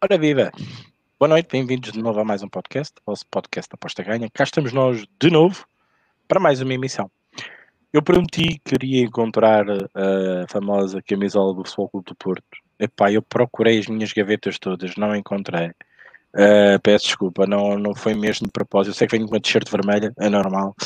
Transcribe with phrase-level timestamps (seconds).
[0.00, 0.52] Ora viva!
[1.18, 4.30] Boa noite, bem-vindos de novo a mais um podcast, vosso podcast Aposta Ganha.
[4.32, 5.66] Cá estamos nós de novo
[6.28, 7.10] para mais uma emissão.
[7.92, 12.44] Eu prometi que queria encontrar a famosa camisola do Futebol Clube do Porto.
[12.78, 15.70] Epá, eu procurei as minhas gavetas todas, não encontrei.
[16.32, 18.92] Uh, peço desculpa, não, não foi mesmo de propósito.
[18.92, 20.76] Eu sei que venho com uma t-shirt vermelha, é normal.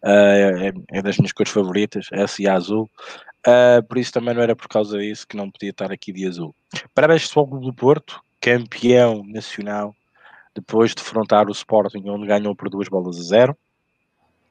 [0.00, 2.88] Uh, é, é, das minhas cores favoritas, essa e a azul.
[3.44, 6.24] Uh, por isso também não era por causa disso que não podia estar aqui de
[6.24, 6.54] azul.
[6.94, 9.94] Parabéns, Futebol Clube do Porto, campeão nacional,
[10.54, 13.56] depois de defrontar o Sporting, onde ganhou por duas bolas a zero.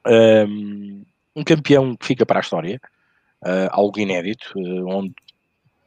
[0.06, 1.04] Um,
[1.34, 2.80] um campeão que fica para a história,
[3.42, 5.14] uh, algo inédito, uh, onde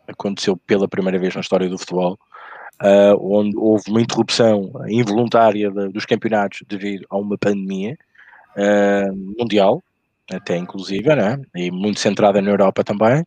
[0.07, 2.19] aconteceu pela primeira vez na história do futebol,
[2.81, 7.97] uh, onde houve uma interrupção involuntária de, dos campeonatos devido a uma pandemia
[9.39, 9.81] mundial,
[10.31, 11.41] até inclusive, né?
[11.55, 13.25] e muito centrada na Europa também.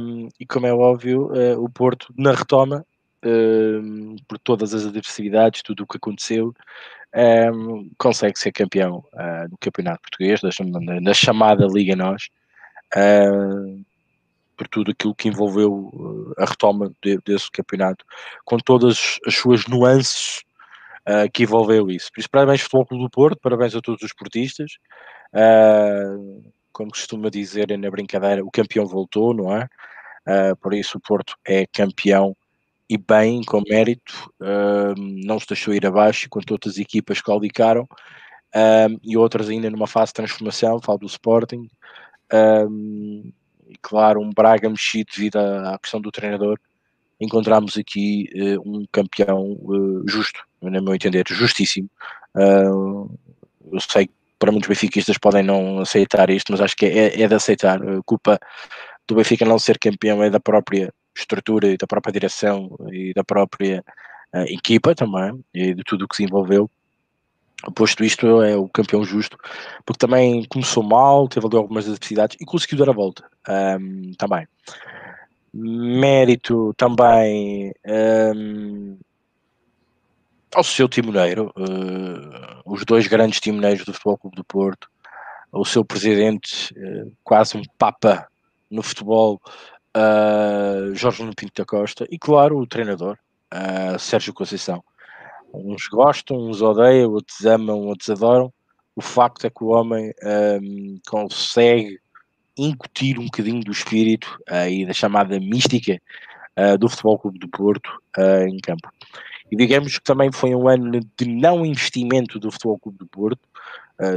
[0.00, 1.30] Um, e como é óbvio,
[1.62, 2.86] o Porto, na retoma,
[4.26, 6.54] por todas as adversidades, tudo o que aconteceu,
[7.14, 10.50] um, consegue ser campeão uh, do Campeonato Português, da,
[11.00, 12.28] na chamada Liga Nós,
[12.94, 13.84] uh,
[14.56, 18.04] por tudo aquilo que envolveu ah, a retoma de, desse campeonato,
[18.44, 20.42] com todas as suas nuances
[21.08, 22.10] uh, que envolveu isso.
[22.12, 24.72] Por isso, parabéns Futebol Clube do Porto, parabéns a todos os portistas.
[26.72, 29.68] como costuma dizer na brincadeira, o campeão voltou, não é?
[30.60, 32.36] por isso, o Porto é campeão
[32.88, 34.32] e bem, com mérito,
[35.24, 37.86] não se deixou ir abaixo, enquanto outras equipas caudicaram
[39.02, 41.68] e outras ainda numa fase de transformação, falo do Sporting,
[43.68, 46.58] e claro, um Braga mexido devido à, questão do treinador,
[47.20, 51.90] encontramos aqui uh, um campeão uh, justo, no meu entender, justíssimo.
[52.34, 57.28] Eu sei que para muitos benfiquistas podem não aceitar isto, mas acho que é, é
[57.28, 57.82] de aceitar.
[57.82, 58.38] A culpa
[59.06, 63.24] do Benfica não ser campeão é da própria estrutura e da própria direção e da
[63.24, 63.84] própria
[64.34, 66.70] uh, equipa também e de tudo o que se envolveu.
[67.74, 69.36] Posto isto, é o campeão justo,
[69.84, 73.24] porque também começou mal, teve ali algumas adversidades e conseguiu dar a volta
[73.80, 74.46] um, também.
[75.52, 77.72] Mérito também
[78.36, 78.96] um,
[80.54, 84.88] ao seu timoneiro, uh, os dois grandes timoneiros do Futebol Clube do Porto,
[85.50, 88.28] o seu presidente, uh, quase um papa
[88.70, 89.40] no futebol,
[89.96, 93.18] uh, Jorge Nuno Pinto da Costa e, claro, o treinador,
[93.52, 94.82] uh, Sérgio Conceição.
[95.52, 98.52] Uns gostam, uns odeiam, outros amam, outros adoram.
[98.94, 100.12] O facto é que o homem
[100.60, 101.98] um, consegue
[102.56, 106.00] incutir um bocadinho do espírito uh, e da chamada mística
[106.80, 107.88] do Futebol Clube do Porto
[108.48, 108.90] em campo.
[109.48, 113.38] E digamos que também foi um ano de não investimento do Futebol Clube do Porto.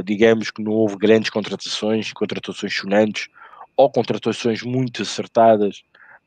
[0.04, 3.28] digamos que não houve grandes contratações, contratações sonantes,
[3.76, 5.82] ou contratações muito acertadas,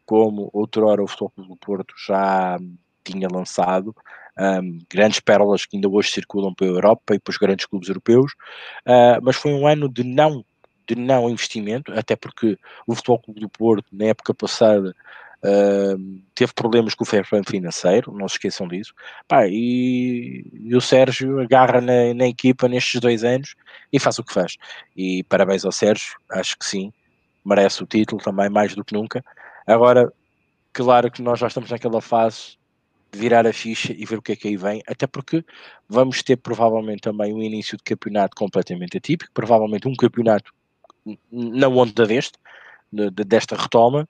[0.06, 2.58] como outrora o Futebol do Porto já
[3.04, 3.96] tinha lançado,
[4.38, 8.34] um, grandes pérolas que ainda hoje circulam pela Europa e para os grandes clubes europeus,
[8.86, 10.44] uh, mas foi um ano de não,
[10.88, 14.96] de não investimento, até porque o Futebol Clube do Porto, na época passada,
[15.44, 18.94] uh, teve problemas com o fair play financeiro, não se esqueçam disso,
[19.28, 23.56] Pá, e, e, o Sérgio agarra na, na equipa nestes dois anos
[23.92, 24.58] e faz o que faz.
[24.96, 26.92] E parabéns ao Sérgio, acho que sim,
[27.46, 29.24] merece o título também, mais do que nunca.
[29.68, 30.12] Agora,
[30.74, 32.58] claro que nós já estamos naquela fase
[33.12, 35.46] de virar a ficha e ver o que é que aí vem, até porque
[35.88, 40.52] vamos ter provavelmente também um início de campeonato completamente atípico, provavelmente um campeonato
[41.32, 42.38] na onda deste,
[42.92, 44.08] de, desta retoma,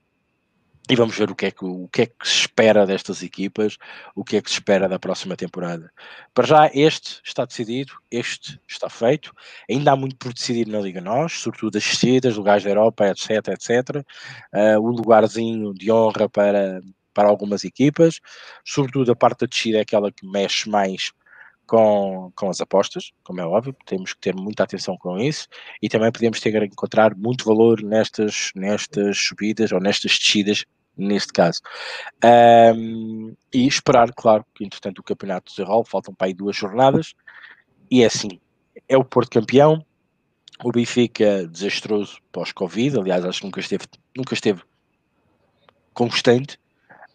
[0.89, 3.77] e vamos ver o que, é que, o que é que se espera destas equipas,
[4.15, 5.91] o que é que se espera da próxima temporada.
[6.33, 9.33] Para já, este está decidido, este está feito.
[9.69, 13.47] Ainda há muito por decidir na Liga Nós, sobretudo as descidas, lugares da Europa, etc,
[13.49, 14.05] etc.
[14.53, 16.81] Uh, o lugarzinho de honra para,
[17.13, 18.19] para algumas equipas,
[18.63, 21.11] sobretudo a parte da descida é aquela que mexe mais
[21.65, 25.47] com, com as apostas, como é óbvio, temos que ter muita atenção com isso
[25.81, 30.63] e também podemos ter encontrar muito valor nestas, nestas subidas ou nestas descidas
[30.97, 31.61] neste caso.
[32.75, 37.13] Um, e esperar, claro, que entretanto o campeonato de desenrola, faltam para aí duas jornadas,
[37.89, 38.39] e é assim,
[38.87, 39.85] é o Porto campeão,
[40.63, 44.61] o Benfica desastroso pós-Covid, aliás, acho que nunca esteve, nunca esteve
[45.93, 46.57] constante,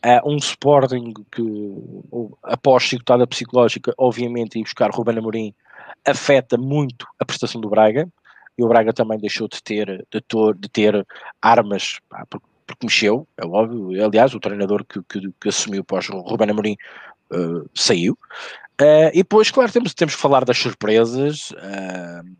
[0.04, 1.42] uh, um Sporting que,
[2.42, 5.54] após chicotada psicológica, obviamente, ir buscar Ruben Amorim
[6.04, 8.08] afeta muito a prestação do Braga,
[8.58, 11.06] e o Braga também deixou de ter, de, ter, de ter
[11.40, 11.98] armas,
[12.28, 14.04] porque porque mexeu, é óbvio.
[14.04, 16.76] Aliás, o treinador que, que, que assumiu pós Ruben Amorim
[17.32, 18.16] uh, saiu.
[18.80, 21.50] Uh, e depois, claro, temos, temos que falar das surpresas.
[21.50, 22.36] Uh,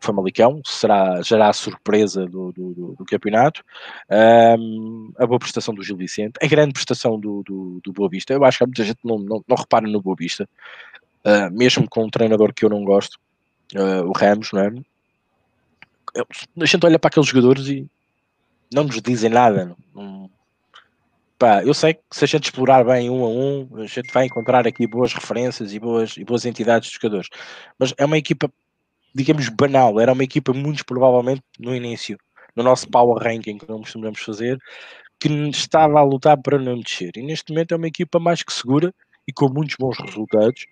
[0.00, 3.62] Famalicão, será, será a surpresa do, do, do, campeonato.
[4.10, 8.32] A boa prestação do Gil Vicente, a grande prestação do, do, do Boa Vista.
[8.32, 10.48] Eu acho que muita gente não, não, não repara no Boa Vista,
[11.24, 13.16] uh, mesmo com um treinador que eu não gosto,
[13.76, 14.72] uh, o Ramos, não é?
[16.60, 17.88] A gente olha para aqueles jogadores e
[18.72, 19.76] não nos dizem nada.
[19.94, 20.30] Não,
[21.38, 24.26] pá, eu sei que se a gente explorar bem um a um, a gente vai
[24.26, 27.28] encontrar aqui boas referências e boas, e boas entidades de jogadores.
[27.78, 28.50] Mas é uma equipa
[29.14, 30.00] digamos, banal.
[30.00, 32.18] Era uma equipa, muito provavelmente, no início,
[32.56, 34.58] no nosso power ranking que não costumamos fazer,
[35.20, 37.12] que estava a lutar para não descer.
[37.16, 38.92] E neste momento é uma equipa mais que segura
[39.26, 40.66] e com muitos bons resultados.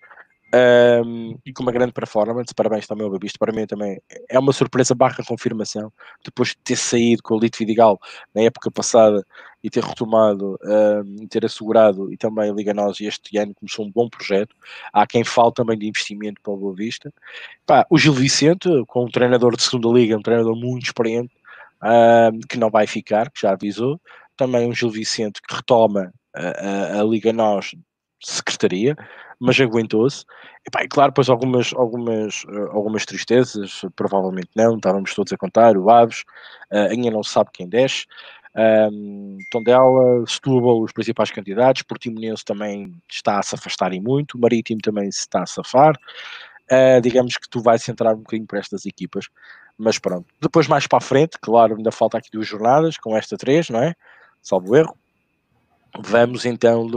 [0.53, 4.51] Um, e com uma grande performance, parabéns também ao Babista, para mim também é uma
[4.51, 5.91] surpresa barra confirmação,
[6.25, 7.97] depois de ter saído com o Lito Vidigal
[8.35, 9.25] na época passada
[9.63, 13.91] e ter retomado um, ter assegurado e também a Liga Nós este ano começou um
[13.91, 14.53] bom projeto,
[14.91, 17.13] há quem fale também de investimento para o Boa Vista.
[17.65, 21.33] Pá, o Gil Vicente, com um treinador de segunda liga, um treinador muito experiente,
[21.81, 24.01] um, que não vai ficar, que já avisou,
[24.35, 27.73] também um Gil Vicente que retoma a, a, a Liga Nós
[28.21, 28.95] secretaria,
[29.39, 30.23] mas aguentou-se.
[30.67, 35.89] E, claro, depois algumas, algumas, uh, algumas tristezas, provavelmente não, estávamos todos a contar, o
[35.89, 36.21] Aves,
[36.71, 38.05] uh, ainda não se sabe quem desce,
[38.55, 44.81] um, Tondela, Setúbal, os principais candidatos, Portimonense também está a se afastar e muito, Marítimo
[44.81, 45.95] também se está a safar,
[46.71, 49.27] uh, digamos que tu vais centrar um bocadinho para estas equipas,
[49.77, 50.27] mas pronto.
[50.39, 53.81] Depois mais para a frente, claro, ainda falta aqui duas jornadas, com esta três, não
[53.81, 53.95] é?
[54.41, 54.95] Salvo erro,
[55.99, 56.87] Vamos então,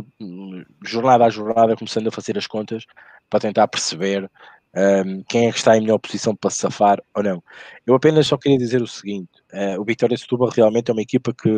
[0.84, 2.84] jornada a jornada, começando a fazer as contas
[3.28, 4.30] para tentar perceber
[4.76, 7.42] um, quem é que está em melhor posição para safar ou não.
[7.86, 11.32] Eu apenas só queria dizer o seguinte: uh, o Vitória Setúbal realmente é uma equipa
[11.32, 11.50] que,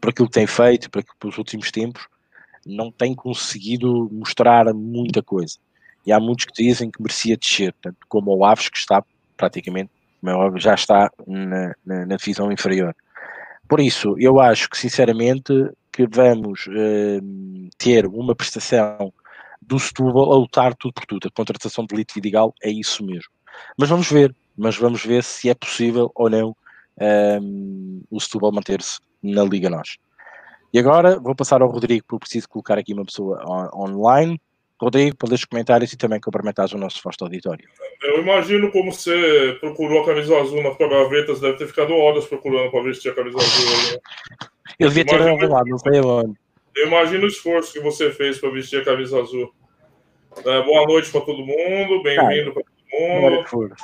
[0.00, 2.06] por aquilo que tem feito, por pelos últimos tempos,
[2.66, 5.58] não tem conseguido mostrar muita coisa.
[6.06, 9.04] E há muitos que dizem que merecia descer, tanto como o Aves, que está
[9.36, 9.90] praticamente,
[10.24, 12.94] é já está na, na, na divisão inferior.
[13.68, 15.52] Por isso, eu acho que, sinceramente,
[15.92, 19.12] que vamos uh, ter uma prestação
[19.60, 21.28] do Setúbal a lutar tudo por tudo.
[21.28, 23.30] A contratação de Lito Vidigal é isso mesmo.
[23.76, 26.56] Mas vamos ver, mas vamos ver se é possível ou não
[27.42, 29.96] um, o Setúbal manter-se na Liga Nós.
[30.72, 34.40] E agora vou passar ao Rodrigo, porque preciso colocar aqui uma pessoa on online.
[34.80, 37.68] Rodrigo, para os comentários e também cumprimentares o nosso vasto auditório.
[38.02, 41.92] Eu imagino como você procurou a camisa azul na tua gaveta, você deve ter ficado
[41.92, 43.92] horas procurando para vestir a camisa azul.
[43.92, 44.48] Né?
[44.80, 46.40] Eu devia ter arrumado, não sei onde.
[46.74, 49.52] Eu imagino o esforço que você fez para vestir a camisa azul.
[50.38, 53.76] É, boa noite para todo mundo, bem-vindo para todo mundo.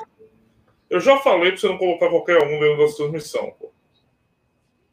[0.89, 3.55] Eu já falei para você não colocar qualquer um dentro da transmissão.
[3.61, 3.71] Pô.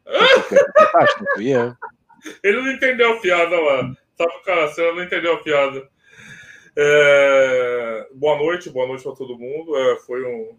[2.42, 3.90] Ele não entendeu a piada lá.
[4.14, 5.88] Pro cara, você não entendeu a piada.
[6.76, 8.08] É...
[8.12, 9.74] Boa noite, boa noite para todo mundo.
[9.74, 10.58] É, foi um.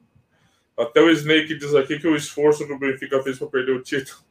[0.75, 3.83] Até o Snake diz aqui que o esforço que o Benfica fez para perder o
[3.83, 4.25] título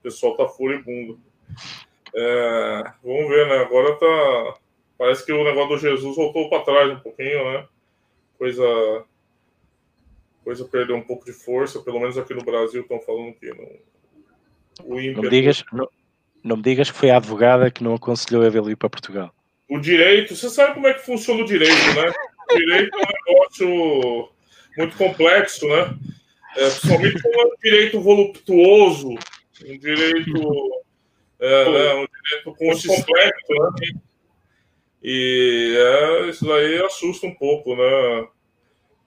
[0.00, 1.20] o pessoal tá furibundo.
[2.14, 3.58] É, vamos ver, né?
[3.58, 4.58] Agora tá.
[4.98, 7.66] Parece que o negócio do Jesus voltou para trás um pouquinho, né?
[8.38, 9.04] Coisa.
[10.42, 13.68] Coisa perdeu um pouco de força, pelo menos aqui no Brasil estão falando que não.
[14.84, 15.22] O ímpeto...
[15.22, 15.88] não, digas, não,
[16.42, 19.34] não me digas que foi a advogada que não aconselhou ele ir para Portugal.
[19.68, 22.12] O direito, você sabe como é que funciona o direito, né?
[22.50, 24.32] O direito é um negócio
[24.76, 25.94] muito complexo, né?
[26.56, 29.14] É, principalmente como é um direito voluptuoso,
[29.64, 30.84] um direito,
[31.38, 32.56] é, né, um direito
[33.48, 34.00] né?
[35.02, 38.28] E é, isso daí assusta um pouco, né?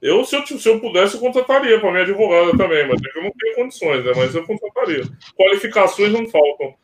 [0.02, 3.22] Eu, se eu, se eu pudesse, eu contrataria para minha advogada também, mas é eu
[3.22, 4.12] não tenho condições, né?
[4.14, 5.02] Mas eu contrataria.
[5.34, 6.74] Qualificações não faltam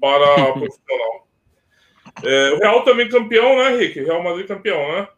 [0.00, 1.26] para profissional.
[2.22, 4.00] É, o Real também campeão, né, Rick?
[4.00, 5.08] Real Madrid campeão, né?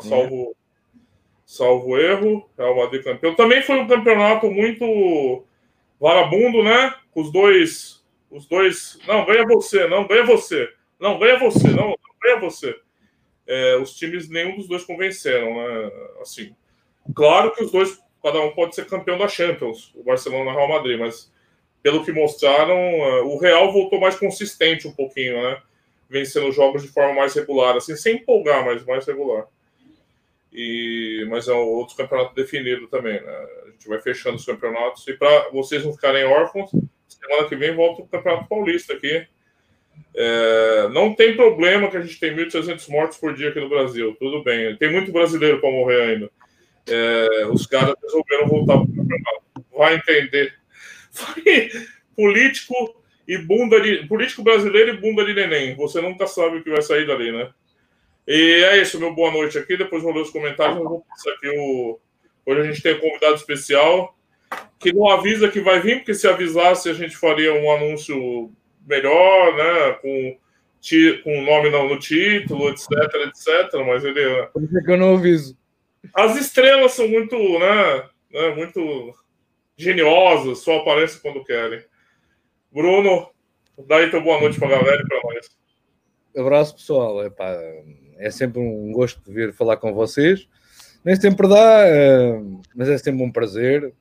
[0.00, 0.56] Salvo,
[1.44, 3.34] salvo erro, Real Madrid campeão.
[3.34, 5.44] Também foi um campeonato muito
[6.00, 6.94] varabundo, né?
[7.16, 10.70] Os dois, os dois, não ganha você, não ganha você,
[11.00, 12.78] não ganha você, não, não ganha você.
[13.46, 15.90] É, os times nenhum dos dois convenceram, né?
[16.20, 16.54] Assim,
[17.14, 20.56] claro que os dois, cada um pode ser campeão da Champions, o Barcelona e o
[20.56, 21.32] Real Madrid, mas
[21.82, 25.62] pelo que mostraram, é, o Real voltou mais consistente um pouquinho, né?
[26.10, 29.46] Vencendo jogos de forma mais regular, assim, sem empolgar, mas mais regular.
[30.52, 33.46] E, mas é outro campeonato definido também, né?
[33.64, 35.08] A gente vai fechando os campeonatos.
[35.08, 36.70] E para vocês não ficarem órfãos,
[37.08, 39.26] semana que vem volta o Campeonato Paulista aqui.
[40.14, 44.16] É, não tem problema que a gente tem 1.300 mortos por dia aqui no Brasil.
[44.18, 44.76] Tudo bem.
[44.76, 46.30] Tem muito brasileiro para morrer ainda.
[46.88, 49.42] É, os caras resolveram voltar para o campeonato.
[49.76, 50.54] Vai entender.
[52.16, 52.74] Político
[53.26, 54.06] e bunda de.
[54.06, 55.74] Político brasileiro e bunda de neném.
[55.76, 57.50] Você nunca sabe o que vai sair dali, né?
[58.26, 59.76] E é isso, meu boa noite aqui.
[59.76, 60.78] Depois vou ler os comentários.
[60.78, 62.00] Eu vou passar aqui o,
[62.46, 64.15] Hoje a gente tem um convidado especial
[64.78, 68.52] que não avisa que vai vir, porque se avisasse a gente faria um anúncio
[68.86, 69.92] melhor, né?
[70.00, 70.38] Com,
[71.24, 72.90] com o nome no, no título, etc,
[73.26, 73.74] etc.
[73.86, 74.46] Mas ele.
[74.52, 75.56] Por isso é que eu não aviso.
[76.14, 78.08] As estrelas são muito, né?
[78.30, 79.14] né muito
[79.76, 81.82] geniosas, só aparecem quando querem.
[82.72, 83.30] Bruno,
[83.86, 85.48] dá aí tua boa noite para a galera e para nós.
[86.36, 87.24] Abraço, pessoal.
[87.24, 87.56] Epá,
[88.18, 90.48] é sempre um gosto de vir falar com vocês.
[91.04, 92.40] Nem sempre dá, eh,
[92.74, 93.94] mas é sempre um prazer.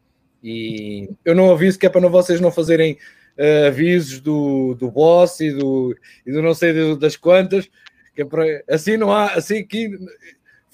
[0.47, 2.99] E eu não aviso que é para vocês não fazerem
[3.35, 7.67] uh, avisos do, do boss e do, e do não sei das quantas,
[8.13, 9.89] que é para, assim não há, assim aqui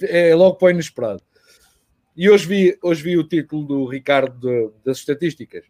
[0.02, 1.24] é logo para o inesperado.
[2.18, 5.64] E hoje vi, hoje vi o título do Ricardo de, das estatísticas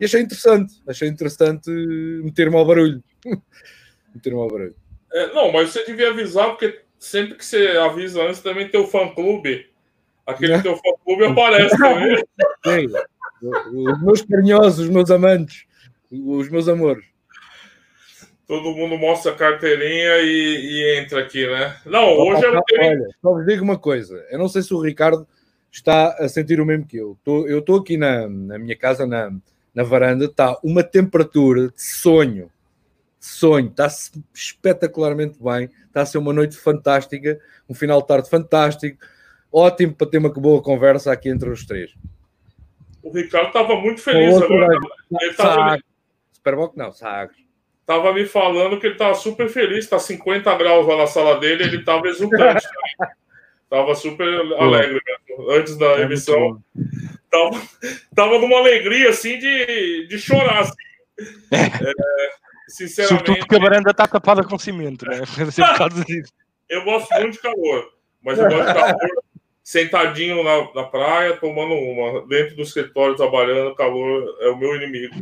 [0.00, 3.04] e achei interessante, achei interessante meter-me ao barulho.
[4.12, 4.74] meter-me ao barulho.
[5.12, 8.86] É, não, mas você devia avisar, porque sempre que você avisa antes também tem o
[8.88, 9.70] fã-clube.
[10.26, 10.60] Aquele é.
[10.60, 12.16] teu fã-clube aparece também.
[12.66, 12.88] Sim.
[13.42, 15.66] Os meus carinhosos, os meus amantes,
[16.10, 17.04] os meus amores.
[18.46, 21.76] Todo mundo mostra a carteirinha e, e entra aqui, né?
[21.84, 24.24] Não, hoje é o Olha, só vos digo uma coisa.
[24.30, 25.28] Eu não sei se o Ricardo
[25.70, 27.16] está a sentir o mesmo que eu.
[27.26, 29.30] Eu estou aqui na, na minha casa, na,
[29.74, 32.50] na varanda, está uma temperatura de sonho.
[33.20, 33.86] Sonho, está
[34.34, 35.68] espetacularmente bem.
[35.86, 38.98] Está a ser uma noite fantástica, um final de tarde fantástico.
[39.52, 41.94] Ótimo para ter uma boa conversa aqui entre os três.
[43.08, 44.78] O Ricardo estava muito feliz agora.
[45.20, 45.78] Ele tava...
[46.32, 47.38] Superboc não, Sagres.
[47.86, 51.64] Tava me falando que ele estava super feliz, está 50 graus lá na sala dele,
[51.64, 52.66] ele estava exultante.
[53.70, 54.26] Tava super
[54.58, 56.62] alegre mesmo, antes da é emissão.
[57.30, 57.62] Tava,
[58.14, 60.60] tava numa alegria assim de, de chorar.
[60.60, 60.72] Assim.
[61.52, 61.92] É,
[62.66, 63.18] sinceramente.
[63.18, 65.20] Sobretudo porque a varanda está tapada com cimento, né?
[66.70, 69.24] Eu gosto muito de calor, mas eu gosto de calor
[69.68, 75.14] sentadinho na, na praia, tomando uma, dentro do escritório, trabalhando, calor é o meu inimigo.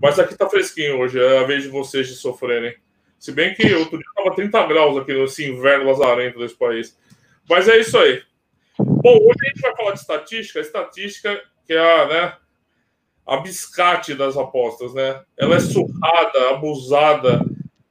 [0.00, 2.76] Mas aqui tá fresquinho hoje, é a vez de vocês de sofrerem.
[3.18, 6.96] Se bem que outro dia estava 30 graus aqui nesse inverno lazarento desse país.
[7.50, 8.22] Mas é isso aí.
[8.78, 10.60] Bom, hoje a gente vai falar de estatística.
[10.60, 12.36] A estatística que é a, né,
[13.26, 15.24] a biscate das apostas, né?
[15.36, 17.44] Ela é surrada, abusada,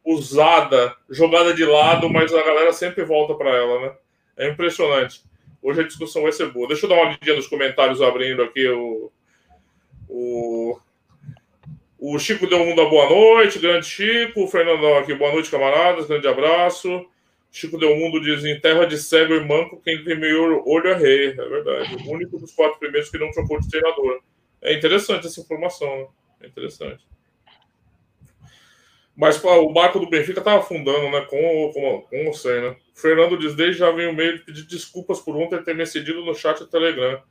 [0.06, 3.96] usada, jogada de lado, mas a galera sempre volta para ela, né?
[4.38, 5.24] É impressionante.
[5.62, 6.68] Hoje a discussão vai ser boa.
[6.68, 9.12] Deixa eu dar uma lidinha nos comentários abrindo aqui o,
[10.08, 10.80] o
[12.08, 14.44] o Chico deu mundo boa noite, grande Chico.
[14.44, 17.04] O Fernandão aqui, boa noite, camaradas, grande abraço.
[17.51, 20.94] Chico deu mundo diz: em terra de cego e manco, quem tem meio olho é
[20.96, 21.30] rei.
[21.30, 21.96] É verdade.
[22.06, 24.22] O único dos quatro primeiros que não trocou de treinador.
[24.62, 26.06] É interessante essa informação, né?
[26.42, 27.04] É interessante.
[29.16, 31.22] Mas o barco do Benfica tá afundando, né?
[31.30, 32.76] Com, com, com você, né?
[32.94, 35.86] O Fernando diz: desde já vem o meio de pedir desculpas por ontem ter me
[35.86, 37.22] cedido no chat do Telegram.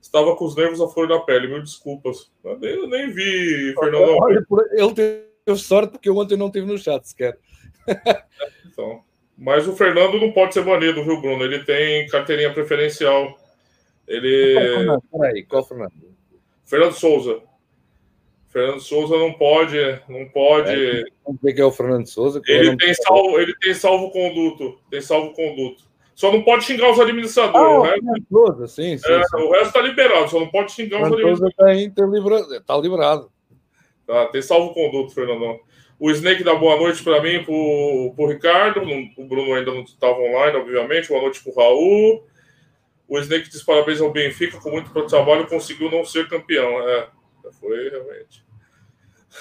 [0.00, 2.30] Estava com os nervos à flor da pele, mil desculpas.
[2.42, 4.16] Eu nem, eu nem vi, Fernando.
[4.72, 7.38] Ele teve sorte porque ontem não teve no chat sequer.
[8.64, 9.02] então.
[9.36, 11.44] Mas o Fernando não pode ser banido, viu, Bruno?
[11.44, 13.38] Ele tem carteirinha preferencial.
[14.06, 14.56] Ele.
[15.12, 15.92] Peraí, qual Fernando?
[16.64, 17.40] Fernando Souza.
[18.58, 19.76] Fernando Souza não pode,
[20.08, 20.72] não pode.
[20.72, 22.42] É, que é o Fernando Souza.
[22.46, 24.80] Ele tem, salvo, ele tem salvo conduto.
[24.90, 25.84] Tem salvo conduto.
[26.14, 27.68] Só não pode xingar os administradores.
[27.68, 27.78] Ah,
[28.30, 29.36] o resto, sim, sim, é, sim.
[29.36, 31.94] O resto tá liberado, só não pode xingar os administradores.
[31.94, 33.32] Tá, liberado, tá liberado.
[34.04, 35.60] Tá, tem salvo conduto, Fernandão.
[36.00, 38.80] O Snake dá boa noite para mim, pro, pro Ricardo.
[39.16, 41.08] O Bruno ainda não estava online, obviamente.
[41.08, 42.24] Boa noite pro Raul.
[43.06, 46.88] O Snake diz parabéns ao Benfica, com muito trabalho conseguiu não ser campeão.
[46.88, 47.08] É,
[47.60, 48.47] foi realmente.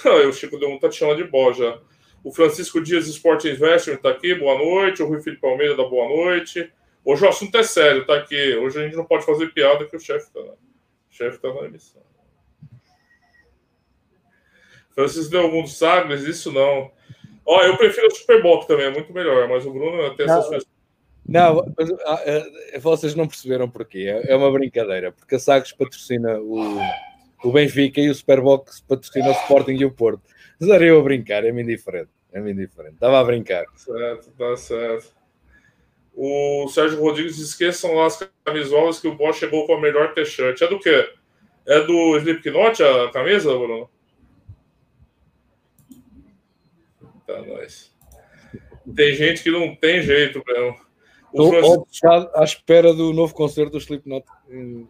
[0.27, 1.79] o Chico um tá te chamando de boja.
[2.23, 5.01] O Francisco Dias Sport Investment está aqui, boa noite.
[5.01, 6.71] O Rui Felipe Palmeira dá boa noite.
[7.03, 8.55] Hoje o assunto é sério, tá aqui.
[8.55, 10.57] Hoje a gente não pode fazer piada que o chefe está O
[11.09, 12.01] chefe está na emissão.
[14.93, 16.91] Francisco dos Sagres, isso não.
[17.45, 20.67] Ó, eu prefiro o Superboc também, é muito melhor, mas o Bruno tem essas coisas.
[21.25, 24.07] Não, mas, ah, é, vocês não perceberam porquê.
[24.07, 26.79] É, é uma brincadeira, porque a Sagres patrocina o,
[27.43, 30.21] o Benfica e o Superbox patrocina o Sporting e o Porto.
[30.59, 32.09] Mas era eu a brincar, é-me indiferente.
[32.31, 32.95] É-me indiferente.
[32.95, 33.65] Estava a brincar.
[33.75, 35.15] Certo, tá certo.
[36.13, 40.59] O Sérgio Rodrigues esqueçam lá as camisolas que o Bosch chegou com a melhor t-shirt.
[40.61, 41.13] É do quê?
[41.65, 43.89] É do Slipknot a camisa, Bruno?
[47.27, 47.93] Tá, nós.
[48.95, 50.75] Tem gente que não tem jeito mesmo.
[51.25, 52.07] Estou Francisco...
[52.33, 54.87] à espera do novo concerto do Slipknot em,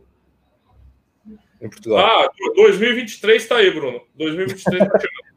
[1.61, 1.99] em Portugal.
[1.99, 4.01] Ah, 2023 está aí, Bruno.
[4.15, 5.27] 2023 está chegando.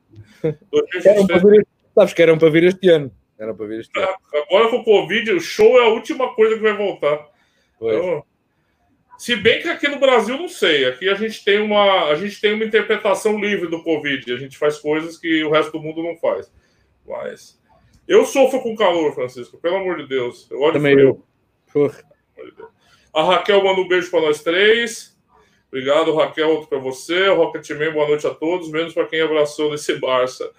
[1.51, 3.13] Vir, sabes que eram para vir este ano.
[3.39, 4.09] Era para vir este ano.
[4.49, 7.29] Agora com o Covid, o show é a última coisa que vai voltar.
[7.77, 8.25] Então,
[9.19, 12.41] Se bem que aqui no Brasil não sei, aqui a gente tem uma a gente
[12.41, 16.03] tem uma interpretação livre do Covid, a gente faz coisas que o resto do mundo
[16.03, 16.51] não faz.
[17.07, 17.61] Mas
[18.09, 20.51] eu sofro com calor, Francisco, pelo amor de Deus.
[20.51, 21.25] Eu Também eu.
[23.13, 25.17] A Raquel manda um beijo para nós três.
[25.73, 27.29] Obrigado, Raquel, outro para você.
[27.29, 30.51] Rocketman, boa noite a todos, menos para quem abraçou nesse Barça.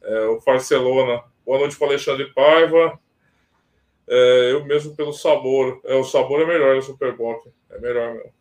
[0.00, 1.24] É, o Barcelona.
[1.44, 2.96] Boa noite para Alexandre Paiva.
[4.08, 5.80] É, eu mesmo pelo sabor.
[5.84, 7.44] É, o sabor é melhor no Superboc.
[7.70, 8.32] É melhor mesmo.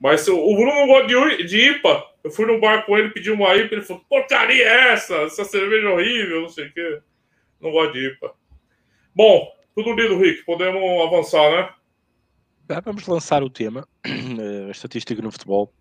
[0.00, 2.04] Mas o, Bruno não gosta de, de IPA.
[2.24, 5.14] Eu fui no bar com ele, pedi uma IPA, ele falou: porcaria é essa?
[5.18, 7.00] Essa cerveja é horrível, não sei o quê.
[7.60, 8.34] Não gosto de IPA.
[9.14, 10.44] Bom, tudo lido, Rick.
[10.44, 12.80] Podemos avançar, né?
[12.84, 13.86] Vamos lançar o tema,
[14.66, 15.72] a estatística no futebol.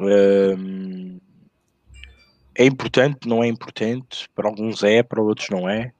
[0.00, 1.18] Ehm,
[2.56, 4.28] é importante, não é importante?
[4.34, 5.92] Para alguns é, para outros não é.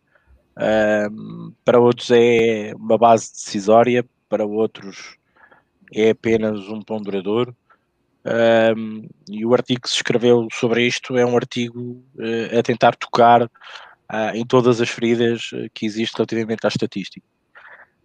[0.57, 5.17] Um, para outros é uma base decisória, para outros
[5.93, 7.53] é apenas um ponderador.
[8.25, 12.95] Um, e o artigo que se escreveu sobre isto é um artigo uh, a tentar
[12.97, 13.51] tocar uh,
[14.35, 17.27] em todas as feridas eh, que existem relativamente à estatística.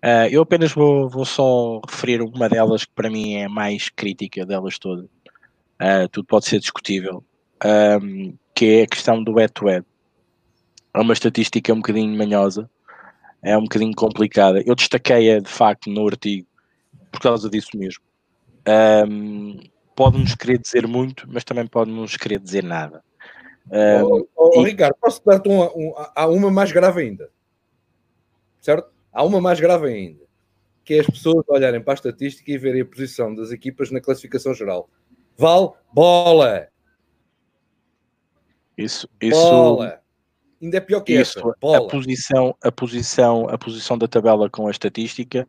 [0.04, 3.90] Uh, eu apenas vou, vou, só referir uma delas que para mim é a mais
[3.90, 5.10] crítica delas todas.
[6.12, 7.24] tudo pode ser discutível,
[8.02, 9.86] um, que é a questão do head-to-head
[10.94, 12.70] é uma estatística um bocadinho manhosa,
[13.42, 14.62] é um bocadinho complicada.
[14.66, 16.48] Eu destaquei-a de facto no artigo
[17.12, 18.04] por causa disso mesmo.
[19.08, 19.60] Um,
[19.96, 23.04] pode-nos querer dizer muito, mas também pode-nos querer dizer nada.
[23.72, 24.66] Um, oh, oh, e...
[24.66, 27.30] Ricardo, posso dar-te uma, uma, uma mais grave ainda,
[28.60, 28.92] certo?
[29.12, 30.24] Há uma mais grave ainda,
[30.84, 34.02] que é as pessoas olharem para a estatística e verem a posição das equipas na
[34.02, 34.90] classificação geral.
[35.38, 36.68] Vale bola!
[38.78, 40.02] Isso, isso, bola
[40.62, 41.78] ainda é pior que Isso, essa.
[41.78, 45.48] A posição, a posição, a posição da tabela com a estatística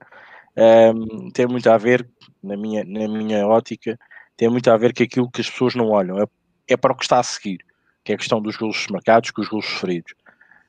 [0.57, 2.09] um, ehm, tem muito a ver,
[2.43, 3.99] na minha, na minha ótica,
[4.37, 6.19] tem muito a ver com aquilo que as pessoas não olham.
[6.19, 6.27] É,
[6.69, 7.59] é para o que está a seguir,
[8.05, 10.13] que é a questão dos gols marcados, com os gols sofridos.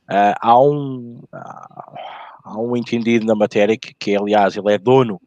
[0.10, 1.24] Uh, há um
[2.44, 5.22] há um entendido na matéria que, que aliás, ele é dono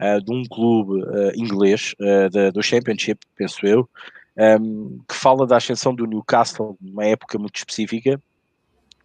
[0.00, 1.94] uh, de um clube uh, inglês
[2.32, 3.88] da, do Championship, penso eu,
[4.36, 8.20] um, ehm, que fala da ascensão do Newcastle numa época muito específica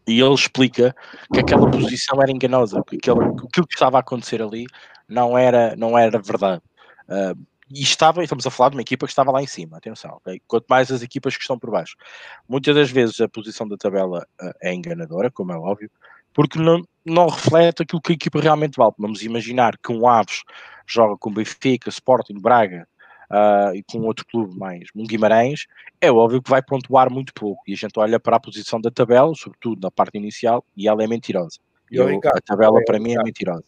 [0.07, 0.95] e ele explica
[1.33, 4.65] que aquela posição era enganosa, que aquilo que estava a acontecer ali
[5.07, 6.61] não era, não era verdade.
[7.09, 10.17] Uh, e estava, estamos a falar de uma equipa que estava lá em cima, atenção,
[10.17, 10.39] okay?
[10.47, 11.95] quanto mais as equipas que estão por baixo.
[12.47, 15.89] Muitas das vezes a posição da tabela uh, é enganadora, como é óbvio,
[16.35, 18.93] porque não, não reflete aquilo que a equipa realmente vale.
[18.99, 20.43] Vamos imaginar que um Aves
[20.85, 22.85] joga com Benfica, Sporting, Braga,
[23.31, 25.65] uh, e com outro clube mais, um Guimarães,
[25.99, 27.63] é óbvio que vai pontuar muito pouco.
[27.65, 31.01] E a gente olha para a posição da tabela, sobretudo na parte inicial, e ela
[31.03, 31.57] é mentirosa.
[31.89, 33.63] Eu, Ricardo, a tabela para mim é mentirosa.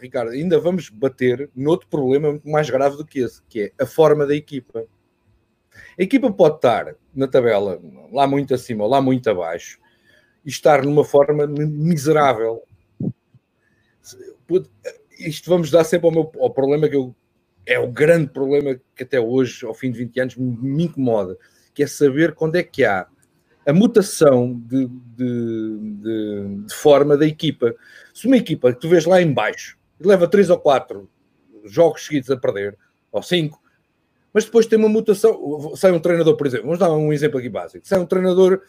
[0.00, 3.86] Ricardo, ainda vamos bater noutro problema muito mais grave do que esse, que é a
[3.86, 4.84] forma da equipa.
[5.98, 7.80] A equipa pode estar na tabela
[8.12, 9.78] lá muito acima ou lá muito abaixo
[10.48, 12.62] estar numa forma miserável.
[15.18, 17.14] Isto vamos dar sempre ao, meu, ao problema que eu
[17.68, 21.36] é o grande problema que até hoje, ao fim de 20 anos, me incomoda,
[21.74, 23.06] que é saber quando é que há
[23.66, 27.74] a mutação de, de, de, de forma da equipa.
[28.14, 31.06] Se uma equipa que tu vês lá em baixo leva 3 ou 4
[31.64, 32.74] jogos seguidos a perder,
[33.12, 33.60] ou 5,
[34.32, 37.50] mas depois tem uma mutação, sai um treinador, por exemplo, vamos dar um exemplo aqui
[37.50, 38.62] básico, sai um treinador,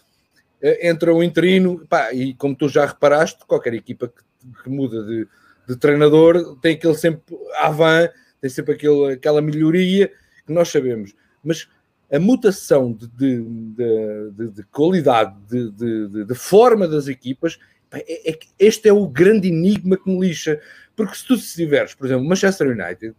[0.62, 5.28] entra um interino, pá, e como tu já reparaste, qualquer equipa que, que muda de,
[5.68, 8.10] de treinador tem aquele sempre avant
[8.42, 10.12] tem sempre aquele, aquela melhoria
[10.46, 11.14] que nós sabemos.
[11.44, 11.68] Mas
[12.12, 17.60] a mutação de, de, de, de qualidade, de, forma das equipas,
[17.92, 20.60] é, é, este é o grande enigma que me lixa.
[20.96, 23.16] Porque se tu tiveres, por exemplo, Manchester United,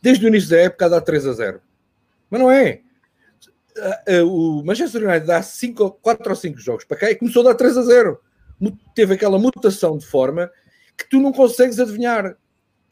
[0.00, 1.60] desde o início da época dá 3 a 0.
[2.30, 2.80] Mas não é.
[4.26, 7.54] O Manchester United dá 5, 4 ou 5 jogos para cá e começou a dar
[7.54, 8.20] 3 a 0.
[8.94, 10.50] Teve aquela mutação de forma
[10.96, 12.36] que tu não consegues adivinhar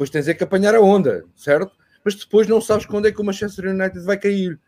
[0.03, 1.73] depois tens é que apanhar a onda, certo?
[2.05, 4.59] Mas depois não sabes quando é que o Manchester United vai cair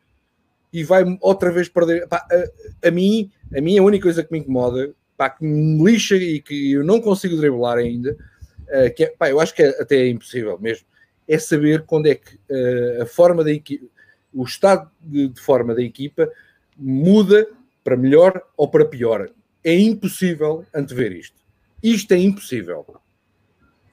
[0.72, 2.06] e vai outra vez perder.
[2.06, 5.82] Pá, a, a, mim, a mim, a única coisa que me incomoda, pá, que me
[5.82, 9.62] lixa e que eu não consigo driblar ainda, uh, que é, pá, eu acho que
[9.62, 10.86] é, até é impossível mesmo,
[11.26, 13.86] é saber quando é que uh, a forma da equipa,
[14.34, 16.30] o estado de, de forma da equipa
[16.76, 17.48] muda
[17.82, 19.30] para melhor ou para pior.
[19.62, 21.36] É impossível antever isto.
[21.82, 22.84] Isto é impossível.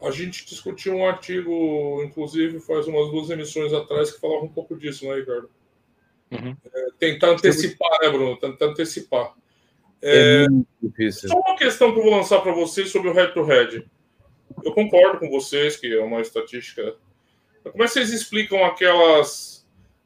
[0.02, 4.76] A gente discutiu um artigo, inclusive, faz umas duas emissões atrás, que falava um pouco
[4.76, 5.50] disso, né, Ricardo?
[6.32, 6.58] Uhum.
[6.74, 8.38] É, tentar antecipar, né, Bruno?
[8.38, 9.36] Tentar antecipar.
[10.02, 10.48] É, é
[10.82, 11.30] difícil.
[11.30, 13.86] Só uma questão que eu vou lançar para vocês sobre o head-to-head.
[14.64, 16.96] Eu concordo com vocês que é uma estatística
[17.64, 19.61] Como é que vocês explicam aquelas.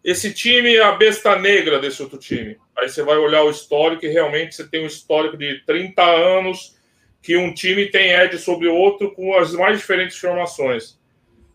[0.06, 2.60] Esse time é a besta negra desse outro time.
[2.78, 6.78] Aí você vai olhar o histórico e realmente você tem um histórico de 30 anos
[7.24, 11.00] que um time tem edge sobre o outro com as mais diferentes formações.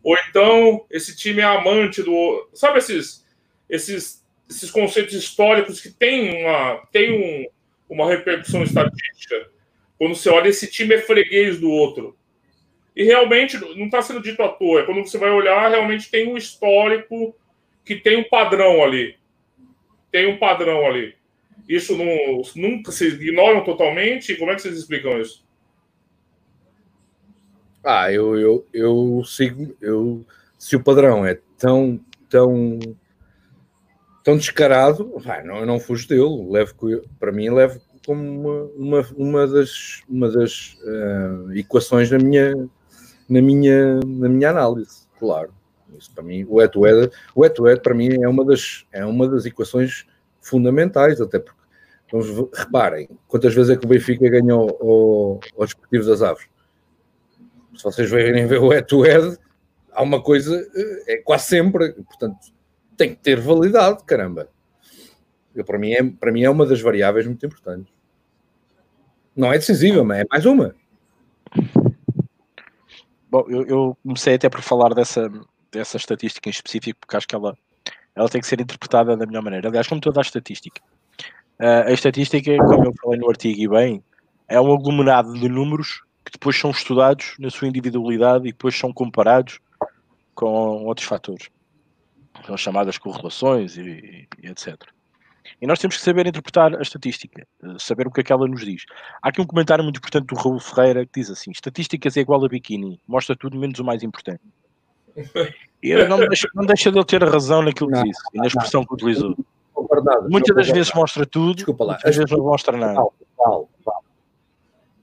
[0.02, 2.50] Ou então, esse time é amante do.
[2.52, 3.24] Sabe esses,
[3.68, 7.46] esses, esses conceitos históricos que tem uma, tem um,
[7.88, 9.48] uma repercussão estatística?
[9.96, 12.18] Quando você olha, esse time é freguês do outro.
[12.96, 14.80] E realmente não está sendo dito à toa.
[14.80, 17.32] É quando você vai olhar, realmente tem um histórico
[17.90, 19.16] que tem um padrão ali.
[20.12, 21.16] Tem um padrão ali.
[21.68, 24.36] Isso não, nunca se ignoram totalmente?
[24.36, 25.44] Como é que vocês explicam isso?
[27.82, 29.74] Ah, eu, eu, eu sigo.
[29.80, 30.24] Eu,
[30.56, 31.98] se o padrão é tão,
[32.28, 32.78] tão,
[34.22, 36.46] tão descarado, vai, não, eu não fujo dele.
[36.48, 36.76] Levo,
[37.18, 42.54] para mim, levo como uma, uma, uma das, uma das uh, equações na minha,
[43.28, 45.52] na, minha, na minha análise, claro.
[45.98, 49.44] Isso para mim, o head-to-head, o head para mim é uma das, é uma das
[49.46, 50.06] equações
[50.40, 51.60] fundamentais, até porque,
[52.10, 56.48] vamos, reparem, quantas vezes é que o Benfica ganhou aos Desportivos das Aves?
[57.80, 59.38] se vocês verem ver o head-to-head,
[59.92, 60.66] há uma coisa,
[61.06, 62.38] é quase sempre, portanto,
[62.96, 64.48] tem que ter validade, caramba.
[65.54, 67.92] Eu, para, mim é, para mim é uma das variáveis muito importantes.
[69.34, 70.74] Não é decisiva, mas é mais uma.
[73.30, 75.30] Bom, eu, eu, comecei até por falar dessa,
[75.72, 77.56] dessa estatística em específico, porque acho que ela,
[78.14, 79.68] ela tem que ser interpretada da melhor maneira.
[79.68, 80.80] Aliás, como toda a estatística.
[81.60, 84.04] Uh, a estatística, como eu falei no artigo e bem,
[84.48, 88.92] é um aglomerado de números que depois são estudados na sua individualidade e depois são
[88.92, 89.60] comparados
[90.34, 91.48] com outros fatores.
[92.46, 94.76] São chamadas correlações e, e, etc.
[95.60, 97.46] E nós temos que saber interpretar a estatística,
[97.78, 98.84] saber o que é que ela nos diz.
[99.22, 102.44] Há aqui um comentário muito importante do Raul Ferreira que diz assim: estatísticas é igual
[102.44, 104.42] a biquíni, mostra tudo menos o mais importante.
[105.82, 108.84] E não deixa, não deixa de ele ter razão naquilo que disse e na expressão
[108.84, 109.34] que utilizou.
[110.28, 111.92] Muitas das vezes mostra tudo, Desculpa lá.
[111.94, 112.94] muitas vezes não mostra nada.
[113.38, 114.04] Vale, vale,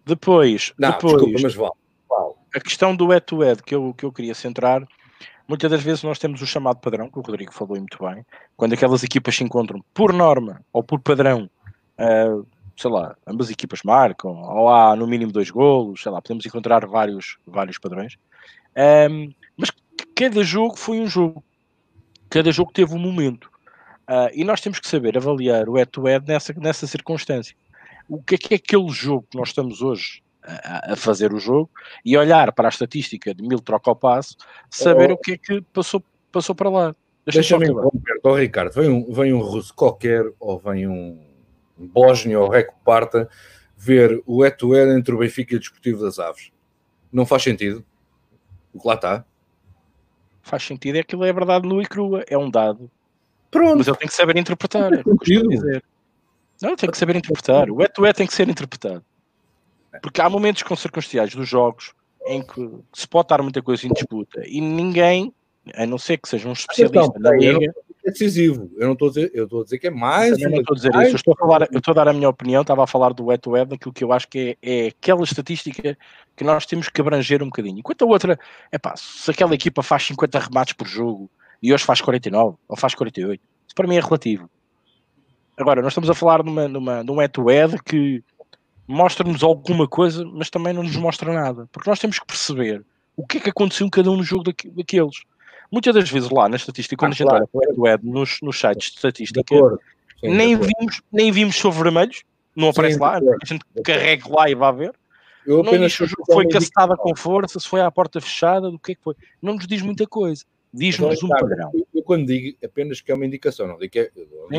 [0.06, 1.74] depois, não, depois desculpa, mas vale,
[2.10, 2.34] vale.
[2.56, 4.88] a questão do head-to-head que eu, que eu queria centrar,
[5.48, 8.74] muitas das vezes nós temos o chamado padrão, que o Rodrigo falou muito bem, quando
[8.74, 11.50] aquelas equipas se encontram por norma ou por padrão,
[12.00, 16.46] uh, sei lá, ambas equipas marcam, ou há no mínimo dois golos, sei lá, podemos
[16.46, 18.15] encontrar vários, vários padrões.
[18.76, 19.72] Um, ehm, mas
[20.17, 21.43] cada jogo foi um jogo,
[22.30, 23.49] cada jogo teve um momento.
[24.10, 27.56] Uh, e nós temos que saber avaliar o head-to-head nessa, nessa circunstância
[28.08, 31.39] o que é que é aquele jogo que nós estamos hoje a, a fazer o
[31.39, 31.69] jogo
[32.06, 34.38] e olhar para a estatística de mil troca ao passo,
[34.69, 35.15] saber oh.
[35.15, 36.01] o que é que passou,
[36.32, 36.95] passou para lá.
[37.25, 41.19] Deixa-me Deixa interromper, oh, Ricardo, vem um, vem um russo qualquer ou vem um
[41.77, 42.51] bósnio ou
[42.86, 43.30] Parta
[43.75, 46.51] ver o head-to-head entre o Benfica e o Desportivo das Aves.
[47.12, 47.86] Não faz sentido.
[48.73, 49.25] O que lá está.
[50.47, 52.89] Faz sentido, é aquilo é verdade nua e crua, é um dado.
[53.51, 53.79] Pronto.
[53.79, 55.83] Mas ele tem que saber interpretar, é o que eu dizer.
[56.62, 57.69] Não, tem que saber interpretar.
[57.69, 59.03] O é tem que ser interpretado.
[60.01, 61.93] Porque há momentos com circunstanciais dos jogos
[62.25, 65.33] em que se pode estar muita coisa em disputa e ninguém,
[65.75, 67.73] a não ser que seja um especialista na liga.
[68.08, 68.72] É decisivo.
[68.78, 70.39] Eu não estou a dizer, eu estou a dizer que é mais.
[70.39, 71.12] Eu não estou a dizer isso.
[71.12, 72.62] Eu estou a, falar, eu estou a dar a minha opinião.
[72.62, 75.98] Estava a falar do head web daquilo que eu acho que é, é, aquela estatística
[76.34, 77.80] que nós temos que abranger um bocadinho.
[77.80, 78.39] Enquanto a outra,
[78.72, 81.30] é pá, se aquela equipa faz 50 remates por jogo
[81.62, 84.50] e hoje faz 49 ou faz 48, isso para mim é relativo.
[85.58, 88.24] Agora, nós estamos a falar numa, numa, num head-to-head que
[88.88, 91.67] mostra-nos alguma coisa, mas também não nos mostra nada.
[91.74, 92.86] Porque nós temos que perceber
[93.17, 95.24] o que é que aconteceu em cada um no jogo daqueles.
[95.71, 97.38] Muitas das vezes lá na estatística, quando ah, a gente claro.
[97.38, 99.41] olha para o head-to-head nos, nos sites de estatística,
[100.19, 102.23] Sim, nem, vimos, nem vimos sobre vermelhos,
[102.56, 104.93] não aparece Sim, lá, a gente carrega lá e vai ver.
[105.45, 108.69] Eu não diz se o jogo foi cacetada com força, se foi à porta fechada,
[108.69, 109.15] do que é que foi.
[109.41, 110.43] Não nos diz muita coisa.
[110.73, 111.71] Diz-nos um padrão.
[111.95, 114.10] Eu, quando digo apenas que é uma indicação, não digo que é,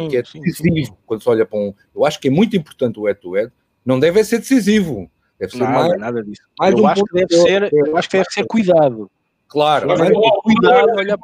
[0.09, 0.97] que é decisivo.
[1.05, 1.75] Quando se olha para um.
[1.95, 3.53] Eu acho que é muito importante o head-to-head,
[3.85, 5.11] não deve ser decisivo.
[5.39, 6.43] Deve ser nada, mais, nada disso.
[6.59, 9.11] Mais eu, um acho que deve ser, eu acho que deve ser cuidado.
[9.49, 10.11] Claro, mas, mas
[10.43, 11.17] cuidado, para Deixa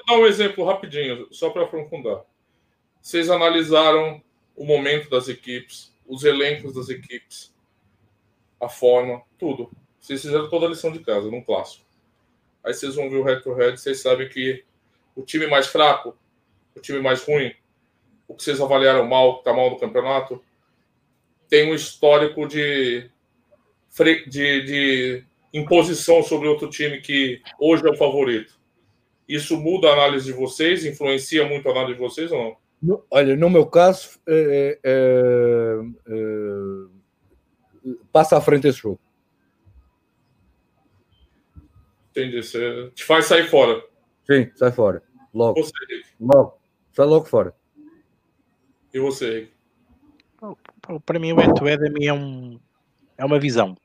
[0.00, 2.22] eu dar um exemplo rapidinho, só para aprofundar.
[3.00, 4.22] Vocês analisaram
[4.54, 7.54] o momento das equipes, os elencos das equipes,
[8.60, 9.70] a forma, tudo.
[9.98, 11.84] Vocês fizeram toda a lição de casa, num clássico.
[12.62, 14.62] Aí vocês vão ver o head-to-head, vocês sabem que
[15.16, 16.14] o time mais fraco,
[16.76, 17.54] o time mais ruim,
[18.26, 20.42] o que vocês avaliaram mal, que está mal no campeonato,
[21.48, 23.10] tem um histórico de,
[24.26, 28.58] de, de imposição sobre outro time que hoje é o favorito.
[29.28, 30.84] Isso muda a análise de vocês?
[30.84, 32.56] Influencia muito a análise de vocês ou não?
[32.80, 35.74] No, olha, no meu caso, é, é,
[36.06, 36.22] é,
[38.12, 39.00] passa à frente esse jogo.
[42.10, 42.42] Entendi.
[42.42, 43.82] Você te faz sair fora.
[44.24, 45.02] Sim, sai fora.
[45.34, 45.62] Logo.
[45.62, 45.72] Você.
[46.20, 46.58] Logo.
[46.92, 47.54] Sai logo fora.
[48.92, 49.48] E você?
[51.04, 52.58] Para mim, o mim é, um,
[53.16, 53.76] é uma visão.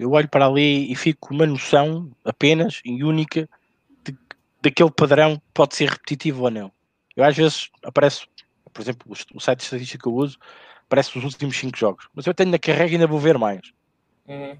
[0.00, 3.46] Eu olho para ali e fico com uma noção apenas e única
[4.02, 4.16] de,
[4.62, 6.72] daquele padrão que pode ser repetitivo ou não.
[7.14, 8.26] Eu às vezes aparece,
[8.72, 10.38] por exemplo, o, site de estatística que eu uso,
[10.86, 13.60] aparece os últimos 5 jogos, mas eu tenho na carrega e ainda vou ver mais.
[14.26, 14.56] Uhum.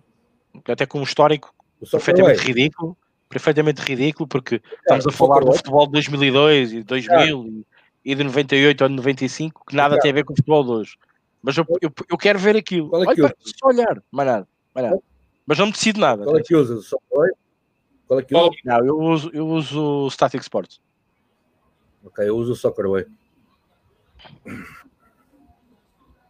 [0.68, 1.54] Até com um histórico
[1.90, 2.44] perfeitamente é.
[2.44, 2.94] ridículo,
[3.26, 7.66] perfeitamente ridículo, porque estamos a falar do futebol de 2002 e 2000 e,
[8.12, 10.02] e de 98 ou de 95, que nada Ricardo.
[10.02, 10.98] tem a ver com o futebol de hoje.
[11.42, 12.94] Mas eu, eu, eu quero ver aquilo.
[12.94, 15.02] É Olha, que pá, só olhar, mais nada, mais nada.
[15.50, 16.22] Mas não decido nada.
[16.22, 16.76] Qual é que usa?
[16.76, 17.08] O Soccer
[18.06, 18.56] Qual é que Qual- usa?
[18.64, 20.80] Não, eu uso, eu uso o Static Sports.
[22.04, 23.04] Ok, eu uso o Soccerway.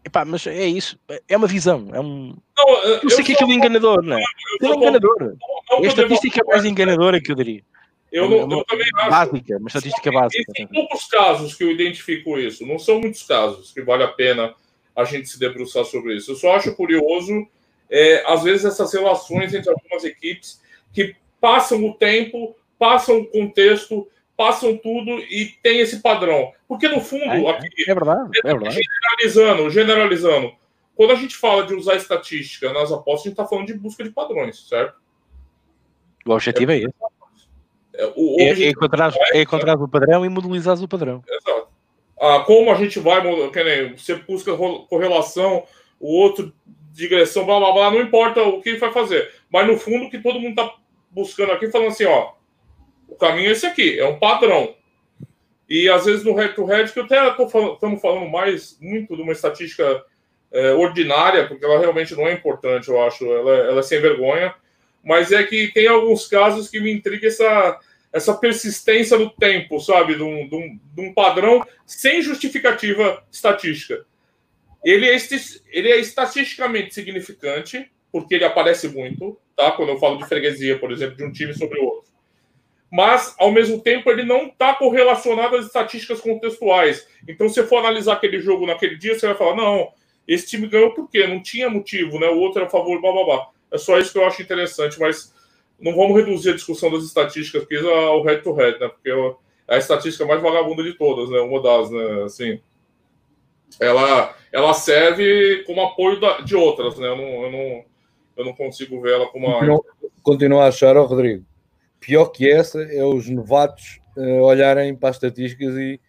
[0.03, 1.91] Epá, mas é isso, é uma visão.
[1.93, 2.35] É um...
[2.57, 4.23] Não, eh, Eu sei que aquilo é enganador, não é?
[4.23, 5.23] eu Aquilo é enganador.
[5.23, 7.63] É a eu estatística mais enganadora que eu diria.
[8.11, 9.11] Eu, não, eu também acho.
[9.11, 10.39] Básica, uma estatística básica.
[10.41, 12.65] Existem poucos casos que eu identifico isso.
[12.67, 14.55] Não são muitos casos que vale a pena
[14.97, 16.31] a gente se debruçar sobre isso.
[16.31, 17.47] Eu só acho curioso,
[17.91, 24.09] é, às vezes, essas relações entre algumas equipes que passam o tempo, passam o contexto,
[24.37, 26.53] passam tudo e tem esse padrão.
[26.69, 28.77] Porque, no fundo, É, aqui, é verdade, é verdade.
[28.77, 30.53] generalizando, generalizando,
[30.95, 34.05] quando a gente fala de usar estatística nas apostas, a gente está falando de busca
[34.05, 34.95] de padrões, certo?
[36.25, 36.85] O objetivo é.
[37.95, 41.23] É, O, o É, é encontrar, é encontrar o padrão e modelizar o padrão.
[41.29, 41.69] Exato.
[42.21, 44.55] Ah, como a gente vai, que nem você busca
[44.89, 45.65] correlação,
[45.99, 46.53] o outro
[46.91, 49.33] digressão, blá blá blá, não importa o que vai fazer.
[49.51, 50.75] Mas no fundo, o que todo mundo está
[51.11, 52.33] buscando aqui, falando assim, ó,
[53.09, 54.75] o caminho é esse aqui, é um padrão.
[55.69, 59.15] E às vezes no head to head, que eu até estamos falando, falando mais muito
[59.17, 60.05] de uma estatística
[60.53, 64.53] é, ordinária, porque ela realmente não é importante, eu acho, ela, ela é sem vergonha,
[65.03, 67.79] mas é que tem alguns casos que me intriga essa,
[68.13, 70.17] essa persistência no tempo, sabe?
[70.17, 74.05] De um, de um- de um padrão sem justificativa estatística.
[74.85, 75.17] Ele é,
[75.71, 79.73] ele é estatisticamente significante, porque ele aparece muito, tá?
[79.73, 82.11] Quando eu falo de freguesia, por exemplo, de um time sobre o outro.
[82.91, 87.07] Mas, ao mesmo tempo, ele não está correlacionado às estatísticas contextuais.
[87.29, 89.93] Então, se for analisar aquele jogo naquele dia, você vai falar: não,
[90.27, 91.27] esse time ganhou por quê?
[91.27, 92.29] Não tinha motivo, né?
[92.29, 93.49] O outro era a favor, blá blá blá.
[93.71, 95.33] É só isso que eu acho interessante, mas
[95.79, 98.89] não vamos reduzir a discussão das estatísticas aqui ao head-to-head, né?
[98.89, 101.39] Porque é a estatística mais vagabunda de todas, né?
[101.41, 102.25] Uma das, né?
[102.25, 102.61] Assim,
[103.79, 107.07] ela, ela serve como apoio da- de outras, né?
[107.09, 107.85] Eu não, eu, não,
[108.39, 109.81] eu não consigo ver ela como uma.
[110.23, 111.45] Continuo a achar, ó Rodrigo,
[112.01, 116.01] pior que essa é os novatos eh, olharem para as estatísticas e,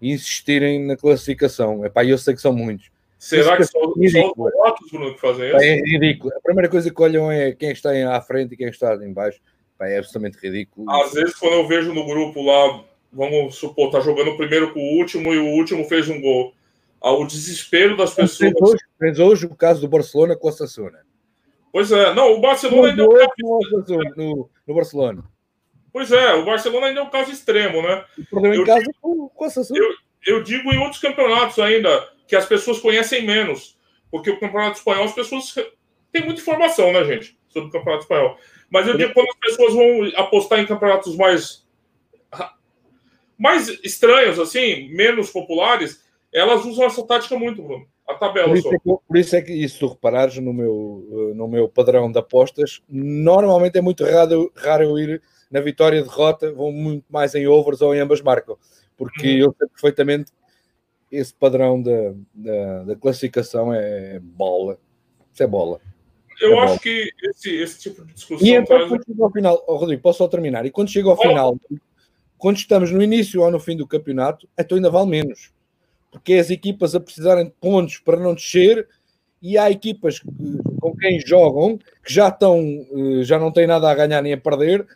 [0.00, 1.84] e insistirem na classificação.
[1.84, 2.90] Epá, eu sei que são muitos.
[3.18, 5.66] Será que são, é são os novatos, Bruno, que fazem Pá, isso?
[5.66, 6.32] é ridículo.
[6.36, 9.12] A primeira coisa que olham é quem está em- à frente e quem está em
[9.12, 9.40] baixo.
[9.78, 10.90] Pá, é absolutamente ridículo.
[10.90, 14.80] Às vezes, quando eu vejo no grupo lá, vamos supor, tá jogando o primeiro com
[14.80, 16.52] o último e o último fez um gol.
[17.04, 18.54] Ah, O desespero das pessoas.
[18.98, 21.04] Tens hoje, hoje o caso do Barcelona com a Sassuna.
[21.70, 25.24] Pois é, não, o Barcelona ainda é um caso, no, no Barcelona.
[25.92, 28.04] Pois é, o Barcelona ainda é um caso extremo, né?
[28.16, 29.80] E perdeu em Eu casa com, com a Sassuna.
[30.26, 33.78] Eu digo em outros campeonatos ainda, que as pessoas conhecem menos.
[34.10, 35.54] Porque o campeonato espanhol, as pessoas
[36.10, 38.38] têm muita informação, né, gente, sobre o campeonato espanhol.
[38.70, 41.64] Mas eu digo quando as pessoas vão apostar em campeonatos mais
[43.36, 46.03] mais estranhos, assim, menos populares,
[46.34, 47.86] elas usam essa tática muito, Bruno.
[48.06, 48.68] A tabela Por só.
[48.68, 51.68] isso, é que, por isso é que, se tu reparares no meu, eh, no meu
[51.68, 56.70] padrão de apostas, normalmente é muito raro, raro eu ir na vitória e derrota, vou
[56.70, 58.58] muito mais em overs ou em ambas marcam,
[58.96, 59.38] porque Uhum.
[59.48, 60.32] eu sei perfeitamente
[61.10, 64.78] esse padrão da, da, da classificação é bola.
[65.32, 65.80] Isso é bola.
[66.40, 66.78] Eu É acho bom.
[66.80, 68.88] que esse, esse tipo de discussão E então, traz.
[68.88, 70.66] quando chega ao final, oh, Rodrigo, posso só terminar?
[70.66, 71.56] E quando chega ao final,
[72.36, 75.53] quando estamos no início ou no fim do campeonato, então ainda vale menos.
[76.14, 78.88] Porque é as equipas a precisarem de pontos para não descer
[79.42, 80.28] e há equipas que-
[80.80, 84.38] com quem jogam que já estão, eh, já não têm nada a ganhar nem a
[84.38, 84.86] perder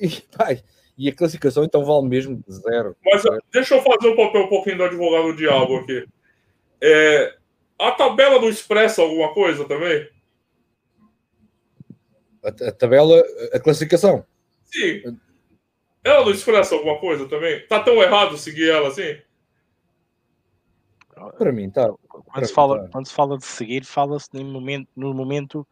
[0.00, 0.56] e, pá,
[0.96, 2.96] e a classificação então vale mesmo zero.
[3.04, 3.22] Mas
[3.52, 6.06] deixa eu fazer um papel um pouquinho do advogado do diabo aqui.
[6.80, 7.34] É,
[7.78, 10.08] a tabela do expressa alguma coisa também?
[12.42, 13.22] A, a tabela,
[13.52, 14.24] a classificação.
[14.64, 15.18] Sim.
[16.02, 17.66] Ela não expressa alguma coisa também?
[17.66, 19.18] Tá tão errado seguir ela assim?
[21.38, 21.90] Para mim, tá.
[22.08, 25.66] Quando se fala, quando se fala de seguir, fala-se no momento, no momento,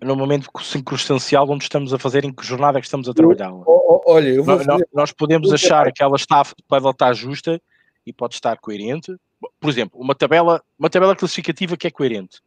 [0.00, 3.52] no momento circunstancial onde estamos a fazer, em que jornada é que estamos a trabalhar.
[3.52, 7.12] Oh, olha, eu vou Nós, nós- podemos eu achar que ela está, pode ela estar
[7.14, 7.60] justa
[8.06, 9.14] e pode estar coerente.
[9.60, 12.40] Por exemplo, uma tabela, uma tabela classificativa que é coerente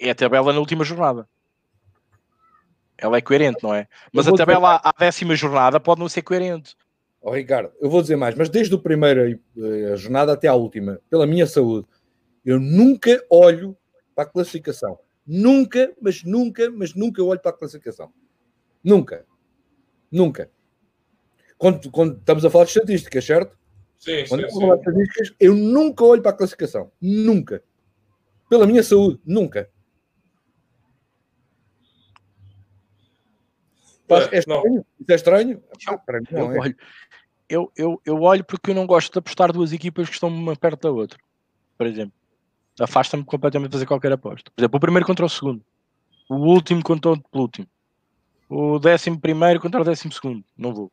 [0.00, 1.28] é a tabela na última jornada.
[2.98, 3.86] Ela é coerente, não é?
[4.12, 6.74] Mas a tabela à décima jornada pode não ser coerente.
[7.26, 9.38] Oh, Ricardo, eu vou dizer mais, mas desde a primeira
[9.96, 11.86] jornada até à última, pela minha saúde,
[12.44, 13.76] eu nunca olho
[14.14, 14.98] para a classificação.
[15.26, 18.12] Nunca, mas nunca, mas nunca olho para a classificação.
[18.82, 19.26] Nunca.
[20.10, 20.48] Nunca.
[21.58, 23.58] Quando, quando estamos a falar de estatísticas, certo?
[23.98, 26.92] Sim, quando sim, estamos a falar de estatísticas, eu nunca olho para a classificação.
[27.00, 27.60] Nunca.
[28.48, 29.68] Pela minha saúde, nunca.
[34.08, 34.86] É, é estranho?
[35.00, 35.62] Isso é estranho?
[35.88, 36.60] Ah, para mim não eu, é.
[36.60, 36.76] olho,
[37.48, 40.56] eu, eu, eu olho porque eu não gosto de apostar duas equipas que estão uma
[40.56, 41.18] perto da outra.
[41.76, 42.12] Por exemplo,
[42.80, 44.50] afasta-me completamente de fazer qualquer aposta.
[44.54, 45.64] Por exemplo, o primeiro contra o segundo,
[46.28, 47.66] o último contra o último,
[48.48, 50.44] o décimo primeiro contra o décimo segundo.
[50.56, 50.90] Não vou.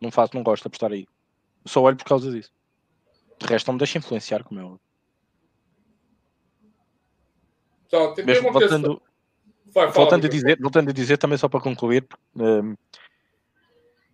[0.00, 1.06] Não faço, não gosto de apostar aí.
[1.64, 2.52] Eu só olho por causa disso.
[3.38, 4.80] De resto, não me deixa influenciar, como é óbvio.
[7.86, 9.02] Então, tem Mesmo voltando,
[9.74, 12.06] Vai, voltando, a dizer, voltando a dizer, também só para concluir,
[12.36, 12.74] um,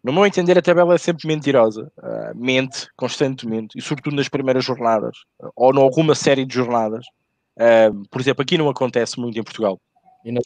[0.02, 1.90] no meu entender, a tabela é sempre mentirosa.
[1.98, 5.16] Uh, mente constantemente, e sobretudo nas primeiras jornadas,
[5.56, 7.04] ou em alguma série de jornadas.
[7.56, 9.80] Uh, por exemplo, aqui não acontece muito em Portugal.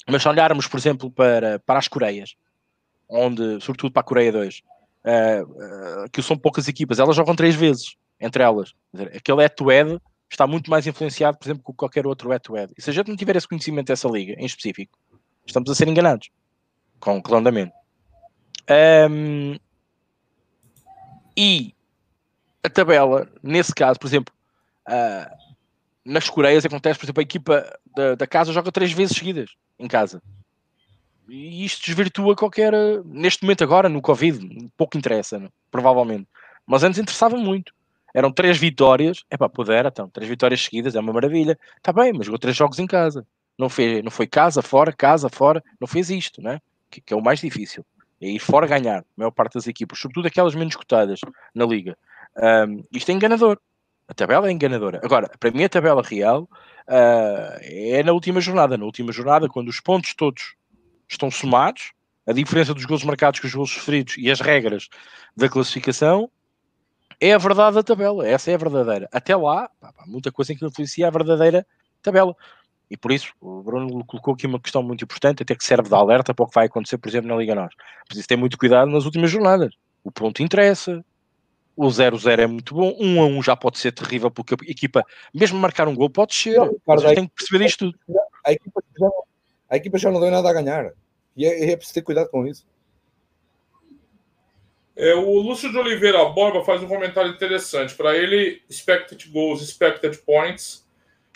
[0.09, 2.35] Mas se olharmos, por exemplo, para, para as Coreias,
[3.09, 4.63] onde, sobretudo para a Coreia 2,
[5.05, 8.75] uh, uh, que são poucas equipas, elas jogam três vezes entre elas.
[8.93, 12.73] Dizer, aquele head-to-head está muito mais influenciado, por exemplo, que qualquer outro head-to-head.
[12.79, 14.97] E se a gente não tiver esse conhecimento dessa liga, em específico,
[15.47, 16.31] estamos a ser enganados.
[17.01, 17.73] Com claramente.
[19.11, 19.57] Um,
[21.37, 21.75] e
[22.63, 24.33] a tabela, nesse caso, por exemplo,
[24.89, 25.35] uh,
[26.05, 29.89] nas Coreias acontece, por exemplo, a equipa da, da, casa joga três vezes seguidas em
[29.89, 30.23] casa.
[31.29, 32.73] E isto desvirtua qualquer.
[33.05, 35.51] Neste momento, agora, no Covid, pouco interessa, não?
[35.71, 36.29] provavelmente.
[36.67, 37.73] Mas antes interessava muito.
[38.15, 39.25] Eram três vitórias.
[39.31, 41.59] É para poder, então, três vitórias seguidas, é uma maravilha.
[41.77, 43.27] Está bem, mas jogou três jogos em casa.
[43.59, 45.63] Não, fez, não foi casa, fora, casa, fora.
[45.81, 46.61] Não fez isto, né?
[46.91, 47.85] Que, que é o mais difícil.
[48.21, 51.21] É ir fora ganhar, a maior parte das equipas, sobretudo aquelas menos cotadas
[51.55, 51.97] na liga.
[52.37, 53.59] Um, isto é enganador.
[54.07, 55.01] A tabela é enganadora.
[55.05, 56.43] Agora, para mim, a tabela real
[56.89, 58.77] uh, é na última jornada.
[58.77, 60.55] Na última jornada, quando os pontos todos
[61.09, 61.93] estão somados,
[62.27, 64.89] a diferença dos gols marcados com os gols sofridos e as regras
[65.37, 66.31] da classificação,
[67.21, 68.27] é a verdade da tabela.
[68.27, 69.09] Essa é a verdadeira.
[69.13, 71.67] Até lá, pá, muita coisa em que influencia a verdadeira
[72.03, 72.35] tabela.
[72.91, 75.95] E por isso, o Bruno colocou aqui uma questão muito importante, até que serve de
[75.95, 77.73] alerta para o que vai acontecer, por exemplo, na Liga Nós.
[78.07, 79.73] Preciso ter muito cuidado nas últimas jornadas.
[80.03, 81.05] O ponto interessa,
[81.77, 84.55] o 0-0 é muito bom, 1 um a 1 um já pode ser terrível, porque
[84.55, 86.57] a equipa, mesmo marcar um gol, pode ser.
[86.57, 87.99] Não, cara, tem que perceber isto tudo.
[88.45, 89.09] A equipa, já,
[89.69, 90.91] a equipa já não deu nada a ganhar.
[91.37, 92.67] E é, é preciso ter cuidado com isso.
[95.01, 97.95] É, o Lúcio de Oliveira Borba faz um comentário interessante.
[97.95, 100.87] Para ele, expected goals, expected points,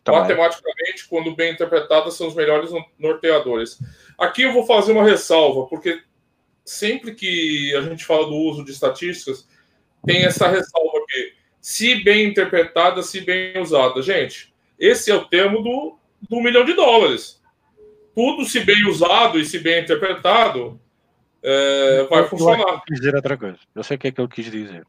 [0.05, 0.21] Também.
[0.21, 3.79] matematicamente, quando bem interpretadas, são os melhores norteadores.
[4.19, 6.03] Aqui eu vou fazer uma ressalva, porque
[6.63, 9.49] sempre que a gente fala do uso de estatísticas,
[10.05, 11.33] tem essa ressalva aqui.
[11.59, 14.03] Se bem interpretada, se bem usada.
[14.03, 15.99] Gente, esse é o termo do,
[16.29, 17.43] do milhão de dólares.
[18.15, 20.79] Tudo se bem usado e se bem interpretado
[21.45, 22.59] é, vai funcionar.
[22.59, 23.59] Eu quis dizer outra coisa.
[23.75, 24.87] Eu sei o que é que ele quis dizer.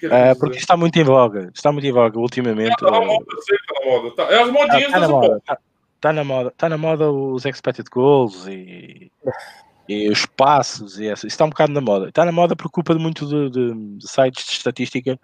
[0.00, 1.50] Que que é, porque está muito em voga.
[1.54, 2.72] Está muito em voga ultimamente.
[2.72, 4.16] Está na moda, sei está na moda.
[4.16, 5.36] Tá, é as modinhas está, tá na moda.
[5.36, 5.58] Está,
[6.00, 6.48] tá na moda.
[6.48, 9.10] Está na moda os expected goals e
[9.86, 12.08] e os passos e essa, isso está um bocado na moda.
[12.08, 15.20] Está na moda por culpa de muito de, de, de sites de estatística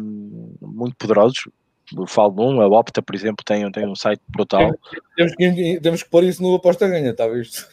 [0.00, 1.48] um, muito poderosos.
[1.96, 4.72] Eu falo de um, a Opta, por exemplo, tem, tem um site brutal.
[5.16, 7.66] Temos que, temos que pôr isso no aposta ganha, está visto?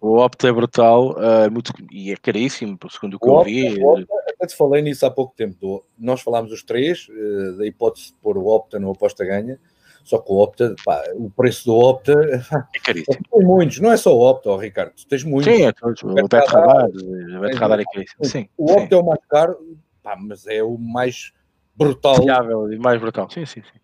[0.00, 3.80] O Opta é brutal uh, muito, e é caríssimo, segundo o que eu vi.
[4.28, 5.84] até te falei nisso há pouco tempo.
[5.98, 9.58] Nós falámos os três, uh, da hipótese de pôr o Opta no aposta ganha
[10.04, 13.18] só que o Opta, pá, o preço do Opta é caríssimo.
[13.30, 15.52] Tem muitos, não é só o Opta, oh, Ricardo, tu tens muitos.
[15.52, 16.02] Sim, é todos.
[16.02, 18.24] O Bet Radar, o Bet Radar é caríssimo.
[18.24, 18.94] Sim, o Opta sim.
[18.94, 19.58] é o mais caro,
[20.02, 21.32] pá, mas é o mais
[21.76, 22.16] brutal.
[22.16, 23.78] Fiável e mais brutal, sim, sim, sim.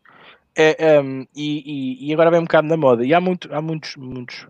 [0.61, 3.07] É, um, e, e, agora vem um bocado na moda.
[3.07, 4.45] E há, muito, há muitos, muitos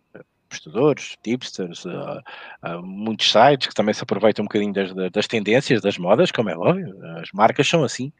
[0.48, 1.84] prestadores, tipsters,
[2.82, 6.56] muitos sites que também se aproveitam um bocadinho das, das tendências, das modas, como é
[6.56, 6.96] óbvio.
[7.18, 8.12] As marcas são assim,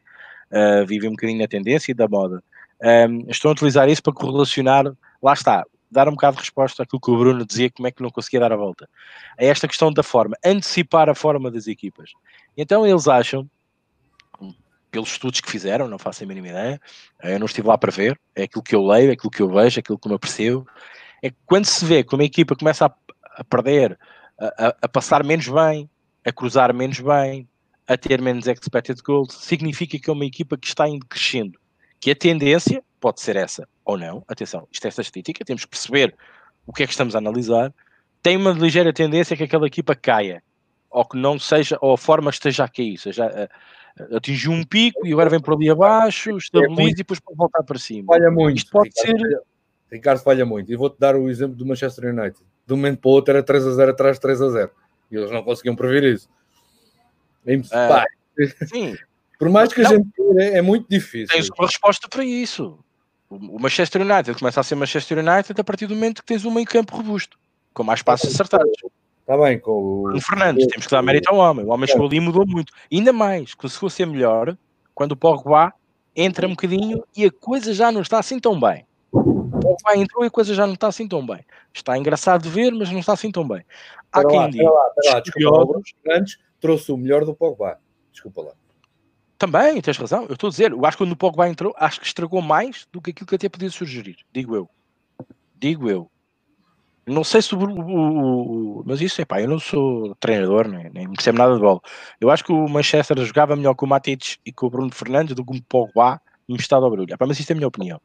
[0.51, 2.43] uh, vivem um bocadinho na tendência e da moda.
[2.81, 4.85] Um, estão a utilizar isso para correlacionar,
[5.21, 8.01] lá está, dar um bocado de resposta àquilo que o Bruno dizia, como é que
[8.01, 8.87] não conseguia dar a volta.
[9.37, 12.11] É esta questão da forma, antecipar a forma das equipas.
[12.55, 13.49] Então eles acham,
[14.91, 16.81] pelos estudos que fizeram, não faço a mínima ideia,
[17.23, 19.49] eu não estive lá para ver, é aquilo que eu leio, é aquilo que eu
[19.49, 20.67] vejo, é aquilo que me apercebo,
[21.21, 22.93] é que quando se vê como a equipa começa a,
[23.37, 23.97] a perder,
[24.39, 25.89] a, a, passar menos bem,
[26.25, 27.47] a cruzar menos bem,
[27.87, 31.59] a ter menos expected goals, significa que é uma equipa que está indo crescendo
[31.99, 36.15] que a tendência pode ser essa ou não, atenção, isto é estatística, temos que perceber
[36.65, 37.73] o que é que estamos a analisar,
[38.21, 40.43] tem uma ligeira tendência que aquela equipa caia.
[40.89, 43.49] ou que não seja, ou a forma esteja a cair, seja,
[44.15, 47.63] atingiu um pico e agora vem por ali abaixo, estabiliza é e depois pode voltar
[47.63, 48.13] para cima.
[48.13, 48.57] Falha muito.
[48.57, 49.15] Isto pode ser.
[49.91, 50.71] Ricardo falha muito.
[50.71, 52.39] E vou-te dar o exemplo do Manchester United.
[52.65, 54.71] De um momento para o outro era 3 a 0 atrás de 3 a 0.
[55.11, 56.29] E eles não conseguiam prever isso.
[57.45, 58.95] É uh, sim.
[59.39, 59.89] Por mais que não.
[59.89, 61.33] a gente queira, é muito difícil.
[61.33, 62.77] Tens uma resposta para isso.
[63.29, 66.51] O Manchester United começa a ser Manchester United a partir do momento que tens um
[66.51, 67.39] meio campo robusto,
[67.73, 68.71] com mais passos acertados.
[69.21, 70.15] Está bem, com o...
[70.15, 71.63] o Fernandes, temos que dar mérito ao homem.
[71.63, 72.73] O homem chegou ali e mudou muito.
[72.91, 74.57] ainda mais, conseguiu ser melhor
[74.93, 75.71] quando o Pogba
[76.15, 78.85] entra um bocadinho e a coisa já não está assim tão bem.
[79.11, 81.43] O Pogba entrou e a coisa já não está assim tão bem.
[81.73, 83.65] Está engraçado de ver, mas não está assim tão bem.
[84.11, 84.69] Há quem lá, diga...
[84.69, 87.79] Lá, lá, desculpa, o Fernandes trouxe o melhor do Pogba.
[88.11, 88.51] Desculpa lá.
[89.37, 90.25] Também, tens razão.
[90.25, 92.87] Eu estou a dizer, eu acho que quando o Pogba entrou, acho que estragou mais
[92.91, 94.17] do que aquilo que até podia sugerir.
[94.33, 94.69] Digo eu.
[95.57, 96.11] Digo eu.
[97.07, 100.91] Não sei sobre o, o, o, Mas isso é pá, eu não sou treinador, nem,
[100.91, 101.79] nem percebo nada de bola.
[102.21, 105.33] Eu acho que o Manchester jogava melhor com o Matic e com o Bruno Fernandes
[105.33, 107.15] do que o Pogba no estado ao barulho.
[107.19, 107.99] mas isso é a minha opinião.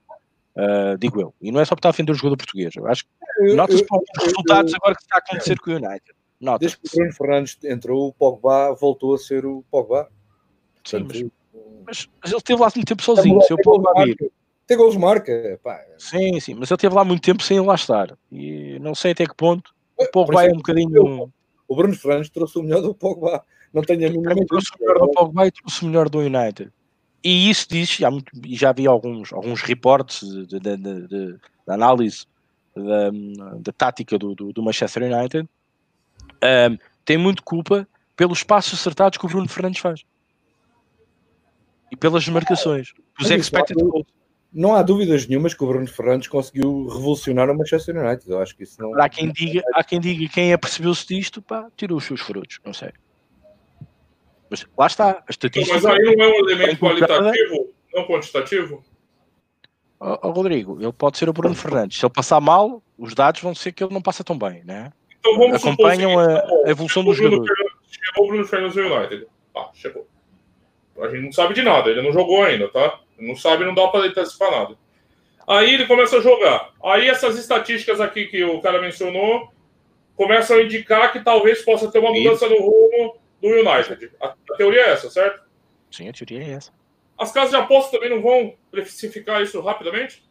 [0.56, 1.34] Uh, digo eu.
[1.40, 2.74] E não é só para estar a defender o jogador português.
[2.76, 6.14] Eu acho que nota-se os resultados eu, agora que está a acontecer com o United.
[6.40, 10.08] Nota Desde que o Bruno Fernandes entrou, o Pogba voltou a ser o Pogba.
[10.84, 11.22] Sim, mas,
[11.86, 13.40] mas, mas, ele esteve lá muito tempo sozinho.
[13.42, 13.58] Se eu
[14.66, 15.60] tem gols marca.
[15.62, 15.78] Pá.
[15.98, 18.16] Sim, sim, mas ele teve lá muito tempo sem lá estar.
[18.32, 19.74] E não sei até que ponto.
[19.96, 21.32] O Pogba é um bocadinho.
[21.68, 23.44] O Bruno Fernandes trouxe o melhor do Pogba.
[23.72, 26.72] Não tenho a mínima Trouxe o melhor do Pogba e trouxe o melhor do United.
[27.24, 28.10] E isso diz, já,
[28.48, 32.26] já vi alguns, alguns reportes de, de, de, de análise
[32.76, 35.48] da, tática do, do, do, Manchester United.
[36.42, 40.04] Um, tem muito culpa pelos passos acertados que o Bruno Fernandes faz.
[41.90, 42.92] E pelas marcações.
[43.18, 44.06] Os expected goals
[44.54, 48.30] não há dúvidas nenhumas que o Bruno Fernandes conseguiu revolucionar o Manchester United.
[48.30, 48.94] Eu acho que isso não.
[49.00, 52.72] Há quem diga, há quem diga quem apercebeu-se disto, pá, tirou os seus frutos, não
[52.72, 52.92] sei.
[54.54, 55.74] Mas lá está, a estatística.
[55.74, 58.84] Mas aí não é um elemento qualitativo, não quantitativo?
[60.00, 61.98] Oh, oh, Rodrigo, ele pode ser o Bruno Fernandes.
[61.98, 64.92] Se ele passar mal, os dados vão ser que ele não passa tão bem, né?
[65.18, 67.46] Então vamos Acompanham a, a, evolução do jogador.
[67.88, 69.26] Chegou o Bruno Fernandes United.
[69.56, 70.06] Ah, chegou.
[71.00, 73.00] A gente não sabe de nada, ele não jogou ainda, tá?
[73.18, 74.76] Não sabe, não dá para antecipar nada.
[75.46, 76.70] Aí ele começa a jogar.
[76.82, 79.52] Aí essas estatísticas aqui que o cara mencionou
[80.16, 83.16] começam a indicar que talvez possa ter uma mudança no rumo
[83.48, 84.10] do United.
[84.20, 85.42] A, a, teoria é essa, certo?
[85.90, 86.72] Sim, a teoria é essa.
[87.18, 90.24] As casas de aposta também não vão precificar isso rapidamente?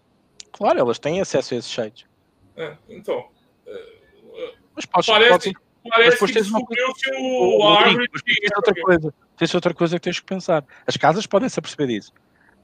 [0.52, 2.08] Claro, elas têm acesso a esse site.
[2.56, 3.30] É, então.
[3.66, 5.58] É, mas pode, parece, pode,
[5.90, 8.08] parece mas que descobriu-se o, o árvore.
[8.10, 10.66] Tens outra, coisa, tens outra coisa que tens que pensar.
[10.86, 12.12] As casas podem se aperceber disso.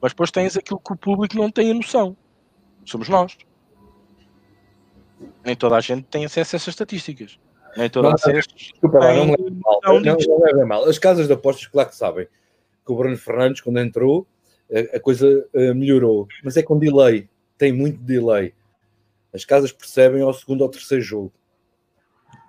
[0.00, 2.16] Mas depois tens aquilo que o público não tem a noção.
[2.84, 3.36] Somos nós.
[5.44, 7.38] Nem toda a gente tem acesso a essas estatísticas.
[7.76, 8.16] Nem toda não.
[8.16, 9.16] Desculpa, tem...
[9.16, 9.80] não, me leve mal.
[9.82, 10.84] Não, não, não leve mal.
[10.88, 12.26] As casas de apostas, claro que sabem
[12.84, 14.26] que o Bruno Fernandes, quando entrou,
[14.72, 16.26] a, a coisa uh, melhorou.
[16.42, 17.28] Mas é com delay.
[17.56, 18.54] Tem muito delay.
[19.32, 21.32] As casas percebem ao segundo ou terceiro jogo.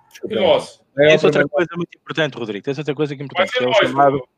[0.08, 0.82] Desculpa, e nós?
[0.98, 2.64] É Tens outra coisa muito importante, Rodrigo.
[2.64, 3.52] Tens outra coisa que é importante.
[3.52, 4.28] Que é o chamado...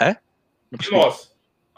[0.00, 0.16] Hã?
[0.72, 1.29] E nós?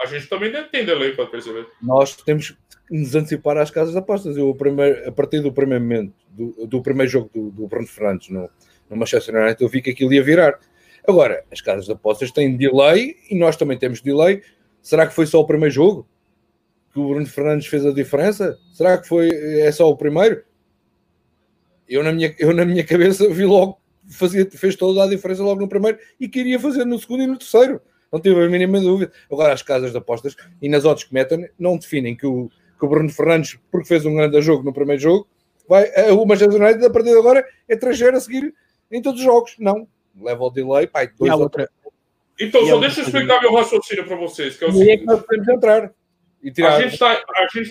[0.02, 1.66] A gente também tem delay para perceber.
[1.80, 2.56] Nós temos que
[2.90, 4.36] nos antecipar às casas de apostas.
[4.36, 8.28] Eu, primeiro, a partir do primeiro momento, do, do primeiro jogo do, do Bruno Fernandes
[8.28, 8.50] no,
[8.90, 10.58] no Manchester United, eu vi que aquilo ia virar.
[11.06, 14.42] Agora, as casas de apostas têm delay e nós também temos delay.
[14.80, 16.08] Será que foi só o primeiro jogo
[16.92, 18.58] que o Bruno Fernandes fez a diferença?
[18.72, 20.42] Será que foi é só o primeiro?
[21.88, 25.60] Eu na minha, eu, na minha cabeça vi logo, fazia, fez toda a diferença logo
[25.60, 27.80] no primeiro e queria fazer no segundo e no terceiro.
[28.12, 29.10] Não tive a mínima dúvida.
[29.30, 32.84] Agora, as casas de apostas e nas odds que metem não definem que o, que
[32.84, 35.26] o Bruno Fernandes, porque fez um grande jogo no primeiro jogo,
[35.66, 38.54] vai, o Manchester United a partir de agora é trajeiro a seguir
[38.90, 39.56] em todos os jogos.
[39.58, 39.88] Não.
[40.20, 41.70] Leva o delay, pai, dois ou três.
[42.38, 44.56] Então, só deixa eu explicar meu raciocínio para vocês.
[44.58, 45.92] Que é o seguinte, é que nós podemos entrar.
[46.42, 46.74] E tirar...
[46.74, 47.22] A gente está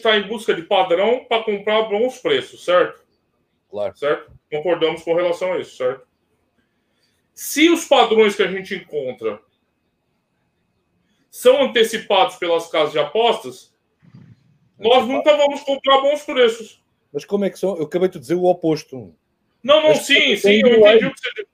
[0.02, 3.04] tá em busca de padrão para comprar bons preços, certo?
[3.70, 3.96] Claro.
[3.96, 4.32] Certo?
[4.50, 6.08] Concordamos com relação a isso, certo?
[7.34, 9.40] Se os padrões que a gente encontra
[11.32, 13.74] são antecipados pelas casas de apostas,
[14.78, 16.84] nós nunca vamos comprar bons preços.
[17.14, 17.78] Mas como é que são?
[17.78, 19.16] Eu acabei de dizer o oposto.
[19.64, 21.48] Não, não, sim, sim, eu entendi o que você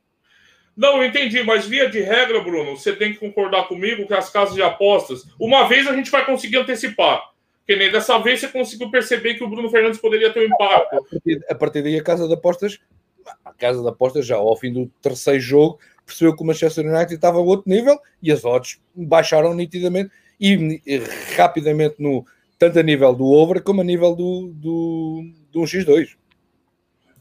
[0.75, 4.29] Não, eu entendi, mas via de regra, Bruno, você tem que concordar comigo que as
[4.29, 7.31] casas de apostas, uma vez a gente vai conseguir antecipar.
[7.65, 10.95] Que nem dessa vez você conseguiu perceber que o Bruno Fernandes poderia ter um impacto.
[10.95, 12.79] A partir, a partir daí, a casa de apostas,
[13.43, 17.13] a casa de apostas já ao fim do terceiro jogo, percebeu que o Manchester United
[17.13, 20.97] estava a outro nível e as odds baixaram nitidamente e, e
[21.35, 22.25] rapidamente no,
[22.57, 26.15] tanto a nível do over como a nível do, do, do 1x2.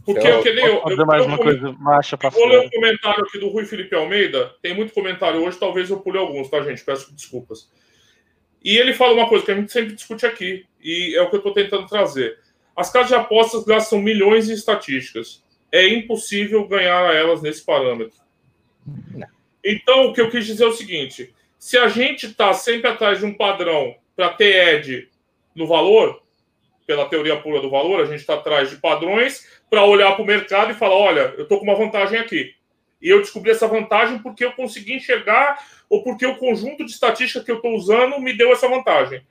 [0.05, 0.67] Porque eu, queria.
[0.67, 3.95] Eu, eu, mais uma coisa, marcha para Vou ler um comentário aqui do Rui Felipe
[3.97, 4.55] Almeida.
[4.63, 6.85] Tem muito comentário hoje, talvez eu pule alguns, tá, gente?
[6.85, 7.69] Peço desculpas.
[8.63, 11.35] E ele fala uma coisa que a gente sempre discute aqui, e é o que
[11.35, 12.39] eu estou tentando trazer.
[12.77, 15.45] As casas de apostas gastam milhões em estatísticas.
[15.73, 18.17] É impossível ganhar a elas nesse parâmetro.
[19.65, 23.19] Então, o que eu quis dizer é o seguinte: se a gente está sempre atrás
[23.19, 25.09] de um padrão para ter ED
[25.55, 26.23] no valor,
[26.87, 30.27] pela teoria pura do valor, a gente está atrás de padrões para olhar para o
[30.27, 32.55] mercado e falar: olha, eu estou com uma vantagem aqui.
[33.03, 35.59] E eu descobri essa vantagem porque eu consegui enxergar
[35.89, 39.25] ou porque o conjunto de estatística que eu estou usando me deu essa vantagem.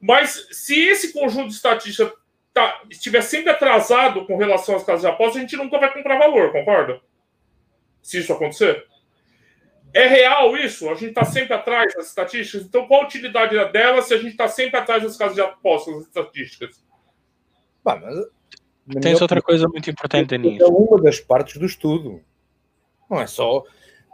[0.00, 2.12] Mas se esse conjunto de estatística
[2.54, 6.18] tá, estiver sempre atrasado com relação às casas de apostas, a gente nunca vai comprar
[6.18, 7.00] valor, concorda?
[8.02, 8.86] Se isso acontecer.
[9.92, 10.88] É real isso?
[10.88, 12.66] A gente está sempre atrás das estatísticas?
[12.66, 15.94] Então, qual a utilidade dela se a gente está sempre atrás das casas de apostas,
[15.94, 16.84] das estatísticas?
[17.82, 18.26] Bah, mas,
[19.00, 20.64] Tens outra coisa muito importante nisso.
[20.64, 22.20] É uma das partes do estudo.
[23.08, 23.64] Não é só.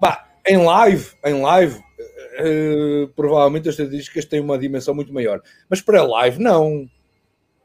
[0.00, 5.40] Bah, em live, em live, uh, provavelmente as estatísticas têm uma dimensão muito maior.
[5.68, 6.88] Mas para live, não.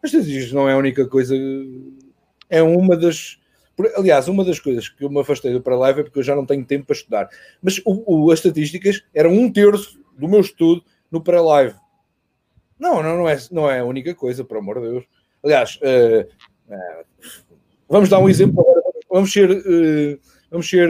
[0.04, 1.36] As estatísticas não é a única coisa.
[2.50, 3.41] É uma das
[3.96, 6.46] Aliás, uma das coisas que eu me afastei do para-live é porque eu já não
[6.46, 7.30] tenho tempo para estudar.
[7.62, 11.76] Mas o, o, as estatísticas eram um terço do meu estudo no para-live.
[12.80, 15.06] Não, não, não, é, não é a única coisa, por amor de Deus.
[15.44, 16.28] Aliás, uh,
[16.74, 17.06] uh,
[17.88, 18.82] vamos dar um exemplo agora.
[19.10, 20.20] Vamos ser, uh,
[20.50, 20.90] vamos ser,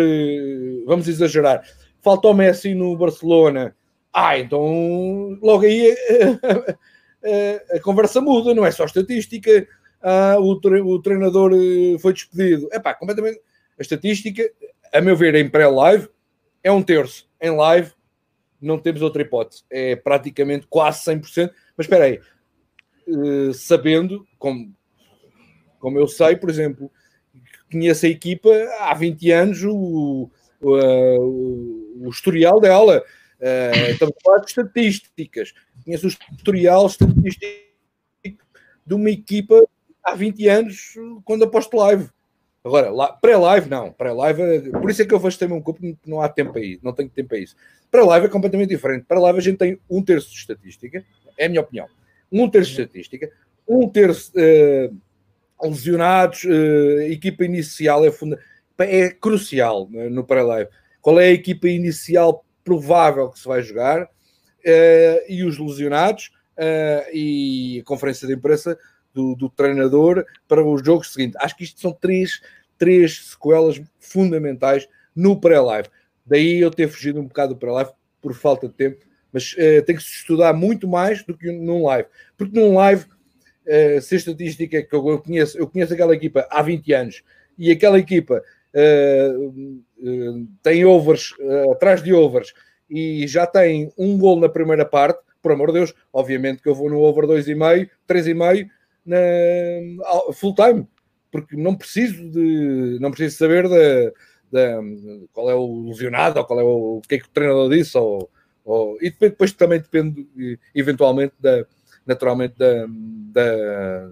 [0.86, 1.64] vamos exagerar.
[2.02, 3.76] Falta o Messi no Barcelona.
[4.14, 5.96] Ah, então logo aí
[7.74, 9.68] a, conversa muda, não é só estatística
[10.02, 12.68] ah, o, tre o treinador eh, foi despedido.
[12.72, 13.40] É pá, completamente.
[13.78, 14.50] A estatística,
[14.94, 16.10] a meu ver, em pré-live
[16.64, 17.30] é um terço.
[17.40, 17.92] Em live
[18.60, 19.64] não temos outra hipótese.
[19.70, 21.52] É praticamente quase 100%.
[21.78, 22.20] Mas espera aí,
[23.08, 24.74] uh, sabendo, como,
[25.80, 26.92] como eu sei, por exemplo,
[27.72, 28.50] conheço a equipa
[28.80, 30.30] há 20 anos, o,
[30.62, 33.04] o, o, o historial dela.
[33.40, 35.54] Uh, estamos a falar de estatísticas.
[35.84, 37.72] Conheço o historial estatístico
[38.86, 39.68] de uma equipa
[40.04, 40.94] há 20 anos
[41.26, 42.10] quando aposto live.
[42.64, 46.56] Agora, pré-live não, pré-live, por isso é que eu afastei-me um pouco, não há tempo
[46.58, 47.56] aí, não tenho tempo a isso.
[47.90, 49.06] Pré-live é completamente diferente.
[49.08, 51.04] Pré-live a gente tem um terço de estatística,
[51.38, 51.88] é a minha opinião.
[52.32, 53.32] Um terço de estatística,
[53.68, 58.40] um terço uh, lesionados, uh, equipa inicial é, funda
[58.78, 60.70] é crucial né, no pré-live.
[61.02, 64.08] Qual é a equipa inicial provável que se vai jogar uh,
[65.28, 66.32] e os lesionados
[67.12, 68.78] e a conferência de imprensa
[69.14, 71.36] do, do, treinador para os jogos seguintes.
[71.40, 72.42] Acho que isto são três,
[72.78, 75.90] três sequelas fundamentais no pré-live.
[76.26, 77.92] Daí eu ter fugido um bocado do pré-live
[78.22, 81.84] por falta de tempo, mas uh, tem que se estudar muito mais do que num
[81.86, 82.08] live.
[82.38, 86.62] Porque num live, uh, se a estatística que eu conheço, eu conheço aquela equipa há
[86.62, 87.24] 20 anos
[87.58, 88.44] e aquela equipa
[88.74, 89.84] uh,
[90.64, 91.34] tem overs,
[91.72, 92.54] atrás de overs,
[92.90, 96.76] e já tem um gol na primeira parte, por amor de Deus, obviamente que eu
[96.76, 98.70] vou no over 2,5, 3,5
[99.06, 99.18] na
[100.34, 100.88] full time,
[101.32, 104.14] porque não preciso de não preciso saber de,
[105.32, 107.98] qual é o lesionado ou qual é o, o que é que o treinador disse
[107.98, 108.30] ou,
[108.66, 110.28] ou e depois, depois, também depende
[110.76, 111.66] eventualmente da
[112.06, 112.86] naturalmente da,
[113.34, 114.08] da,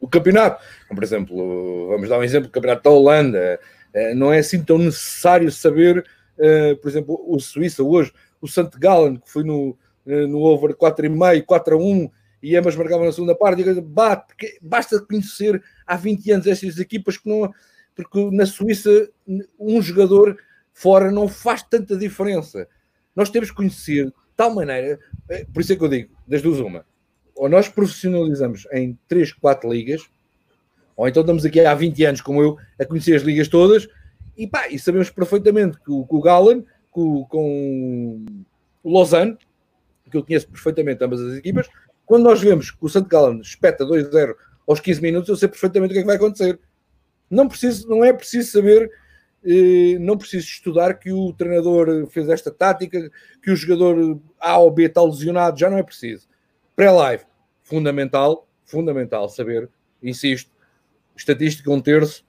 [0.00, 0.62] do campeonato.
[0.88, 3.60] Por exemplo, vamos dar um exemplo do campeonato da Holanda.
[3.94, 6.04] Eh, não é assim tão necessário saber,
[6.38, 8.70] eh, por exemplo, o Suíça hoje, o St.
[8.78, 9.76] Gallen, que foi no,
[10.06, 12.10] eh, no over 4,5, 4 a 1,
[12.42, 13.62] e ambas marcavam na segunda parte.
[13.80, 17.52] Bate, basta conhecer há 20 anos estas equipas que não.
[17.94, 19.08] Porque na Suíça,
[19.58, 20.36] um jogador
[20.72, 22.66] fora não faz tanta diferença.
[23.14, 26.40] Nós temos que conhecer de tal maneira, eh, por isso é que eu digo, das
[26.40, 26.86] duas, uma,
[27.34, 30.08] ou nós profissionalizamos em 3, 4 ligas,
[30.96, 33.86] ou então estamos aqui há 20 anos, como eu, a conhecer as ligas todas,
[34.36, 38.24] e, pá, e sabemos perfeitamente que o, que o com, com
[38.82, 39.36] o Lausanne,
[40.10, 41.68] que eu conheço perfeitamente ambas as equipas,
[42.12, 44.34] quando nós vemos que o Santo Gallen espeta 2-0
[44.68, 46.60] aos 15 minutos, eu sei perfeitamente o que é que vai acontecer.
[47.30, 48.92] Não, preciso, não é preciso saber,
[49.42, 53.10] eh, não preciso estudar que o treinador fez esta tática,
[53.42, 56.28] que o jogador A ou B está lesionado, já não é preciso.
[56.76, 57.24] Pré-live,
[57.62, 59.70] fundamental, fundamental saber,
[60.02, 60.50] insisto,
[61.16, 62.26] estatística um terço,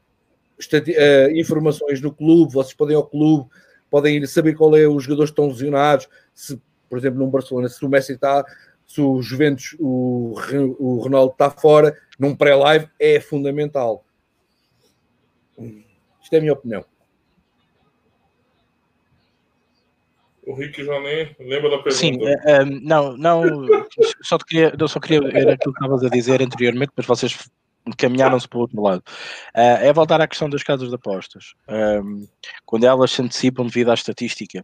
[0.61, 3.49] uh, informações no clube, vocês podem ir ao clube,
[3.89, 6.57] podem saber qual é os jogadores que estão lesionados, se,
[6.87, 8.45] por exemplo, no Barcelona, se o Messi está
[8.93, 10.35] se o Juventus, o,
[10.77, 14.05] o Ronaldo está fora, num pré-live, é fundamental.
[16.21, 16.85] Isto é a minha opinião.
[20.45, 21.91] O Rick já nem lembra da pergunta.
[21.91, 23.41] Sim, uh, um, não, não,
[24.21, 27.49] só queria, eu só queria ver aquilo que estavas a dizer anteriormente, mas vocês
[27.87, 29.01] encaminharam-se para o outro lado.
[29.55, 31.55] Uh, é voltar à questão das casas de apostas.
[31.67, 32.27] Um,
[32.63, 34.63] quando elas se antecipam devido à estatística.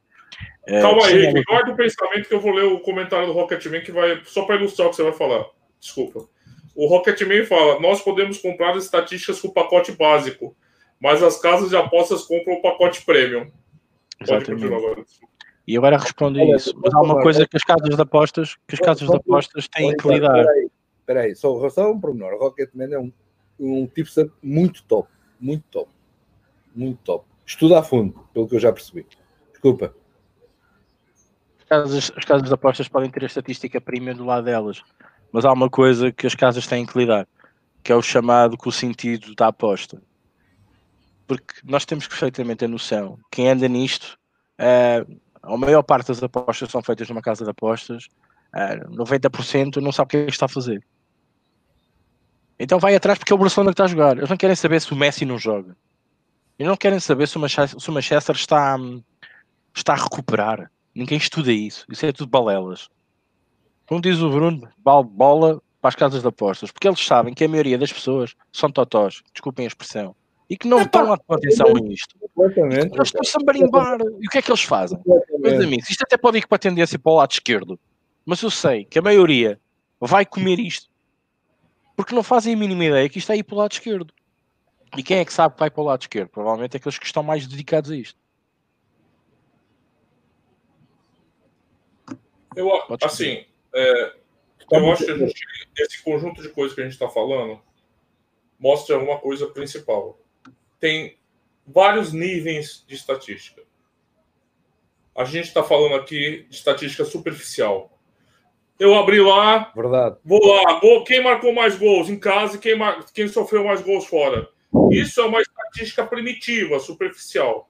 [0.67, 3.81] Uh, Calma aí, Henrique, guarda o pensamento que eu vou ler o comentário do Rocketman
[3.81, 4.21] que vai.
[4.25, 5.45] Só para ilustrar o que você vai falar.
[5.79, 6.27] Desculpa.
[6.75, 10.55] O Rocketman fala: nós podemos comprar as estatísticas com o pacote básico,
[10.99, 13.51] mas as casas de apostas compram o pacote premium.
[14.25, 15.03] Pode continuar agora.
[15.67, 16.73] E agora responde isso.
[16.83, 19.95] Mas há uma coisa que as casas de apostas, que as casas de apostas têm
[19.95, 20.43] que lidar.
[20.99, 22.33] Espera aí, só, só um pormenor.
[22.33, 23.11] O Rocketman é um,
[23.59, 24.09] um tipo
[24.41, 25.09] muito top.
[25.39, 25.89] Muito top.
[26.75, 27.25] Muito top.
[27.45, 29.05] Estuda a fundo, pelo que eu já percebi.
[29.51, 29.95] Desculpa.
[31.70, 34.82] As casas, as casas de apostas podem ter a estatística premium do lado delas,
[35.32, 37.28] mas há uma coisa que as casas têm que lidar,
[37.84, 40.01] que é o chamado com o sentido da aposta.
[41.28, 44.17] Porque nós temos perfeitamente a noção, quem anda nisto,
[44.59, 48.05] uh, a maior parte das apostas são feitas numa casa de apostas,
[48.55, 50.84] uh, 90% não sabe o que é que está a fazer.
[52.59, 54.17] Então vai atrás porque é o Barcelona que está a jogar.
[54.17, 55.78] Eles não querem saber se o Messi não joga.
[56.57, 57.36] Eles não querem saber se
[57.78, 58.76] se o Manchester está,
[59.74, 60.70] está a recuperar.
[60.93, 61.85] Ninguém estuda isso.
[61.89, 62.89] Isso é tudo balelas.
[63.85, 66.71] Como diz o Bruno, bola para as casas de apostas.
[66.71, 69.21] Porque eles sabem que a maioria das pessoas são totós.
[69.33, 70.15] Desculpem a expressão.
[70.49, 72.15] E que não é, estão a atenção a isto.
[72.37, 73.99] Eles estão-se a marimbar.
[74.19, 74.99] E o que é que eles fazem?
[75.39, 77.79] Meus amigos, isto até pode ir para a tendência para o lado esquerdo.
[78.25, 79.59] Mas eu sei que a maioria
[79.99, 80.89] vai comer isto
[81.99, 84.13] porque não fazem a mínima ideia que isto é ir para o lado esquerdo.
[84.95, 86.29] E quem é que sabe que vai para o lado esquerdo?
[86.29, 88.17] Provavelmente aqueles que estão mais dedicados a isto.
[92.60, 94.14] Eu, assim, é,
[94.72, 95.45] eu acho que gente,
[95.78, 97.62] esse conjunto de coisas que a gente está falando
[98.60, 100.20] mostra uma coisa principal.
[100.80, 101.18] Tem
[101.66, 103.64] vários níveis de estatística.
[105.16, 107.97] A gente está falando aqui de estatística superficial.
[108.78, 109.72] Eu abri lá.
[109.76, 110.18] Verdade.
[110.24, 110.80] Vou lá.
[110.80, 112.78] Vou, quem marcou mais gols em casa e quem,
[113.14, 114.49] quem sofreu mais gols fora.
[114.91, 117.70] Isso é uma estatística primitiva, superficial.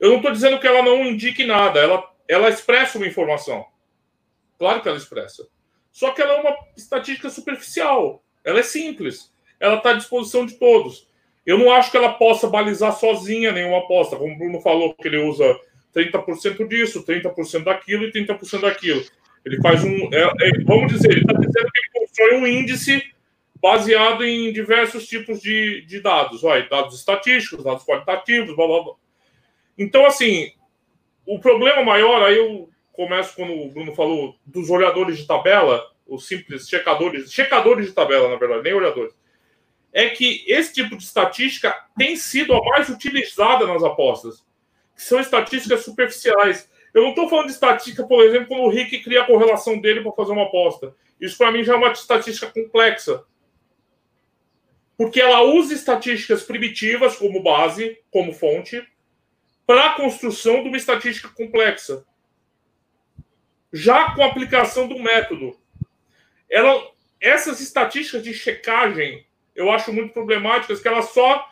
[0.00, 1.80] Eu não estou dizendo que ela não indique nada.
[1.80, 3.64] Ela, ela expressa uma informação.
[4.58, 5.46] Claro que ela expressa.
[5.92, 8.22] Só que ela é uma estatística superficial.
[8.44, 9.32] Ela é simples.
[9.60, 11.08] Ela está à disposição de todos.
[11.46, 14.16] Eu não acho que ela possa balizar sozinha nenhuma aposta.
[14.16, 15.58] Como o Bruno falou, que ele usa
[15.94, 19.02] 30% disso, 30% daquilo e 30% daquilo.
[19.44, 20.12] Ele faz um.
[20.12, 23.02] É, é, vamos dizer, ele está dizendo que ele constrói um índice
[23.60, 28.94] baseado em diversos tipos de, de dados, vai, dados estatísticos, dados qualitativos, blá blá blá.
[29.76, 30.52] Então, assim,
[31.26, 36.26] o problema maior, aí eu começo quando o Bruno falou dos olhadores de tabela, os
[36.26, 39.14] simples checadores, checadores de tabela, na verdade, nem olhadores,
[39.92, 44.44] é que esse tipo de estatística tem sido a mais utilizada nas apostas,
[44.96, 46.68] que são estatísticas superficiais.
[46.92, 50.02] Eu não estou falando de estatística, por exemplo, quando o Rick cria a correlação dele
[50.02, 50.92] para fazer uma aposta.
[51.20, 53.24] Isso, para mim, já é uma estatística complexa.
[54.96, 58.84] Porque ela usa estatísticas primitivas como base, como fonte,
[59.64, 62.04] para a construção de uma estatística complexa.
[63.72, 65.58] Já com a aplicação do método.
[66.50, 66.82] Ela,
[67.20, 71.50] essas estatísticas de checagem, eu acho muito problemáticas, que ela só.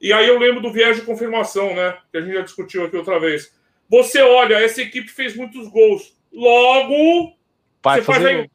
[0.00, 1.98] E aí eu lembro do viés de confirmação, né?
[2.10, 3.56] Que a gente já discutiu aqui outra vez
[3.88, 6.14] você olha, essa equipe fez muitos gols.
[6.32, 7.34] Logo,
[7.82, 8.50] Vai você faz aí,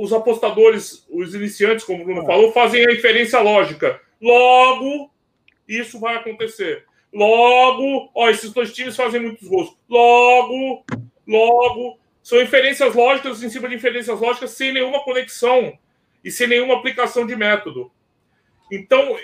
[0.00, 2.26] os apostadores, os iniciantes, como o Bruno ah.
[2.26, 4.00] falou, fazem a inferência lógica.
[4.20, 5.10] Logo,
[5.68, 6.84] isso vai acontecer.
[7.12, 9.76] Logo, ó, esses dois times fazem muitos gols.
[9.88, 10.84] Logo,
[11.26, 15.78] logo, são inferências lógicas em cima de inferências lógicas sem nenhuma conexão
[16.24, 17.90] e sem nenhuma aplicação de método.
[18.70, 19.16] Então,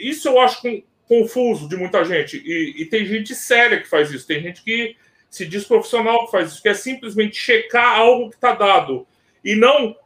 [0.00, 0.60] isso eu acho
[1.06, 2.36] confuso de muita gente.
[2.36, 4.26] E, e, tem gente séria que faz isso.
[4.26, 4.96] Tem gente que
[5.30, 9.06] se diz profissional que faz isso, que é simplesmente checar algo que está dado
[9.44, 9.96] e não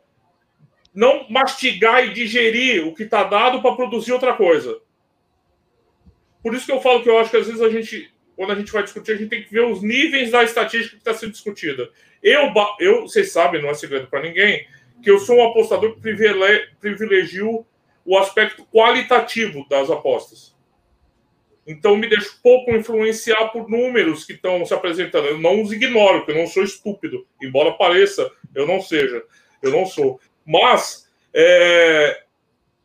[0.94, 4.78] não mastigar e digerir o que está dado para produzir outra coisa.
[6.42, 8.11] Por isso que eu falo que eu acho que às vezes a gente,
[8.42, 11.00] quando a gente vai discutir, a gente tem que ver os níveis da estatística que
[11.00, 11.88] está sendo discutida.
[12.20, 14.66] Eu, eu, vocês sabem, não é segredo para ninguém,
[15.00, 16.00] que eu sou um apostador que
[16.80, 17.64] privilegio
[18.04, 20.56] o aspecto qualitativo das apostas.
[21.64, 25.28] Então me deixo pouco influenciar por números que estão se apresentando.
[25.28, 27.24] Eu não os ignoro, porque eu não sou estúpido.
[27.40, 29.22] Embora pareça, eu não seja.
[29.62, 30.20] Eu não sou.
[30.44, 32.24] Mas é,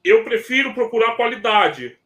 [0.03, 1.97] eu prefiro procurar qualidade.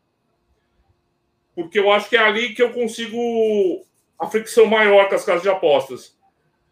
[1.63, 3.85] Porque eu acho que é ali que eu consigo
[4.19, 6.17] a fricção maior com as casas de apostas.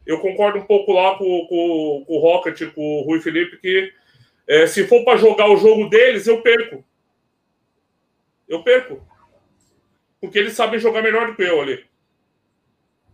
[0.05, 3.93] Eu concordo um pouco lá com, com, com o Rocket, com o Rui Felipe, que
[4.47, 6.83] é, se for para jogar o jogo deles, eu perco.
[8.47, 9.07] Eu perco
[10.19, 11.85] porque eles sabem jogar melhor do que eu ali.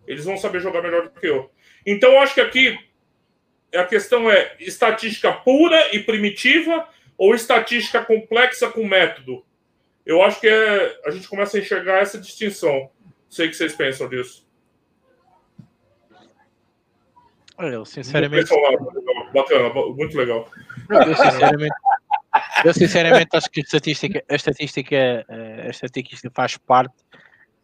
[0.08, 1.52] Eles vão saber jogar melhor do que eu.
[1.86, 2.80] Então, eu acho que aqui
[3.74, 9.46] a questão é estatística pura e primitiva ou estatística complexa com método?
[10.06, 12.90] Eu acho que é, a gente começa a enxergar essa distinção.
[13.30, 14.46] Sei que vocês pensam disso.
[17.58, 18.50] Olha, eu sinceramente.
[19.34, 20.48] Bacana, muito legal.
[20.90, 21.76] Eu sinceramente,
[22.66, 26.96] eu sinceramente acho que a estatística, a estatística, eh, a estatística faz parte,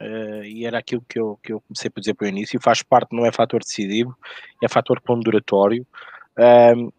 [0.02, 2.82] uh, e era aquilo que eu, que eu comecei por dizer para o início, faz
[2.82, 4.18] parte, não é fator decisivo,
[4.64, 5.86] é fator ponderatório.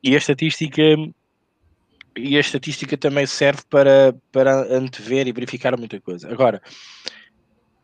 [0.02, 0.82] E a estatística
[2.16, 6.30] e a estatística também serve para, para antever e verificar muita coisa.
[6.30, 6.60] Agora,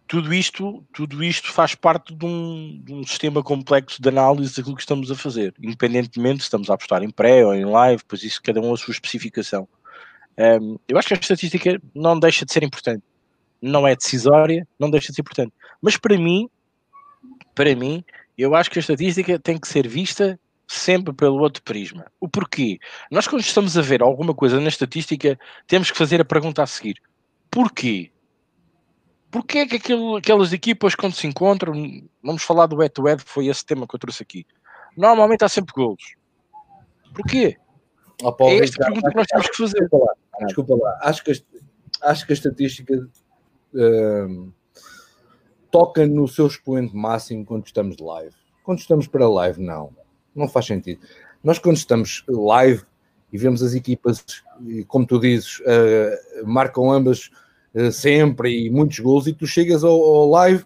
[0.07, 4.75] tudo isto, tudo isto faz parte de um, de um, sistema complexo de análise daquilo
[4.75, 8.25] que estamos a fazer, independentemente se estamos a apostar em pré ou em live, pois
[8.25, 9.69] isso cada um a sua especificação.
[10.39, 13.03] Um, eu acho que a estatística não deixa de ser importante,
[13.61, 15.53] não é decisória, não deixa de ser importante,
[15.83, 16.49] mas para mim,
[17.55, 18.03] para mim,
[18.37, 22.07] eu acho que a estatística tem que ser vista sempre pelo outro prisma.
[22.21, 22.79] O porquê?
[23.11, 26.67] Nós quando estamos a ver alguma coisa na estatística, temos que fazer a pergunta a
[26.67, 27.01] seguir:
[27.51, 28.13] porquê?
[29.31, 31.73] Porquê é que aquilo, aquelas equipas, quando se encontram,
[32.23, 34.47] vamos falar do head-to-head, foi esse tema que eu trouxe aqui.
[34.97, 36.15] Normalmente há sempre golos.
[37.15, 37.57] Porquê?
[38.23, 39.81] Oh, Paulo, é esta pergunta que nós temos que fazer.
[39.81, 40.99] Desculpa lá, desculpa lá.
[41.03, 42.95] Acho, que a, acho que a estatística
[43.75, 44.53] uh,
[45.71, 48.35] toca no seu expoente máximo quando estamos de live.
[48.65, 49.95] Quando estamos para live, não.
[50.39, 51.01] Não faz sentido.
[51.43, 52.83] Nós, quando estamos live
[53.33, 54.25] e vemos as equipas,
[54.87, 57.31] como tu dizes, uh, marcam ambas
[57.75, 60.65] eh, sempre e muitos gols, e tu chegas ao, ao live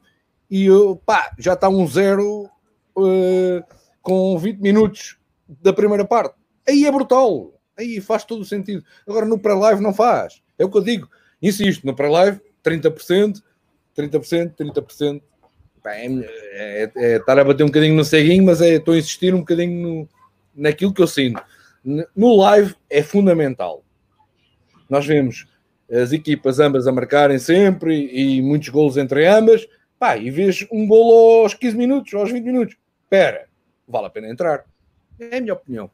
[0.50, 0.68] e
[1.04, 2.48] pá, já está um zero
[2.96, 3.64] uh,
[4.00, 5.18] com 20 minutos
[5.60, 6.36] da primeira parte.
[6.68, 8.84] Aí é brutal, aí faz todo o sentido.
[9.06, 11.08] Agora no pré-live não faz, é o que eu digo,
[11.40, 13.42] insisto, no pré-live 30%,
[13.96, 15.22] 30%, 30%.
[15.90, 16.06] É,
[16.52, 19.40] é, é, estar a bater um bocadinho no ceguinho, mas é, estou a insistir um
[19.40, 20.08] bocadinho no,
[20.54, 21.42] naquilo que eu sinto.
[22.14, 23.84] No live é fundamental.
[24.88, 25.46] Nós vemos
[25.90, 29.66] as equipas ambas a marcarem sempre e muitos golos entre ambas,
[29.98, 32.76] pá, e vês um golo aos 15 minutos, aos 20 minutos.
[33.02, 33.46] Espera,
[33.86, 34.64] vale a pena entrar.
[35.18, 35.90] É a minha opinião.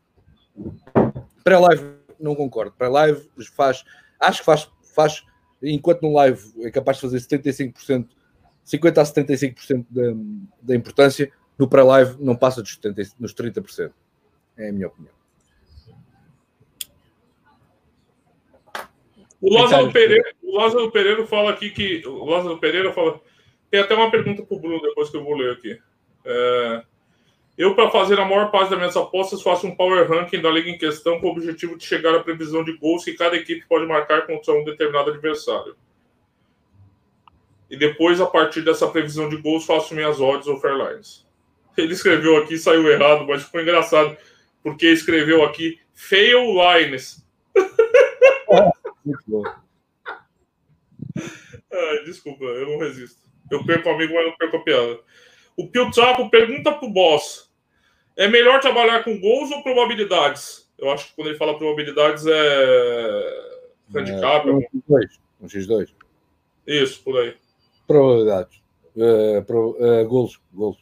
[1.42, 1.84] Pré-live,
[2.20, 2.72] não concordo.
[2.76, 3.84] Pré-live faz,
[4.20, 5.24] acho que faz, faz,
[5.62, 8.06] enquanto no live é capaz de fazer 75%,
[8.68, 10.02] 50% a 75% da,
[10.60, 13.90] da importância, no pré-live não passa dos, 70, dos 30%.
[14.56, 15.12] É a minha opinião.
[19.40, 22.06] O Lázaro, Pereira, o Lázaro Pereira fala aqui que.
[22.06, 23.20] O Lázaro Pereira fala.
[23.70, 25.78] Tem até uma pergunta para o Bruno depois que eu vou ler aqui.
[26.24, 26.82] É,
[27.56, 30.70] eu, para fazer a maior parte das minhas apostas, faço um power ranking da liga
[30.70, 33.86] em questão com o objetivo de chegar à previsão de gols que cada equipe pode
[33.86, 35.76] marcar contra um determinado adversário.
[37.70, 41.26] E depois, a partir dessa previsão de gols, faço minhas odds ou fairlines.
[41.76, 44.16] Ele escreveu aqui, saiu errado, mas ficou engraçado,
[44.62, 47.24] porque escreveu aqui fail lines.
[51.72, 53.20] Ai, desculpa, eu não resisto.
[53.50, 55.00] Eu perco o amigo, mas não perco a piada.
[55.56, 57.50] O Pio Chapo pergunta pro boss:
[58.16, 60.68] é melhor trabalhar com gols ou probabilidades?
[60.78, 63.58] Eu acho que quando ele fala probabilidades é.
[63.94, 64.48] handicap.
[64.48, 65.18] É, um X2.
[65.40, 65.88] Um X2.
[66.66, 67.36] Isso, por aí.
[67.88, 68.62] Probabilidades.
[68.94, 70.38] Uh, pro, uh, gols.
[70.52, 70.76] gols.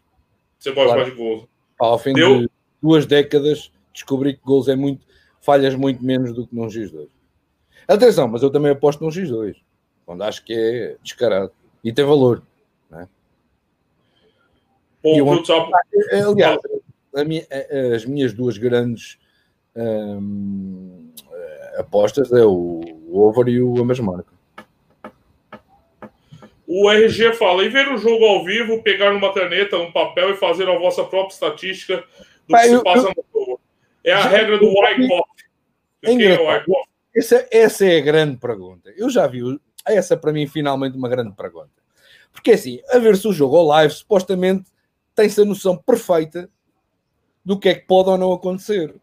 [0.58, 1.00] Você gosta claro.
[1.00, 1.48] mais de gols.
[1.78, 2.40] Ao fim Deu...
[2.40, 2.50] de
[2.82, 5.06] duas décadas, descobri que gols é muito.
[5.40, 7.08] falhas muito menos do que num X2.
[7.86, 9.54] Atenção, mas eu também aposto num X2,
[10.04, 11.52] quando acho que é descarado
[11.84, 12.42] e tem valor.
[12.90, 13.08] Né?
[15.00, 15.70] Pô, eu, só...
[16.10, 16.58] Aliás,
[17.24, 17.46] minha,
[17.94, 19.18] as minhas duas grandes
[19.76, 21.12] hum,
[21.78, 22.80] apostas é o
[23.12, 24.35] over e o ambas marca.
[26.66, 30.36] O RG fala: e ver o jogo ao vivo, pegar uma caneta, um papel e
[30.36, 31.98] fazer a vossa própria estatística
[32.46, 33.60] do Pai, que eu, se passa eu, no jogo.
[34.04, 35.30] É a regra do Wyckoff.
[36.02, 36.88] É, é o Wyckoff?
[37.14, 38.92] Essa, essa é a grande pergunta.
[38.96, 39.40] Eu já vi,
[39.86, 41.70] essa para mim, finalmente, uma grande pergunta.
[42.32, 44.70] Porque assim, a ver-se o jogo ao live, supostamente
[45.14, 46.50] tem-se a noção perfeita
[47.42, 48.94] do que é que pode ou não acontecer.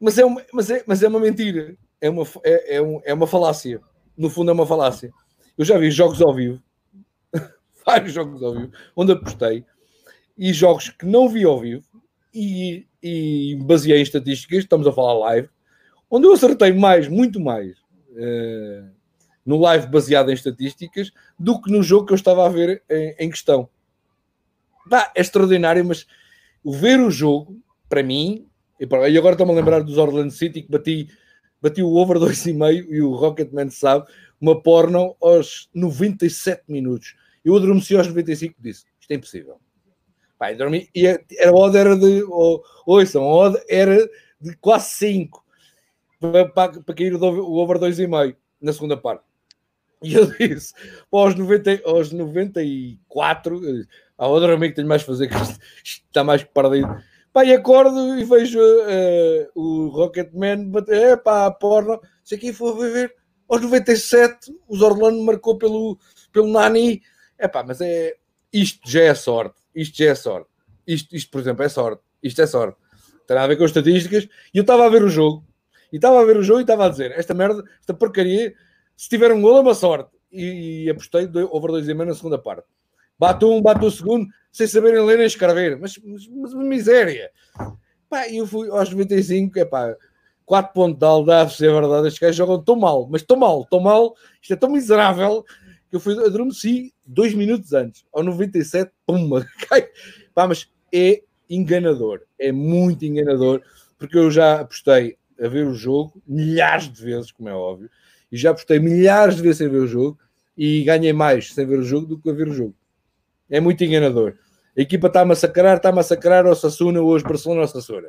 [0.00, 1.76] Mas é uma, mas é, mas é uma mentira.
[2.00, 3.80] É uma, é, é, um, é uma falácia.
[4.16, 5.12] No fundo, é uma falácia.
[5.60, 6.58] Eu já vi jogos ao vivo,
[7.84, 9.62] vários jogos ao vivo, onde apostei,
[10.38, 11.84] e jogos que não vi ao vivo,
[12.34, 15.50] e, e baseei em estatísticas, estamos a falar live,
[16.10, 17.76] onde eu acertei mais, muito mais,
[18.12, 18.88] uh,
[19.44, 23.14] no live baseado em estatísticas, do que no jogo que eu estava a ver em,
[23.18, 23.68] em questão.
[24.86, 26.06] Bah, é extraordinário, mas
[26.64, 28.46] ver o jogo, para mim,
[28.80, 31.10] e agora estou-me a lembrar dos Orlando City, que bati,
[31.60, 34.06] bati o over 2,5 e o Rocketman sabe,
[34.40, 37.14] uma porno aos 97 minutos.
[37.44, 39.60] Eu adormeci aos 95 disse, isto é impossível.
[40.38, 43.98] Pai, dormi, e a, a odd era de, oh, ouçam, a odd era
[44.40, 45.44] de quase 5.
[46.18, 49.24] para, para cair o over 2,5 na segunda parte.
[50.02, 50.72] E eu disse,
[51.12, 53.60] aos, 90, aos 94,
[54.16, 56.88] há outro amigo que tenho mais a fazer, que isto está mais perdido.
[57.32, 62.52] Pá, e acordo e vejo uh, o Rocketman bater, é pá, a porra, sei que
[62.52, 63.14] foi ver,
[63.50, 65.98] aos 97, os Orlando marcou pelo,
[66.32, 67.02] pelo Nani,
[67.38, 68.14] é pá, mas é,
[68.52, 70.48] isto já é sorte, isto já é sorte,
[70.86, 72.78] isto, isto por exemplo, é sorte, isto é sorte,
[73.26, 75.44] tem a ver com estatísticas, e eu estava a ver o jogo,
[75.92, 78.54] e estava a ver o jogo e estava a dizer, esta merda, esta porcaria,
[78.96, 82.66] se tiver um gol é uma sorte, e, e apostei over 2,5 na segunda parte.
[83.18, 87.30] Bate um, bate o segundo, sem saberem ler nem escrever, mas, mas, mas miséria.
[88.08, 89.94] Pá, eu fui aos 95, é pá,
[90.50, 93.64] 4 pontos de Aldaf, se é verdade, estes gajos jogam tão mal, mas tão mal,
[93.66, 95.44] tão mal, isto é tão miserável,
[95.88, 99.86] que eu fui adormeci dois minutos antes, ao 97, pumba, cai.
[100.34, 103.62] Pá, mas é enganador, é muito enganador,
[103.96, 107.88] porque eu já apostei a ver o jogo milhares de vezes, como é óbvio,
[108.32, 110.18] e já apostei milhares de vezes sem ver o jogo
[110.58, 112.74] e ganhei mais sem ver o jogo do que a ver o jogo.
[113.48, 114.34] É muito enganador.
[114.76, 118.08] A equipa está a massacrar, está a massacrar o Sassuna, hoje Barcelona ou Sassuna.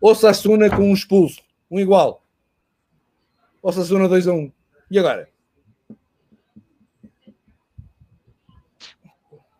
[0.00, 2.24] Ou Sassuna com um expulso, um igual.
[3.62, 4.52] Ou Sassuna 2 a 1.
[4.90, 5.28] E agora?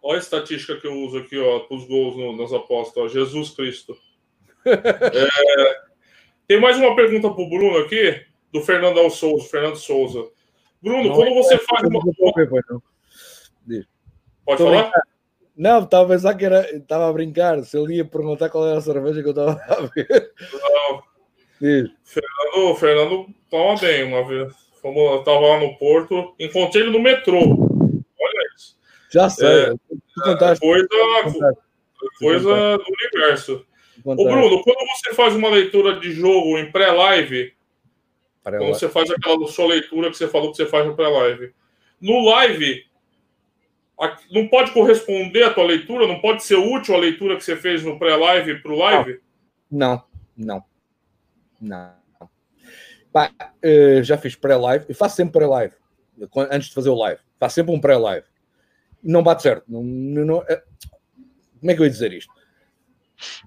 [0.03, 2.97] Olha a estatística que eu uso aqui, ó, para os gols no, nas apostas.
[2.97, 3.97] Ó, Jesus Cristo.
[4.65, 5.29] é,
[6.47, 9.49] tem mais uma pergunta para o Bruno aqui, do Fernando Souza.
[9.49, 10.29] Fernando Souza.
[10.81, 12.01] Bruno, não, quando você é, faz uma.
[12.01, 12.15] Pode
[14.63, 14.83] falar?
[14.83, 15.03] Brincar.
[15.55, 16.75] Não, estava a pensar que era.
[16.75, 17.63] Estava a brincar.
[17.65, 20.33] Se ele ia perguntar qual era a cerveja que eu estava a ver.
[20.53, 21.03] Não.
[22.05, 24.53] Fernando, Fernando toma bem uma vez.
[24.81, 27.39] Fomos, estava lá no Porto, encontrei ele no metrô.
[27.39, 28.77] Olha isso.
[29.11, 29.47] Já sei.
[29.47, 31.57] É, é coisa,
[32.19, 33.67] coisa do universo.
[34.05, 37.53] Ô, Bruno, quando você faz uma leitura de jogo em pré-live,
[38.43, 41.53] quando você faz aquela sua leitura que você falou que você faz no pré-live,
[42.01, 42.87] no live,
[44.31, 46.07] não pode corresponder à tua leitura?
[46.07, 49.21] Não pode ser útil a leitura que você fez no pré-live para o live?
[49.71, 50.03] Não,
[50.37, 50.63] não,
[51.61, 51.93] não.
[53.13, 55.75] Pá, uh, já fiz pré-live, eu faço sempre pré-live,
[56.51, 58.27] antes de fazer o live, faço sempre um pré-live.
[59.03, 59.65] Não bate certo.
[59.69, 60.63] Não, não, uh,
[61.59, 62.33] como é que eu ia dizer isto?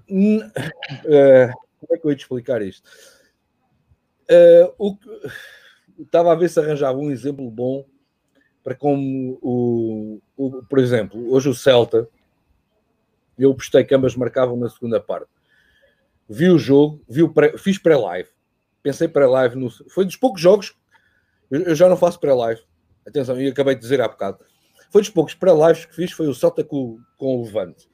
[0.09, 0.51] Uh,
[1.80, 2.89] como é que eu ia te explicar isto?
[4.80, 4.97] o,
[5.99, 7.86] estava a ver se arranjava um exemplo bom
[8.64, 12.07] para como o, o, por exemplo, hoje o Celta,
[13.38, 15.28] eu postei que ambas marcavam na segunda parte.
[16.34, 18.30] Vi o jogo, vi o pré, fiz pré-live,
[18.82, 20.74] pensei pré-live, no, foi dos poucos jogos,
[21.52, 22.62] eu, eu já não faço pré-live,
[23.06, 24.38] atenção, e acabei de dizer há bocado,
[24.90, 27.90] foi dos poucos pré-lives que fiz, foi o Celta com, com o Levante.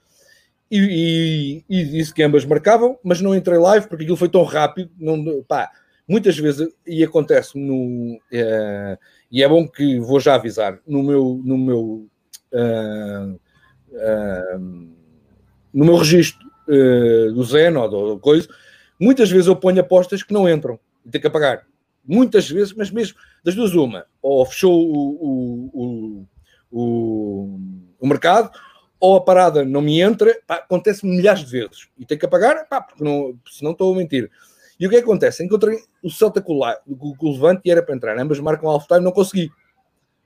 [0.70, 4.44] E, e, e, disse que ambas marcavam, mas não entrei live porque aquilo foi tão
[4.44, 5.72] rápido, não, pá,
[6.08, 8.20] muitas vezes, e acontece no.
[8.32, 9.00] É,
[9.32, 12.08] e é bom que vou já avisar, no meu, no meu,
[12.54, 13.40] uh,
[13.94, 14.60] uh,
[15.74, 18.48] no meu registro uh, do Zen ou do coisa,
[19.00, 21.66] muitas vezes eu ponho apostas que não entram e tenho que apagar.
[22.06, 26.28] Muitas vezes, mas mesmo das duas, uma, ou fechou o, o,
[26.72, 27.60] o,
[28.00, 28.50] o mercado,
[29.00, 32.68] ou a parada não me entra, pá, acontece milhares de vezes e tenho que apagar,
[32.68, 34.32] pá, porque não, senão estou a mentir.
[34.80, 35.44] E o que, é acontece?
[35.44, 38.18] Encontrei o Celta com o Levante e era para entrar.
[38.18, 39.52] Ambas marcam half-time, não consegui.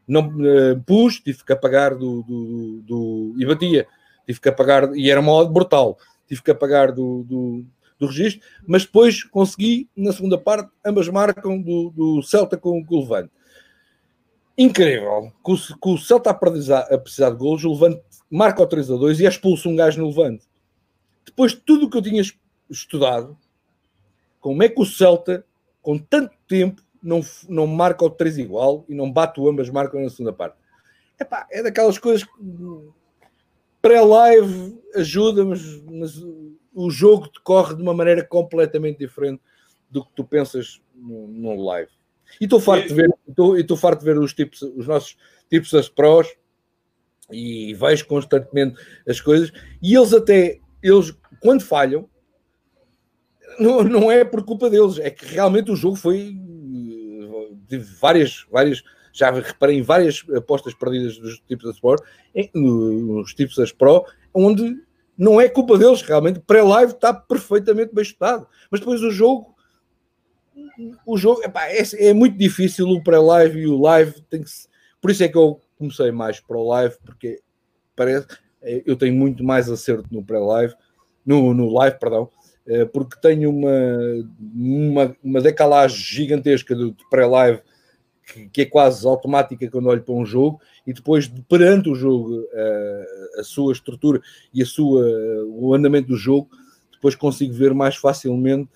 [0.07, 3.87] Não uh, pus, tive que apagar do, do, do, E batia.
[4.25, 5.97] Tive que apagar, e era uma odd brutal.
[6.32, 7.65] Tive que apagar do, do,
[7.99, 12.99] do registro, mas depois consegui, na segunda parte, ambas marcam do, do Celta com, o
[13.01, 13.34] Levante.
[14.57, 15.34] Incrível.
[15.43, 18.91] Com, com o Celta a precisar, a precisar de gols, o Levante marca o 3
[18.91, 20.45] a 2 e é expulso um gajo no Levante.
[21.25, 22.23] Depois de tudo o que eu tinha
[22.69, 23.38] estudado,
[24.39, 25.45] como é que o Celta,
[25.82, 27.19] com tanto tempo, não,
[27.49, 30.55] não marca o 3 igual e não bate o ambas marcam na segunda parte?
[31.19, 32.32] Epá, é daquelas coisas que
[33.82, 36.21] pré-live ajuda, mas, mas,
[36.73, 39.41] o jogo decorre de uma maneira completamente diferente
[39.89, 41.91] do que tu pensas no live.
[42.39, 43.09] E estou farto de ver,
[43.57, 45.17] estou farto de ver os tipos, os nossos
[45.49, 46.34] tipos das prós
[47.29, 49.51] e vejo constantemente as coisas
[49.82, 52.09] e eles até eles quando falham
[53.59, 58.45] não, não é por culpa deles, é que realmente o jogo foi eh, de várias,
[58.49, 58.84] várias
[59.14, 62.03] já reparei em várias apostas perdidas dos tipos da Sport,
[62.53, 64.78] nos tipos das Pro, onde
[65.18, 69.55] não é culpa deles, realmente, pré-live está perfeitamente bem estudado, mas depois o jogo
[71.05, 74.49] o jogo epá, é, é, muito difícil o pré-live e o live tem que
[74.99, 77.41] por isso é que eu comecei mais para o live, porque
[77.95, 78.28] parece
[78.86, 80.74] eu tenho muito mais acerto no pré-live,
[81.26, 82.30] no, no live, perdão,
[82.68, 83.72] uh, porque tem uma,
[84.53, 87.62] uma, uma decalagem gigantesca de pré-live
[88.32, 92.41] que, que, é quase automática quando olho para um jogo e depois perante o jogo
[92.41, 94.21] uh, a sua estrutura
[94.53, 95.03] e a sua,
[95.47, 96.49] o andamento do jogo
[96.91, 98.69] depois consigo ver mais facilmente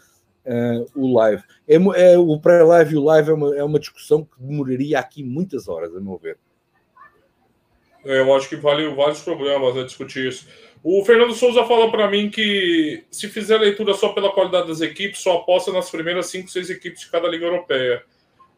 [0.46, 1.44] uh, o live.
[1.68, 5.24] É, é o pré-live e o live é uma, é uma discussão que demoraria aqui
[5.24, 6.38] muitas horas, a meu ver.
[8.04, 10.48] É, eu acho que vale vários programas né, discutir isso.
[10.84, 15.22] O Fernando Souza fala para mim que se fizer leitura só pela qualidade das equipes,
[15.22, 18.04] só aposta nas primeiras 5, 6 equipes de cada liga europeia.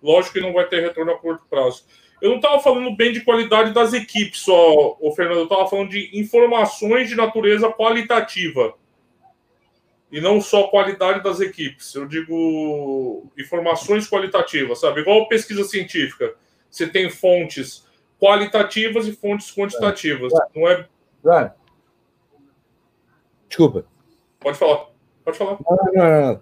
[0.02, 1.86] Lógico que não vai ter retorno a curto prazo.
[2.22, 5.90] Eu não estava falando bem de qualidade das equipes só, o Fernando, eu estava falando
[5.90, 8.74] de informações de natureza qualitativa
[10.12, 11.94] e não só qualidade das equipes.
[11.94, 15.02] Eu digo informações qualitativas, sabe?
[15.02, 16.34] Igual pesquisa científica.
[16.70, 17.86] Você tem fontes
[18.20, 20.34] qualitativas e fontes quantitativas.
[20.34, 20.60] É.
[20.60, 20.88] Não é.
[21.40, 21.52] é.
[23.48, 23.86] Desculpa.
[24.40, 24.88] Pode falar.
[25.24, 25.58] Pode falar.
[25.60, 26.42] Não, não, não.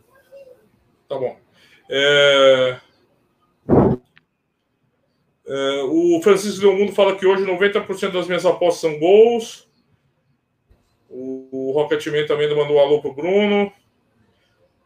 [1.08, 1.38] Tá bom.
[1.89, 2.80] É...
[5.48, 9.70] É, o Francisco Del Mundo fala que hoje 90% das minhas apostas são gols.
[11.10, 13.72] O, o Rocketman também mandou um alô pro Bruno.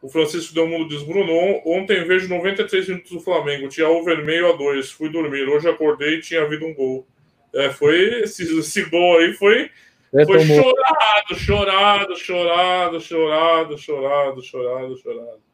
[0.02, 1.32] O Francisco Del Mundo diz: Bruno,
[1.64, 3.68] ontem vejo 93 minutos do Flamengo.
[3.68, 4.90] Tinha o vermelho a dois.
[4.90, 5.48] Fui dormir.
[5.48, 7.06] Hoje acordei e tinha havido um gol.
[7.54, 9.70] É, foi esse, esse gol aí foi,
[10.14, 15.49] é, foi chorado, chorado, chorado, chorado, chorado, chorado, chorado.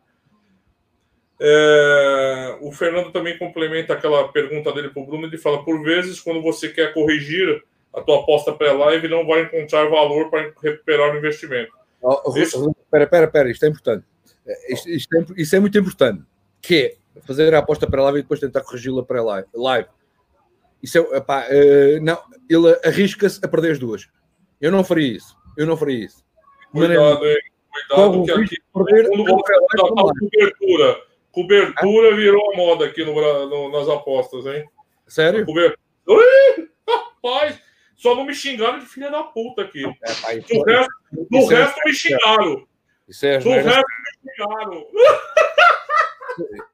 [1.38, 5.26] É, o Fernando também complementa aquela pergunta dele para o Bruno.
[5.26, 7.62] Ele fala: por vezes, quando você quer corrigir
[7.96, 11.72] a tua aposta pré-live não vai encontrar valor para recuperar o investimento.
[12.02, 12.70] Oh, isso...
[12.84, 14.04] Espera, espera, espera, isto é importante.
[14.46, 16.22] É, isto, isto é, isso é muito importante.
[16.60, 19.48] Que é fazer a aposta pré-live e depois tentar corrigi-la pré-live.
[19.54, 19.88] Live.
[20.82, 24.08] Isso é, epá, uh, não, ele arrisca-se a perder as duas.
[24.60, 25.34] Eu não faria isso.
[25.56, 26.22] Eu não faria isso.
[26.70, 27.38] Cuidado, hein?
[27.88, 31.05] Cuidado que aqui perder, cobertura.
[31.36, 32.16] Cobertura ah?
[32.16, 33.14] virou a moda aqui no,
[33.46, 34.66] no, nas apostas, hein?
[35.06, 35.44] Sério?
[35.44, 35.78] Cobertura.
[36.06, 37.60] Ui, rapaz,
[37.94, 39.84] só não me xingaram de filha da puta aqui.
[39.84, 42.66] É, pai, do resto, do é resto me xingaram.
[43.06, 44.86] Isso é do resto me xingaram.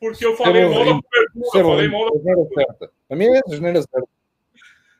[0.00, 1.64] Porque eu falei é mal da cobertura.
[1.64, 2.90] Falei mal da cobertura.
[3.08, 4.08] A minha é certa.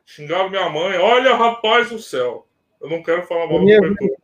[0.04, 0.96] Xingaram minha mãe.
[0.96, 2.46] Olha, rapaz do céu.
[2.80, 4.16] Eu não quero falar mal da é cobertura.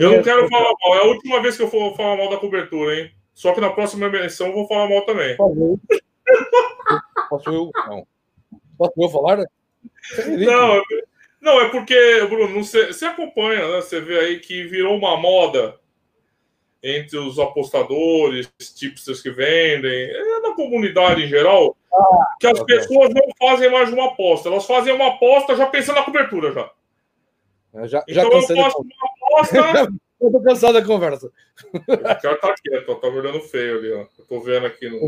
[0.00, 0.94] Eu não quero falar mal.
[0.94, 3.12] É a última vez que eu for falar mal da cobertura, hein?
[3.34, 5.36] Só que na próxima eleição eu vou falar mal também.
[7.28, 7.70] Posso eu?
[7.86, 8.06] Não.
[8.78, 9.38] Posso eu falar?
[10.38, 10.82] Não,
[11.40, 13.76] não, é porque, Bruno, você, você acompanha, né?
[13.76, 15.78] Você vê aí que virou uma moda
[16.82, 23.10] entre os apostadores, tipsters que vendem, é, na comunidade em geral, ah, que as pessoas
[23.14, 24.48] não fazem mais uma aposta.
[24.48, 26.70] Elas fazem uma aposta já pensando na cobertura já.
[27.74, 29.88] Eu já então já eu faço uma aposta.
[30.26, 31.30] eu tô cansado da conversa.
[31.72, 34.06] O cara tá quieto, tá olhando feio ali, ó.
[34.18, 34.98] Eu tô vendo aqui no.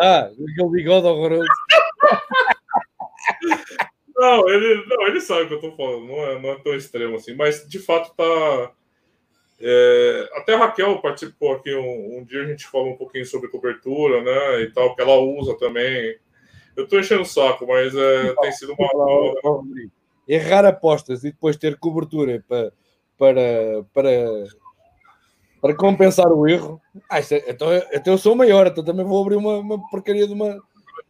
[0.00, 1.46] Ah, aquele bigode horroroso.
[4.16, 6.74] Não, ele, não, ele sabe o que eu tô falando, não é, não é tão
[6.74, 8.72] extremo assim, mas de fato tá.
[9.60, 13.48] É, até a Raquel participou aqui um, um, dia, a gente falou um pouquinho sobre
[13.48, 14.62] cobertura, né?
[14.62, 16.16] E tal, que ela usa também.
[16.76, 19.62] Eu tô enchendo o saco, mas é, tem sido uma.
[20.28, 22.72] Errar apostas e depois ter cobertura para,
[23.18, 24.44] para, para,
[25.60, 26.80] para compensar o erro.
[27.08, 30.32] Ah, é, então, então eu sou maior, então também vou abrir uma, uma porcaria de
[30.32, 30.60] uma,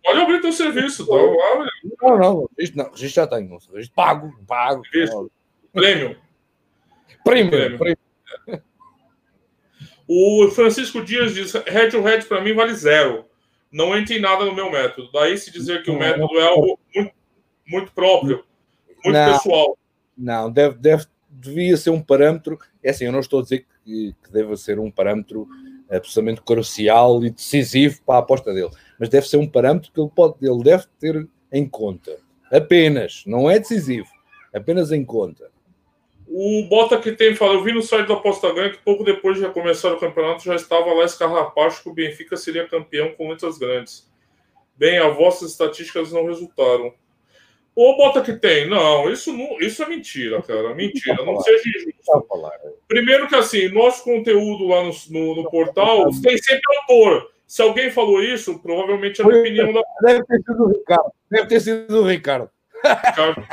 [0.07, 1.03] Pode abrir teu serviço?
[1.13, 1.69] Abre.
[2.01, 3.59] Não, não, registro, não, registro já tenho.
[3.73, 4.83] Registro pago, pago.
[5.73, 6.17] Prêmio.
[7.25, 7.79] Prêmio.
[7.79, 7.99] Prêmio.
[10.09, 13.25] O Francisco Dias diz: head to head para mim vale zero.
[13.73, 15.11] Não entra em nada no meu método.
[15.11, 17.13] Daí se dizer que o método é algo muito,
[17.67, 18.45] muito próprio,
[19.05, 19.79] muito não, pessoal.
[20.17, 21.05] Não, deve, deve,
[21.41, 22.59] devia ser um parâmetro.
[22.83, 25.47] É assim, eu não estou a dizer que, que deva ser um parâmetro
[25.91, 30.11] absolutamente crucial e decisivo para a aposta dele mas deve ser um parâmetro que ele,
[30.15, 32.19] pode, ele deve ter em conta.
[32.51, 34.09] Apenas, não é decisivo,
[34.55, 35.51] apenas em conta.
[36.29, 39.39] O Bota que tem fala, eu vi no site da Aposta Ganha que pouco depois
[39.39, 43.59] de começar o campeonato já estava lá escarrapacho que o Benfica seria campeão com letras
[43.59, 44.11] grandes.
[44.77, 46.93] Bem, as vossas estatísticas não resultaram.
[47.77, 52.27] O Bota que tem, não, isso não, isso é mentira, cara, mentira, não seja injusto.
[52.89, 57.31] Primeiro que assim, nosso conteúdo lá no, no, no portal tem sempre autor.
[57.47, 59.83] Se alguém falou isso, provavelmente é a opinião da.
[60.01, 61.13] Deve ter sido o Ricardo.
[61.31, 62.51] Deve ter sido o Ricardo.
[62.83, 63.47] Ricardo.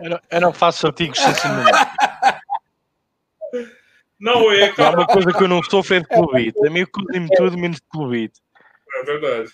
[0.00, 1.32] Eu, não, eu não faço artigos sem
[4.20, 4.72] Não, é.
[4.78, 6.64] É uma coisa que eu não sou feito de clubite.
[6.64, 8.40] A mim me tudo menos de clubite.
[8.94, 9.50] É verdade.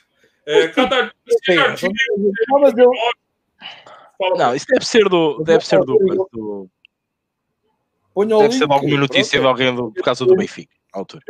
[0.49, 1.19] É, cada artigo.
[4.37, 5.43] Não, isso deve ser do.
[5.45, 5.97] Deve ser do.
[6.33, 6.71] do
[8.27, 8.55] Deve link.
[8.59, 11.23] ser alguma notícia de alguém do- por causa do Benfica, altura.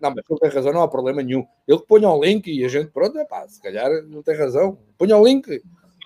[0.00, 1.46] Não, mas ele tem razão, não há problema nenhum.
[1.68, 4.36] Ele que ponha o link e a gente, pronto, é pá, se calhar não tem
[4.36, 4.78] razão.
[4.96, 5.46] Ponha o link.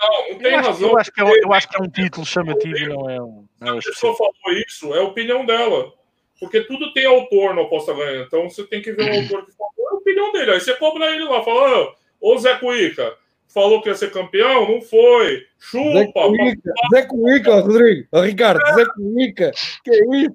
[0.00, 0.88] Não, não tem Eu razão.
[0.90, 3.22] eu acho que é, um- eu acho que é um título chamativo e não é
[3.22, 3.46] um.
[3.58, 5.92] Se é a um pessoa falou isso, é a opinião dela.
[6.40, 8.22] Porque tudo tem autor no Aposta Ganha.
[8.22, 10.50] Então você tem que ver o autor que falou, é a opinião dele.
[10.50, 11.94] Aí você cobra ele lá, fala, "Ah,
[12.32, 13.16] ô Zé Cuica,
[13.48, 15.38] falou que ia ser campeão, não foi.
[15.38, 16.22] Zé Chupa.
[16.28, 19.50] Cuica, Zé Cuica, Rodrigo, Ricardo, Zé Cuica,
[19.84, 20.34] que é isso?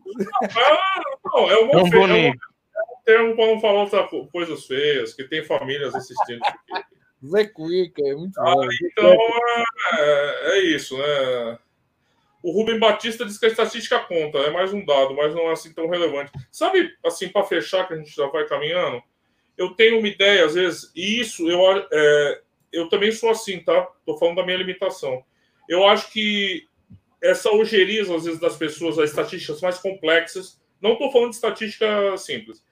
[0.57, 2.39] Ah, não, é É um é um bonito.
[3.05, 6.41] termo para não falar outra co- coisas feias, que tem famílias assistindo.
[7.25, 8.67] Zé Cuica, é muito Ah, bom.
[8.83, 9.17] Então
[9.93, 11.57] é, é isso, né?
[12.41, 15.51] O Rubem Batista diz que a estatística conta, é mais um dado, mas não é
[15.51, 16.31] assim tão relevante.
[16.49, 19.03] Sabe, assim, para fechar, que a gente já vai caminhando,
[19.59, 21.59] eu tenho uma ideia, às vezes, e isso eu,
[21.91, 22.41] é,
[22.71, 23.89] eu também sou assim, tá?
[24.05, 25.21] Tô falando da minha limitação.
[25.67, 26.65] Eu acho que
[27.21, 32.15] essa ojeriza, às vezes, das pessoas, as estatísticas mais complexas, não estou falando de estatística
[32.15, 32.63] simples,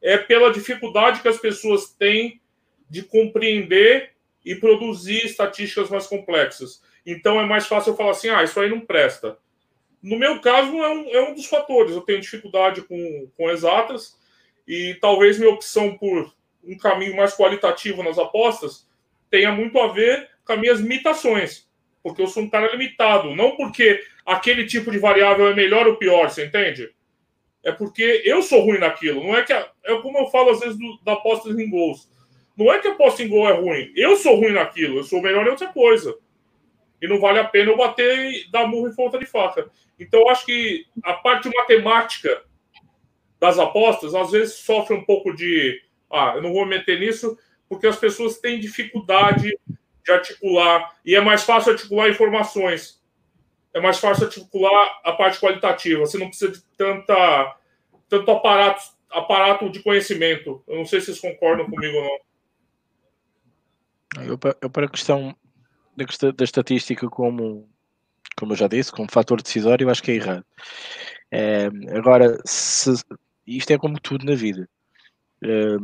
[0.00, 2.40] é pela dificuldade que as pessoas têm
[2.88, 4.12] de compreender
[4.44, 6.80] e produzir estatísticas mais complexas.
[7.04, 9.36] Então é mais fácil eu falar assim, ah, isso aí não presta.
[10.00, 11.96] No meu caso, é um, é um dos fatores.
[11.96, 14.16] Eu tenho dificuldade com, com exatas
[14.68, 16.30] e talvez minha opção por
[16.62, 18.86] um caminho mais qualitativo nas apostas
[19.30, 21.66] tenha muito a ver com as minhas limitações.
[22.02, 23.34] Porque eu sou um cara limitado.
[23.34, 26.90] Não porque aquele tipo de variável é melhor ou pior, você entende?
[27.64, 29.24] É porque eu sou ruim naquilo.
[29.24, 29.52] Não é que.
[29.52, 32.10] A, é como eu falo às vezes do, da aposta em gols.
[32.56, 33.90] Não é que a aposta em gol é ruim.
[33.96, 34.98] Eu sou ruim naquilo.
[34.98, 36.16] Eu sou melhor em outra coisa.
[37.00, 39.70] E não vale a pena eu bater e dar murro em ponta de faca.
[39.98, 42.42] Então, eu acho que a parte matemática
[43.40, 45.80] das apostas, às vezes, sofre um pouco de.
[46.10, 49.56] Ah, eu não vou meter nisso, porque as pessoas têm dificuldade
[50.04, 50.96] de articular.
[51.04, 53.00] E é mais fácil articular informações.
[53.72, 56.00] É mais fácil articular a parte qualitativa.
[56.00, 57.56] Você não precisa de tanta,
[58.08, 60.62] tanto aparato, aparato de conhecimento.
[60.66, 62.28] Eu não sei se vocês concordam comigo ou não.
[64.24, 65.36] Eu, eu para a questão
[65.94, 67.68] da, da estatística como,
[68.36, 70.44] como eu já disse, como fator decisório, eu acho que é errado.
[71.30, 71.66] É,
[71.96, 72.90] agora, se,
[73.56, 74.68] isto é como tudo na vida.
[75.42, 75.76] É,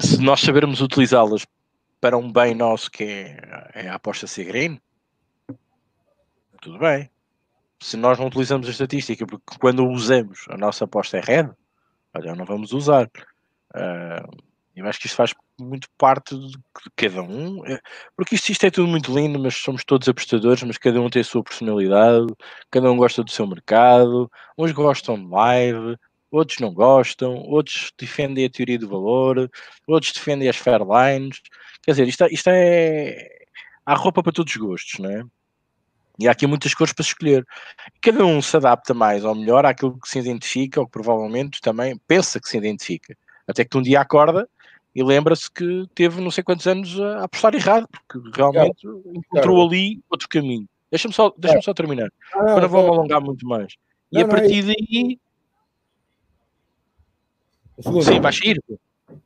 [0.00, 1.46] se nós sabermos utilizá-las
[2.00, 4.80] para um bem nosso que é, é a aposta ser green,
[6.60, 7.10] tudo bem.
[7.80, 11.50] Se nós não utilizamos a estatística, porque quando usamos a nossa aposta é red,
[12.14, 13.10] olha, não vamos usar.
[13.74, 14.26] Ah,
[14.74, 16.58] eu acho que isto faz muito parte de
[16.94, 17.80] cada um, é-
[18.14, 21.22] porque isto, isto é tudo muito lindo, mas somos todos apostadores, mas cada um tem
[21.22, 22.26] a sua personalidade,
[22.70, 25.96] cada um gosta do seu mercado, uns gostam de live,
[26.30, 29.50] outros não gostam, outros defendem a teoria do valor,
[29.86, 31.40] outros defendem as fairlines.
[31.82, 33.28] Quer dizer, isto, é- isto é.
[33.84, 35.24] Há roupa para todos os gostos, não é?
[36.18, 37.46] E há aqui muitas cores para escolher.
[38.00, 41.96] Cada um se adapta mais ou melhor àquilo que se identifica, ou que provavelmente também
[42.08, 43.16] pensa que se identifica.
[43.46, 44.48] Até que um dia acorda
[44.94, 50.00] e lembra-se que teve não sei quantos anos a apostar errado, porque realmente encontrou ali
[50.10, 50.66] outro caminho.
[50.90, 53.74] Deixa-me só, deixa só terminar, Ah, para não vou alongar muito mais.
[54.10, 55.18] E Não, a não, é partir daí,
[57.78, 58.04] Um segundo.
[58.04, 58.62] sim, vais sair.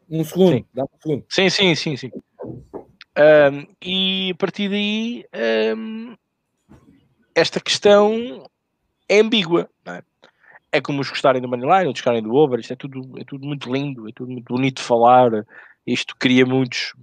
[0.08, 0.52] Um segundo.
[0.56, 0.64] Sim.
[0.74, 1.24] Dá um segundo.
[1.28, 2.10] Sim, sim, sim, sim.
[3.16, 6.14] Ahm, e a partir daí, ahm,
[7.34, 8.44] esta questão
[9.08, 9.68] é ambígua.
[9.86, 10.02] é?
[10.72, 13.44] É como os gostarem do Moneyline, outros gostarem do Over, isto é tudo, é tudo
[13.46, 15.44] muito lindo, é tudo muito bonito de falar,
[15.84, 16.94] isto cria muitos,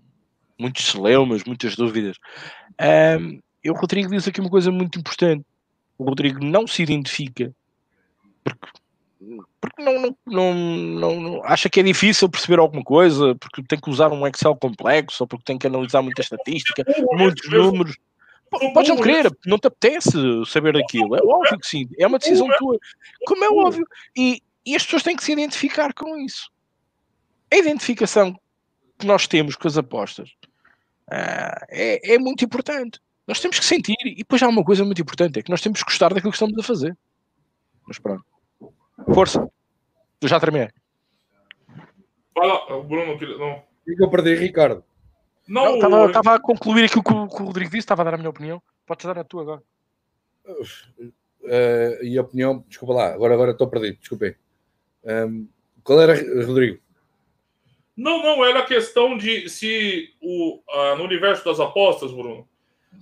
[0.58, 2.18] muitos celeumas, muitas dúvidas.
[2.80, 5.46] Ahm, e o Rodrigo diz aqui uma coisa muito importante.
[5.98, 7.54] O Rodrigo não se identifica
[8.44, 8.68] porque,
[9.60, 13.90] porque não, não, não, não- acha que é difícil perceber alguma coisa, porque tem que
[13.90, 16.84] usar um Excel complexo, ou porque tem que analisar muita estatística,
[17.14, 17.98] muitos números.
[18.50, 21.16] Podes não querer, não te apetece saber daquilo.
[21.16, 22.78] É óbvio que sim, é uma decisão tua.
[23.26, 23.86] Como é óbvio.
[24.16, 26.50] E, e as pessoas têm que se identificar com isso.
[27.52, 28.40] A identificação
[28.98, 30.32] que nós temos com as apostas
[31.10, 33.00] ah, é, é muito importante.
[33.28, 35.80] Nós temos que sentir, e depois há uma coisa muito importante: é que nós temos
[35.80, 36.98] que gostar daquilo que estamos a fazer.
[37.86, 38.24] Mas pronto.
[39.14, 39.50] Força.
[40.22, 40.70] Eu já terminei.
[42.36, 43.18] Vai lá, o Bruno.
[43.38, 44.84] Não, E que eu perdi, Ricardo.
[45.48, 45.76] não,
[46.08, 48.18] Estava o- a concluir aquilo que o, que o Rodrigo disse, estava a dar a
[48.18, 48.62] minha opinião.
[48.86, 49.64] Podes dar a tua agora.
[51.50, 54.36] Eh, e a opinião, desculpa lá, agora agora estou perdido, desculpem.
[55.06, 55.46] Ehm,
[55.84, 56.14] qual era,
[56.46, 56.80] Rodrigo?
[57.96, 62.48] não, não, era a questão de se o, ah, no universo das apostas, Bruno,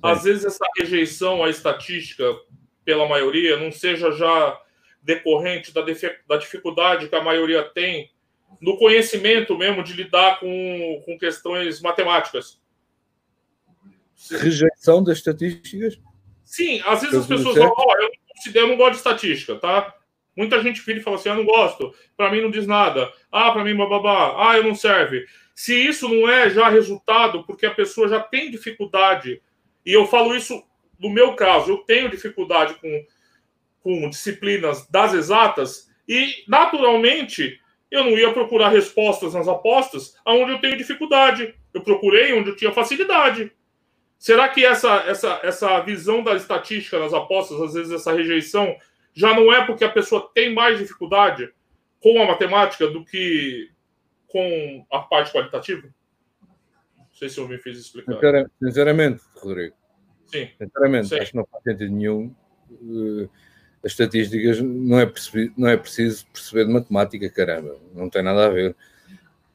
[0.02, 2.24] às vezes essa rejeição à estatística
[2.84, 4.62] pela maioria não seja já
[5.06, 5.82] decorrente da,
[6.28, 8.12] da dificuldade que a maioria tem
[8.60, 12.60] no conhecimento mesmo de lidar com, com questões matemáticas.
[14.32, 16.00] Rejeição das estatísticas?
[16.44, 18.98] Sim, às vezes as Eu pessoas falam, ó, eu, não considero- eu não gosto de
[18.98, 19.94] estatística, tá?
[20.36, 23.52] Muita gente vira e fala assim: ah, não gosto, para mim não diz nada, ah,
[23.52, 25.26] para mim bababá, ah, eu não serve.
[25.54, 29.42] Se isso não é já resultado, porque a pessoa já tem dificuldade,
[29.86, 30.64] e eu falo isso
[31.00, 33.06] no meu caso, eu tenho dificuldade com,
[33.86, 40.60] com disciplinas das exatas, e naturalmente eu não ia procurar respostas nas apostas aonde eu
[40.60, 41.54] tenho dificuldade.
[41.72, 43.52] Eu procurei onde eu tinha facilidade.
[44.18, 48.76] Será que essa, essa, essa visão da estatística nas apostas, às vezes essa rejeição,
[49.14, 51.54] já não é porque a pessoa tem mais dificuldade
[52.02, 53.70] com a matemática do que
[54.26, 55.88] com a parte qualitativa?
[56.98, 58.20] Não sei se eu me fiz explicar.
[58.60, 59.76] Sinceramente, Rodrigo.
[60.26, 60.50] Sim.
[60.58, 61.20] Sinceramente, Sim.
[61.20, 62.36] acho que não faz sentido nenhum.
[62.72, 63.30] Uh,
[63.86, 67.76] as estatísticas não é, percebi, não é preciso perceber de matemática, caramba.
[67.94, 68.76] Não tem nada a ver.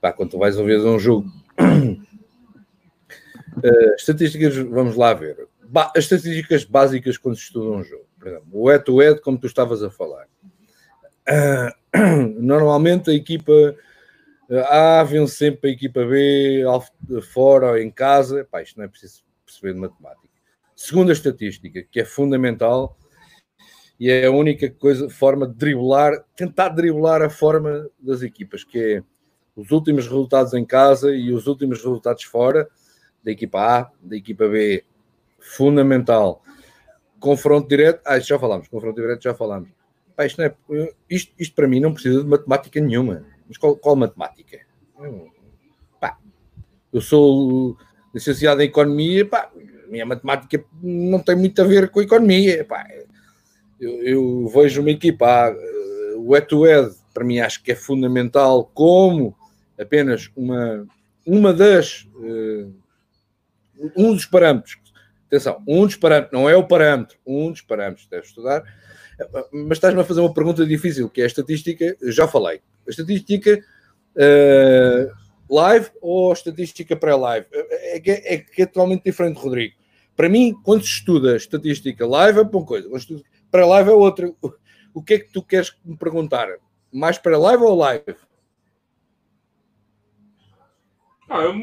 [0.01, 1.29] Pá, quando tu vais ouvir um jogo.
[1.59, 2.01] Uh,
[3.99, 5.49] estatísticas, vamos lá ver.
[5.65, 8.05] Ba as estatísticas básicas quando se estuda um jogo.
[8.21, 10.29] Por exemplo, o head-to-head, como tu estavas a falar.
[11.29, 11.99] Uh,
[12.41, 13.75] normalmente a equipa
[14.69, 16.63] A vence sempre a equipa B
[17.33, 18.47] fora ou em casa.
[18.49, 20.29] Pá, isto não é preciso perceber de matemática.
[20.77, 22.97] Segunda estatística, que é fundamental
[24.01, 28.79] e é a única coisa, forma de driblar, tentar driblar a forma das equipas, que
[28.79, 29.03] é
[29.55, 32.67] os últimos resultados em casa e os últimos resultados fora,
[33.23, 34.83] da equipa A, da equipa B,
[35.39, 36.43] fundamental
[37.21, 39.69] confronto direto, ah, já falámos, confronto direto já falámos.
[40.17, 40.55] Pá, isto, é,
[41.09, 43.25] isto, isto, para mim não precisa de matemática nenhuma.
[43.47, 44.59] Mas qual, qual matemática?
[46.01, 46.19] Pá,
[46.93, 47.77] eu sou
[48.13, 49.51] licenciado em economia, pá,
[49.89, 52.65] minha matemática não tem muito a ver com a economia.
[52.65, 52.87] Pá.
[53.81, 55.55] Eu, eu vejo uma equipa, ah,
[56.17, 59.35] o head-to-head, para mim acho que é fundamental como
[59.79, 60.87] apenas uma,
[61.27, 62.73] uma das, uh,
[63.97, 64.79] um dos parâmetros
[65.31, 68.65] Atenção, um dos parâmetros, não é o parâmetro, um dos parâmetros que estudar,
[69.53, 72.61] mas estás-me a fazer uma pergunta difícil, que é a estatística, já falei.
[72.85, 73.63] A estatística
[74.17, 77.47] uh, live ou estatística pré-live?
[77.53, 79.77] É, é, é, é totalmente diferente, Rodrigo.
[80.17, 84.33] Para mim, quando se estuda estatística live é uma coisa, quando pré-live é outra.
[84.93, 86.49] O que é que tu queres me perguntar?
[86.93, 88.17] Mais pré-live ou live?
[91.29, 91.55] Ah, eu,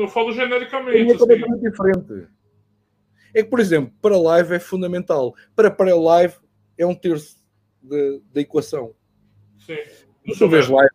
[0.00, 1.10] eu falo genericamente.
[1.10, 1.60] É assim.
[1.60, 2.28] diferente
[3.36, 5.34] é que, por exemplo, para live é fundamental.
[5.54, 6.36] Para pré-live
[6.78, 7.36] é um terço
[8.32, 8.94] da equação.
[9.58, 9.76] Sim.
[10.24, 10.90] Quando tu vês live,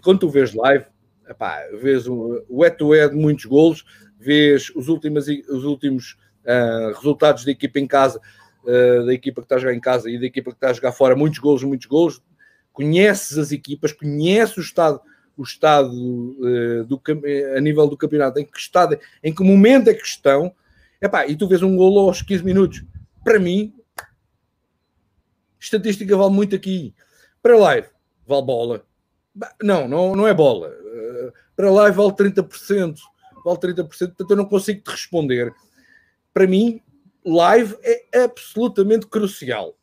[0.00, 0.86] quando tu vês live,
[1.28, 3.84] epá, vês o, o head-to-head de muitos golos,
[4.16, 8.20] vês os últimos, os últimos uh, resultados da equipa em casa,
[8.64, 10.72] uh, da equipa que está a jogar em casa e da equipa que está a
[10.72, 12.22] jogar fora, muitos golos, muitos golos.
[12.72, 15.00] Conheces as equipas, conheces o estado,
[15.36, 17.00] o estado uh, do,
[17.56, 20.52] a nível do campeonato, em que estado, em que momento é que estão,
[21.04, 22.82] Epá, e tu vês um golo aos 15 minutos.
[23.22, 23.74] Para mim,
[25.60, 26.94] estatística vale muito aqui.
[27.42, 27.88] Para live,
[28.26, 28.86] vale bola.
[29.62, 30.68] Não, não, não é bola.
[30.68, 32.96] Eh, para live vale 30%.
[33.44, 35.54] Vale 30%, portanto eu não consigo te responder.
[36.32, 36.80] Para mim,
[37.24, 39.76] live é absolutamente crucial.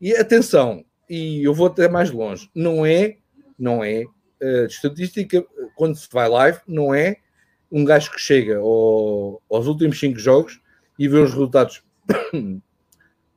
[0.00, 3.16] E atenção, e eu vou até mais longe, não é,
[3.58, 4.04] não é,
[4.42, 7.16] uh, estatística, quando se vai live, não é
[7.70, 10.60] um gajo que chega ao, aos últimos cinco jogos
[10.98, 11.82] e vê os resultados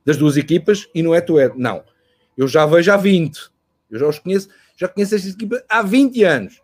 [0.04, 1.52] das duas equipas e não é tu é.
[1.56, 1.84] Não.
[2.36, 3.50] Eu já vejo há 20.
[3.90, 6.62] Eu já os conheço, já conheço esta equipa há 20 anos.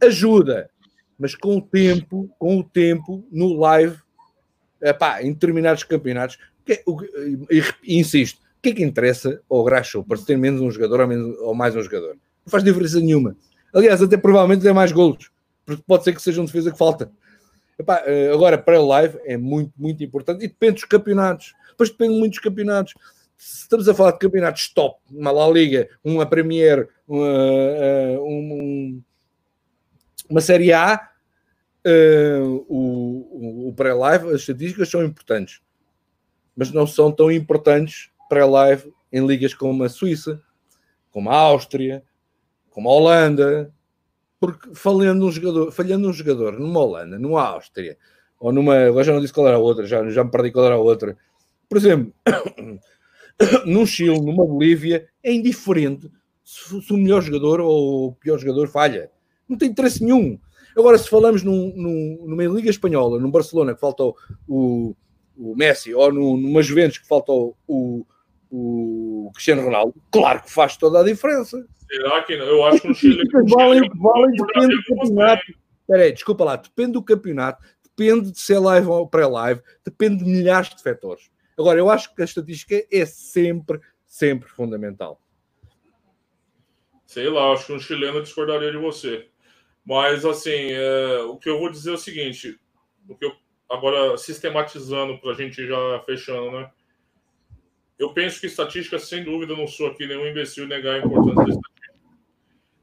[0.00, 0.70] Ajuda.
[1.18, 3.98] Mas com o tempo, com o tempo, no live,
[4.84, 7.02] epá, em determinados campeonatos, que, o,
[7.50, 11.00] e, e, insisto, o que é que interessa ao Graxo para ter menos um jogador
[11.00, 12.16] ou, menos, ou mais um jogador?
[12.44, 13.36] Não faz diferença nenhuma.
[13.72, 15.34] Aliás, até provavelmente tem mais golos
[15.64, 17.10] porque pode ser que seja um defesa que falta.
[17.78, 21.54] Epá, eh, agora, para o live é muito, muito importante e depende dos campeonatos.
[21.70, 22.94] Depois depende muito dos campeonatos.
[23.36, 29.02] Se estamos a falar de campeonatos top, uma La Liga, uma Premier, uma, eh, um,
[30.30, 31.10] uma Série A,
[31.86, 35.60] uh, o, o pré-live, as estatísticas são importantes,
[36.56, 40.42] mas não são tão importantes pré-live em ligas como a Suíça,
[41.10, 42.02] como a Áustria,
[42.70, 43.72] como a Holanda,
[44.40, 47.96] porque falhando um jogador, falhando um jogador numa Holanda, numa Áustria,
[48.38, 48.76] ou numa.
[48.76, 50.78] Agora já não disse qual era a outra, já, já me perdi qual era a
[50.78, 51.16] outra.
[51.68, 52.12] Por exemplo,
[53.64, 56.10] num Chile, numa Bolívia, é indiferente
[56.42, 59.10] se, se, o melhor jogador ou o pior jogador falha.
[59.48, 60.38] Não tem interesse nenhum.
[60.76, 64.02] Agora, se falamos num, num, numa Liga Espanhola, num Barcelona que falta
[64.48, 64.94] o,
[65.36, 68.06] o Messi, ou numa Juventus que falta o, o,
[68.50, 71.64] o Cristiano Ronaldo, claro que faz toda a diferença.
[71.86, 72.46] Será que não?
[72.46, 73.22] Eu acho que no Chile.
[73.48, 75.42] valem, valem depende do campeonato.
[75.80, 80.30] Espera aí, desculpa lá, depende do campeonato, depende de ser live ou pré-live, depende de
[80.30, 81.30] milhares de fatores.
[81.58, 85.20] Agora, eu acho que a estatística é sempre, sempre fundamental.
[87.06, 89.28] Sei lá, acho que um chileno discordaria de você.
[89.84, 92.58] Mas, assim, é, o que eu vou dizer é o seguinte:
[93.08, 93.32] o que eu,
[93.70, 96.70] agora sistematizando para a gente já fechando, né?
[97.98, 101.50] Eu penso que estatística, sem dúvida, não sou aqui nenhum imbecil negar a importância da
[101.50, 101.94] estatística.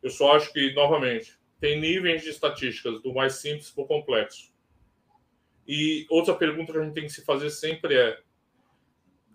[0.02, 4.52] Eu só acho que, novamente, tem níveis de estatísticas, do mais simples para o complexo.
[5.68, 8.19] E outra pergunta que a gente tem que se fazer sempre é: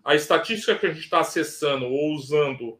[0.04, 2.78] a estatística que a gente está acessando ou usando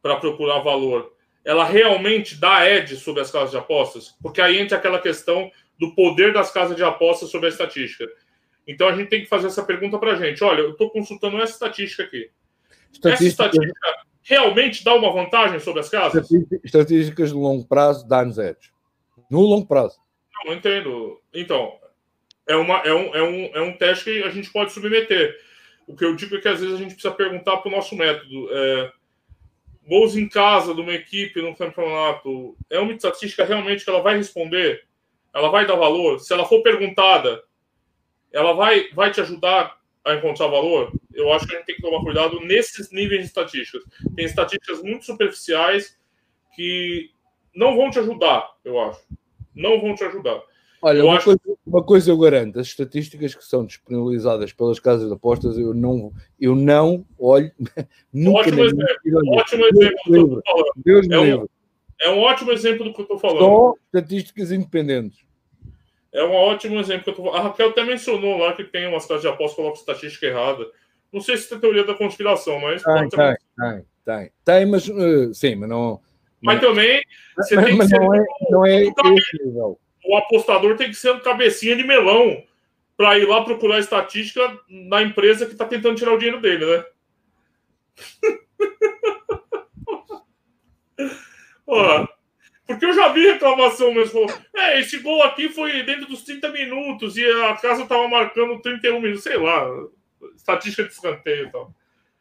[0.00, 1.15] para procurar valor,
[1.46, 4.16] ela realmente dá edge sobre as casas de apostas?
[4.20, 5.48] Porque aí entra aquela questão
[5.78, 8.04] do poder das casas de apostas sobre a estatística.
[8.66, 10.42] Então a gente tem que fazer essa pergunta para a gente.
[10.42, 12.28] Olha, eu estou consultando essa estatística aqui.
[12.92, 13.14] Estatística...
[13.14, 13.88] Essa estatística
[14.24, 16.28] realmente dá uma vantagem sobre as casas?
[16.64, 18.72] Estatísticas de longo prazo dá-nos edge.
[19.30, 19.96] No longo prazo.
[20.34, 21.22] Não, não entendo.
[21.32, 21.78] Então,
[22.48, 25.36] é, uma, é, um, é, um, é um teste que a gente pode submeter.
[25.86, 27.94] O que eu digo é que às vezes a gente precisa perguntar para o nosso
[27.94, 28.48] método.
[28.50, 28.92] É,
[29.86, 34.16] gols em casa de uma equipe no campeonato é uma estatística realmente que ela vai
[34.16, 34.84] responder?
[35.34, 36.18] Ela vai dar valor?
[36.18, 37.42] Se ela for perguntada,
[38.32, 40.92] ela vai, vai te ajudar a encontrar valor?
[41.14, 43.82] Eu acho que a gente tem que tomar cuidado nesses níveis de estatísticas.
[44.14, 45.98] Tem estatísticas muito superficiais
[46.54, 47.10] que
[47.54, 49.00] não vão te ajudar, eu acho.
[49.54, 50.42] Não vão te ajudar.
[50.86, 51.24] Olha, uma, acho...
[51.24, 55.74] coisa, uma, coisa, eu garanto, as estatísticas que são disponibilizadas pelas casas de apostas, eu
[55.74, 57.50] não, eu não olho.
[58.14, 59.36] Nunca ótimo exemplo.
[59.36, 60.42] Ótimo exemplo.
[60.76, 61.46] Deus é, um,
[62.02, 63.40] é um ótimo exemplo do que eu estou falando.
[63.40, 65.26] Só estatísticas independentes.
[66.14, 67.30] É um ótimo exemplo que eu tô...
[67.30, 70.64] A Raquel até mencionou lá que tem umas casas de apostas que colocam estatística errada.
[71.12, 72.84] Não sei se tem teoria da conspiração, mas.
[72.84, 74.66] Tem, tem, tem, tem, tem.
[74.66, 76.00] mas uh, sim, mas não.
[76.40, 77.02] Mas, mas também.
[77.36, 81.76] Mas, mas não, é, não é esse nível o apostador tem que ser um cabecinha
[81.76, 82.42] de melão
[82.96, 86.84] para ir lá procurar estatística na empresa que está tentando tirar o dinheiro dele, né?
[92.66, 94.28] porque eu já vi reclamação mesmo.
[94.28, 98.60] Falou, é, esse gol aqui foi dentro dos 30 minutos e a casa estava marcando
[98.60, 99.66] 31 minutos, sei lá,
[100.36, 101.74] estatística de escanteio e tal.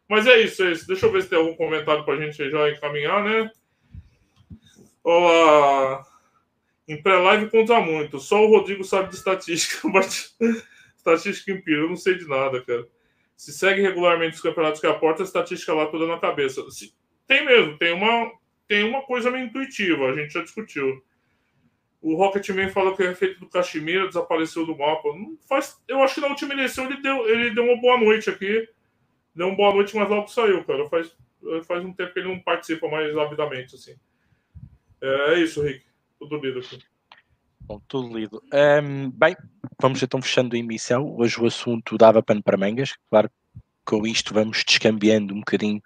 [0.08, 0.88] Mas é isso, é isso.
[0.88, 3.50] Deixa eu ver se tem algum comentário para a gente já encaminhar, né?
[5.04, 6.15] Olá.
[6.88, 8.20] Em pré-live conta muito.
[8.20, 9.88] Só o Rodrigo sabe de estatística.
[10.96, 12.88] estatística empírica, eu não sei de nada, cara.
[13.36, 16.64] Se segue regularmente os campeonatos que aporta, a estatística lá toda na cabeça.
[17.28, 18.32] Tem mesmo, tem uma,
[18.68, 21.04] tem uma coisa meio intuitiva, a gente já discutiu.
[22.02, 25.10] O Rocketman fala que o efeito do Caxemira desapareceu do mapa.
[25.10, 28.30] Não faz, eu acho que na última eleição ele deu, ele deu uma boa noite
[28.30, 28.68] aqui.
[29.34, 30.88] Deu uma boa noite, mas logo saiu, cara.
[30.88, 31.16] Faz,
[31.68, 33.96] faz um tempo que ele não participa mais avidamente, assim.
[35.02, 35.84] É, é isso, Rick.
[36.20, 36.62] Tudo lido.
[37.62, 38.42] Bom, tudo lido.
[38.54, 39.36] Um, bem,
[39.82, 41.16] vamos então fechando a emissão.
[41.18, 42.94] Hoje o assunto dava pano para mangas.
[43.10, 43.30] Claro
[43.86, 45.82] com isto vamos descambiando um bocadinho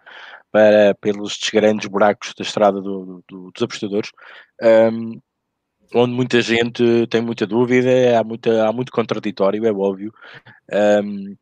[0.52, 4.12] para, pelos grandes buracos da estrada do, do, dos apostadores,
[4.92, 5.20] um,
[5.94, 10.14] onde muita gente tem muita dúvida, há, muita, há muito contraditório, é óbvio.
[11.04, 11.36] Um,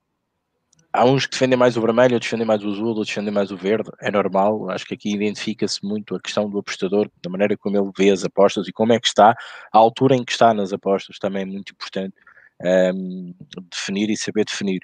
[0.98, 3.52] há uns que defendem mais o vermelho, outros defendem mais o azul, outros defendem mais
[3.52, 4.70] o verde, é normal.
[4.70, 8.24] Acho que aqui identifica-se muito a questão do apostador, da maneira como ele vê as
[8.24, 9.36] apostas e como é que está,
[9.72, 12.16] a altura em que está nas apostas também é muito importante
[12.64, 13.34] um,
[13.72, 14.82] definir e saber definir.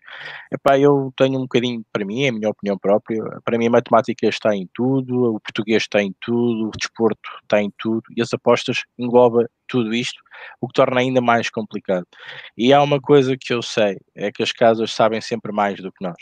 [0.52, 3.72] Epá, eu tenho um bocadinho, para mim, é a minha opinião própria, para mim a
[3.72, 8.22] matemática está em tudo, o português está em tudo, o desporto está em tudo, e
[8.22, 10.22] as apostas engloba tudo isto,
[10.62, 12.06] o que torna ainda mais complicado.
[12.58, 15.92] E há uma coisa que eu sei, é que as casas sabem sempre mais do
[15.92, 16.18] que nós.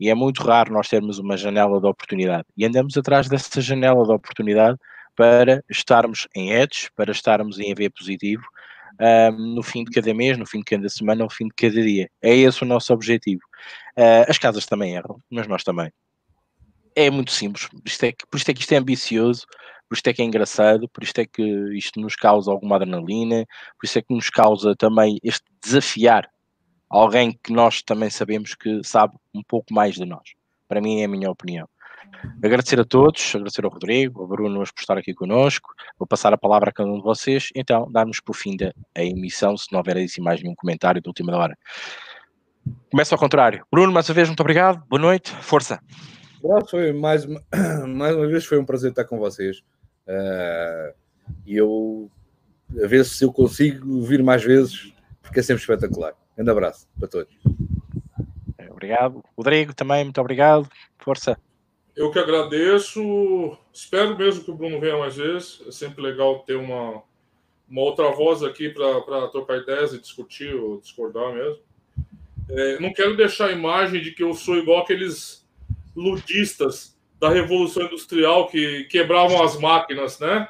[0.00, 2.44] E é muito raro nós termos uma janela de oportunidade.
[2.56, 4.78] E andamos atrás dessa janela de oportunidade
[5.16, 8.42] para estarmos em edge, para estarmos em EV positivo,
[9.00, 11.82] um, no fim de cada mês, no fim de cada semana, no fim de cada
[11.82, 12.08] dia.
[12.22, 13.42] É esse o nosso objetivo.
[13.96, 15.92] Uh, as casas também erram, mas nós também.
[16.96, 19.44] É muito simples, isto é que, por isto é que isto é ambicioso,
[19.88, 21.42] por isto é que é engraçado, por isto é que
[21.76, 23.44] isto nos causa alguma adrenalina,
[23.78, 26.28] por isso é que nos causa também este desafiar
[26.88, 30.34] alguém que nós também sabemos que sabe um pouco mais de nós.
[30.68, 31.68] Para mim é a minha opinião.
[32.42, 35.74] Agradecer a todos, agradecer ao Rodrigo, ao Bruno por estar aqui connosco.
[35.98, 39.56] Vou passar a palavra a cada um de vocês, então darmos por fim da emissão,
[39.56, 41.56] se não houver assim mais nenhum comentário da última hora.
[42.90, 43.64] Começa ao contrário.
[43.70, 44.82] Bruno, mais uma vez, muito obrigado.
[44.88, 45.80] Boa noite, força.
[46.68, 47.42] Foi mais uma,
[47.88, 49.58] mais uma vez foi um prazer estar com vocês.
[50.06, 50.94] Uh,
[51.46, 52.10] e eu
[52.82, 56.14] a ver se eu consigo vir mais vezes, porque é sempre espetacular.
[56.36, 57.34] Um abraço para todos.
[58.70, 59.24] Obrigado.
[59.36, 60.68] Rodrigo, também, muito obrigado.
[60.98, 61.38] Força.
[61.96, 63.56] Eu que agradeço.
[63.72, 65.62] Espero mesmo que o Bruno venha mais vezes.
[65.66, 67.02] É sempre legal ter uma,
[67.68, 71.60] uma outra voz aqui para trocar ideias e discutir ou discordar mesmo.
[72.50, 75.46] É, não quero deixar a imagem de que eu sou igual aqueles
[75.96, 80.48] ludistas da Revolução Industrial que quebravam as máquinas, né?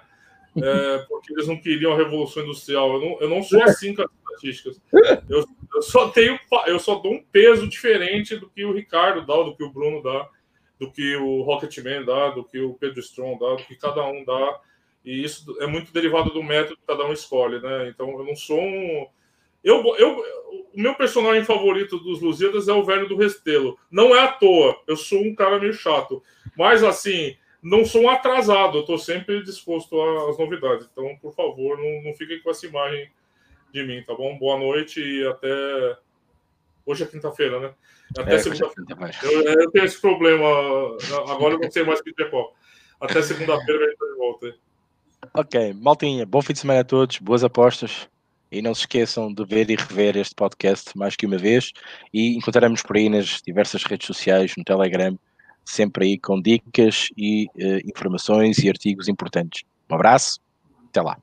[0.56, 2.94] É, porque eles não queriam a Revolução Industrial.
[2.94, 4.80] Eu não, eu não sou assim com as estatísticas.
[5.28, 9.42] Eu, eu, só tenho, eu só dou um peso diferente do que o Ricardo dá,
[9.42, 10.28] do que o Bruno dá,
[10.78, 14.24] do que o Rocketman dá, do que o Pedro Strong dá, do que cada um
[14.24, 14.60] dá.
[15.04, 17.88] E isso é muito derivado do método que cada um escolhe, né?
[17.88, 19.06] Então eu não sou um.
[19.62, 20.22] Eu, eu,
[20.74, 23.78] o meu personagem favorito dos Lusíadas é o Velho do Restelo.
[23.90, 26.22] Não é à toa, eu sou um cara meio chato.
[26.56, 29.98] Mas assim, não sou um atrasado, eu estou sempre disposto
[30.28, 30.86] às novidades.
[30.90, 33.10] Então, por favor, não, não fiquem com essa imagem
[33.72, 34.38] de mim, tá bom?
[34.38, 35.98] Boa noite e até.
[36.86, 37.74] Hoje é quinta-feira, né?
[38.16, 39.10] Até é, segunda-feira.
[39.22, 40.46] Eu, eu, tenho esse problema.
[41.28, 42.54] Agora eu não sei mais que dia é qual.
[43.00, 44.54] Até segunda-feira a gente tá de volta.
[45.32, 48.08] Ok, maltinha, bom fim de semana a todos, boas apostas.
[48.52, 51.72] E não se esqueçam de ver e rever este podcast mais que uma vez.
[52.12, 55.18] E encontraremos por aí nas diversas redes sociais, no Telegram,
[55.64, 59.64] sempre aí com dicas e uh, informações e artigos importantes.
[59.90, 60.38] Um abraço,
[60.88, 61.18] até lá.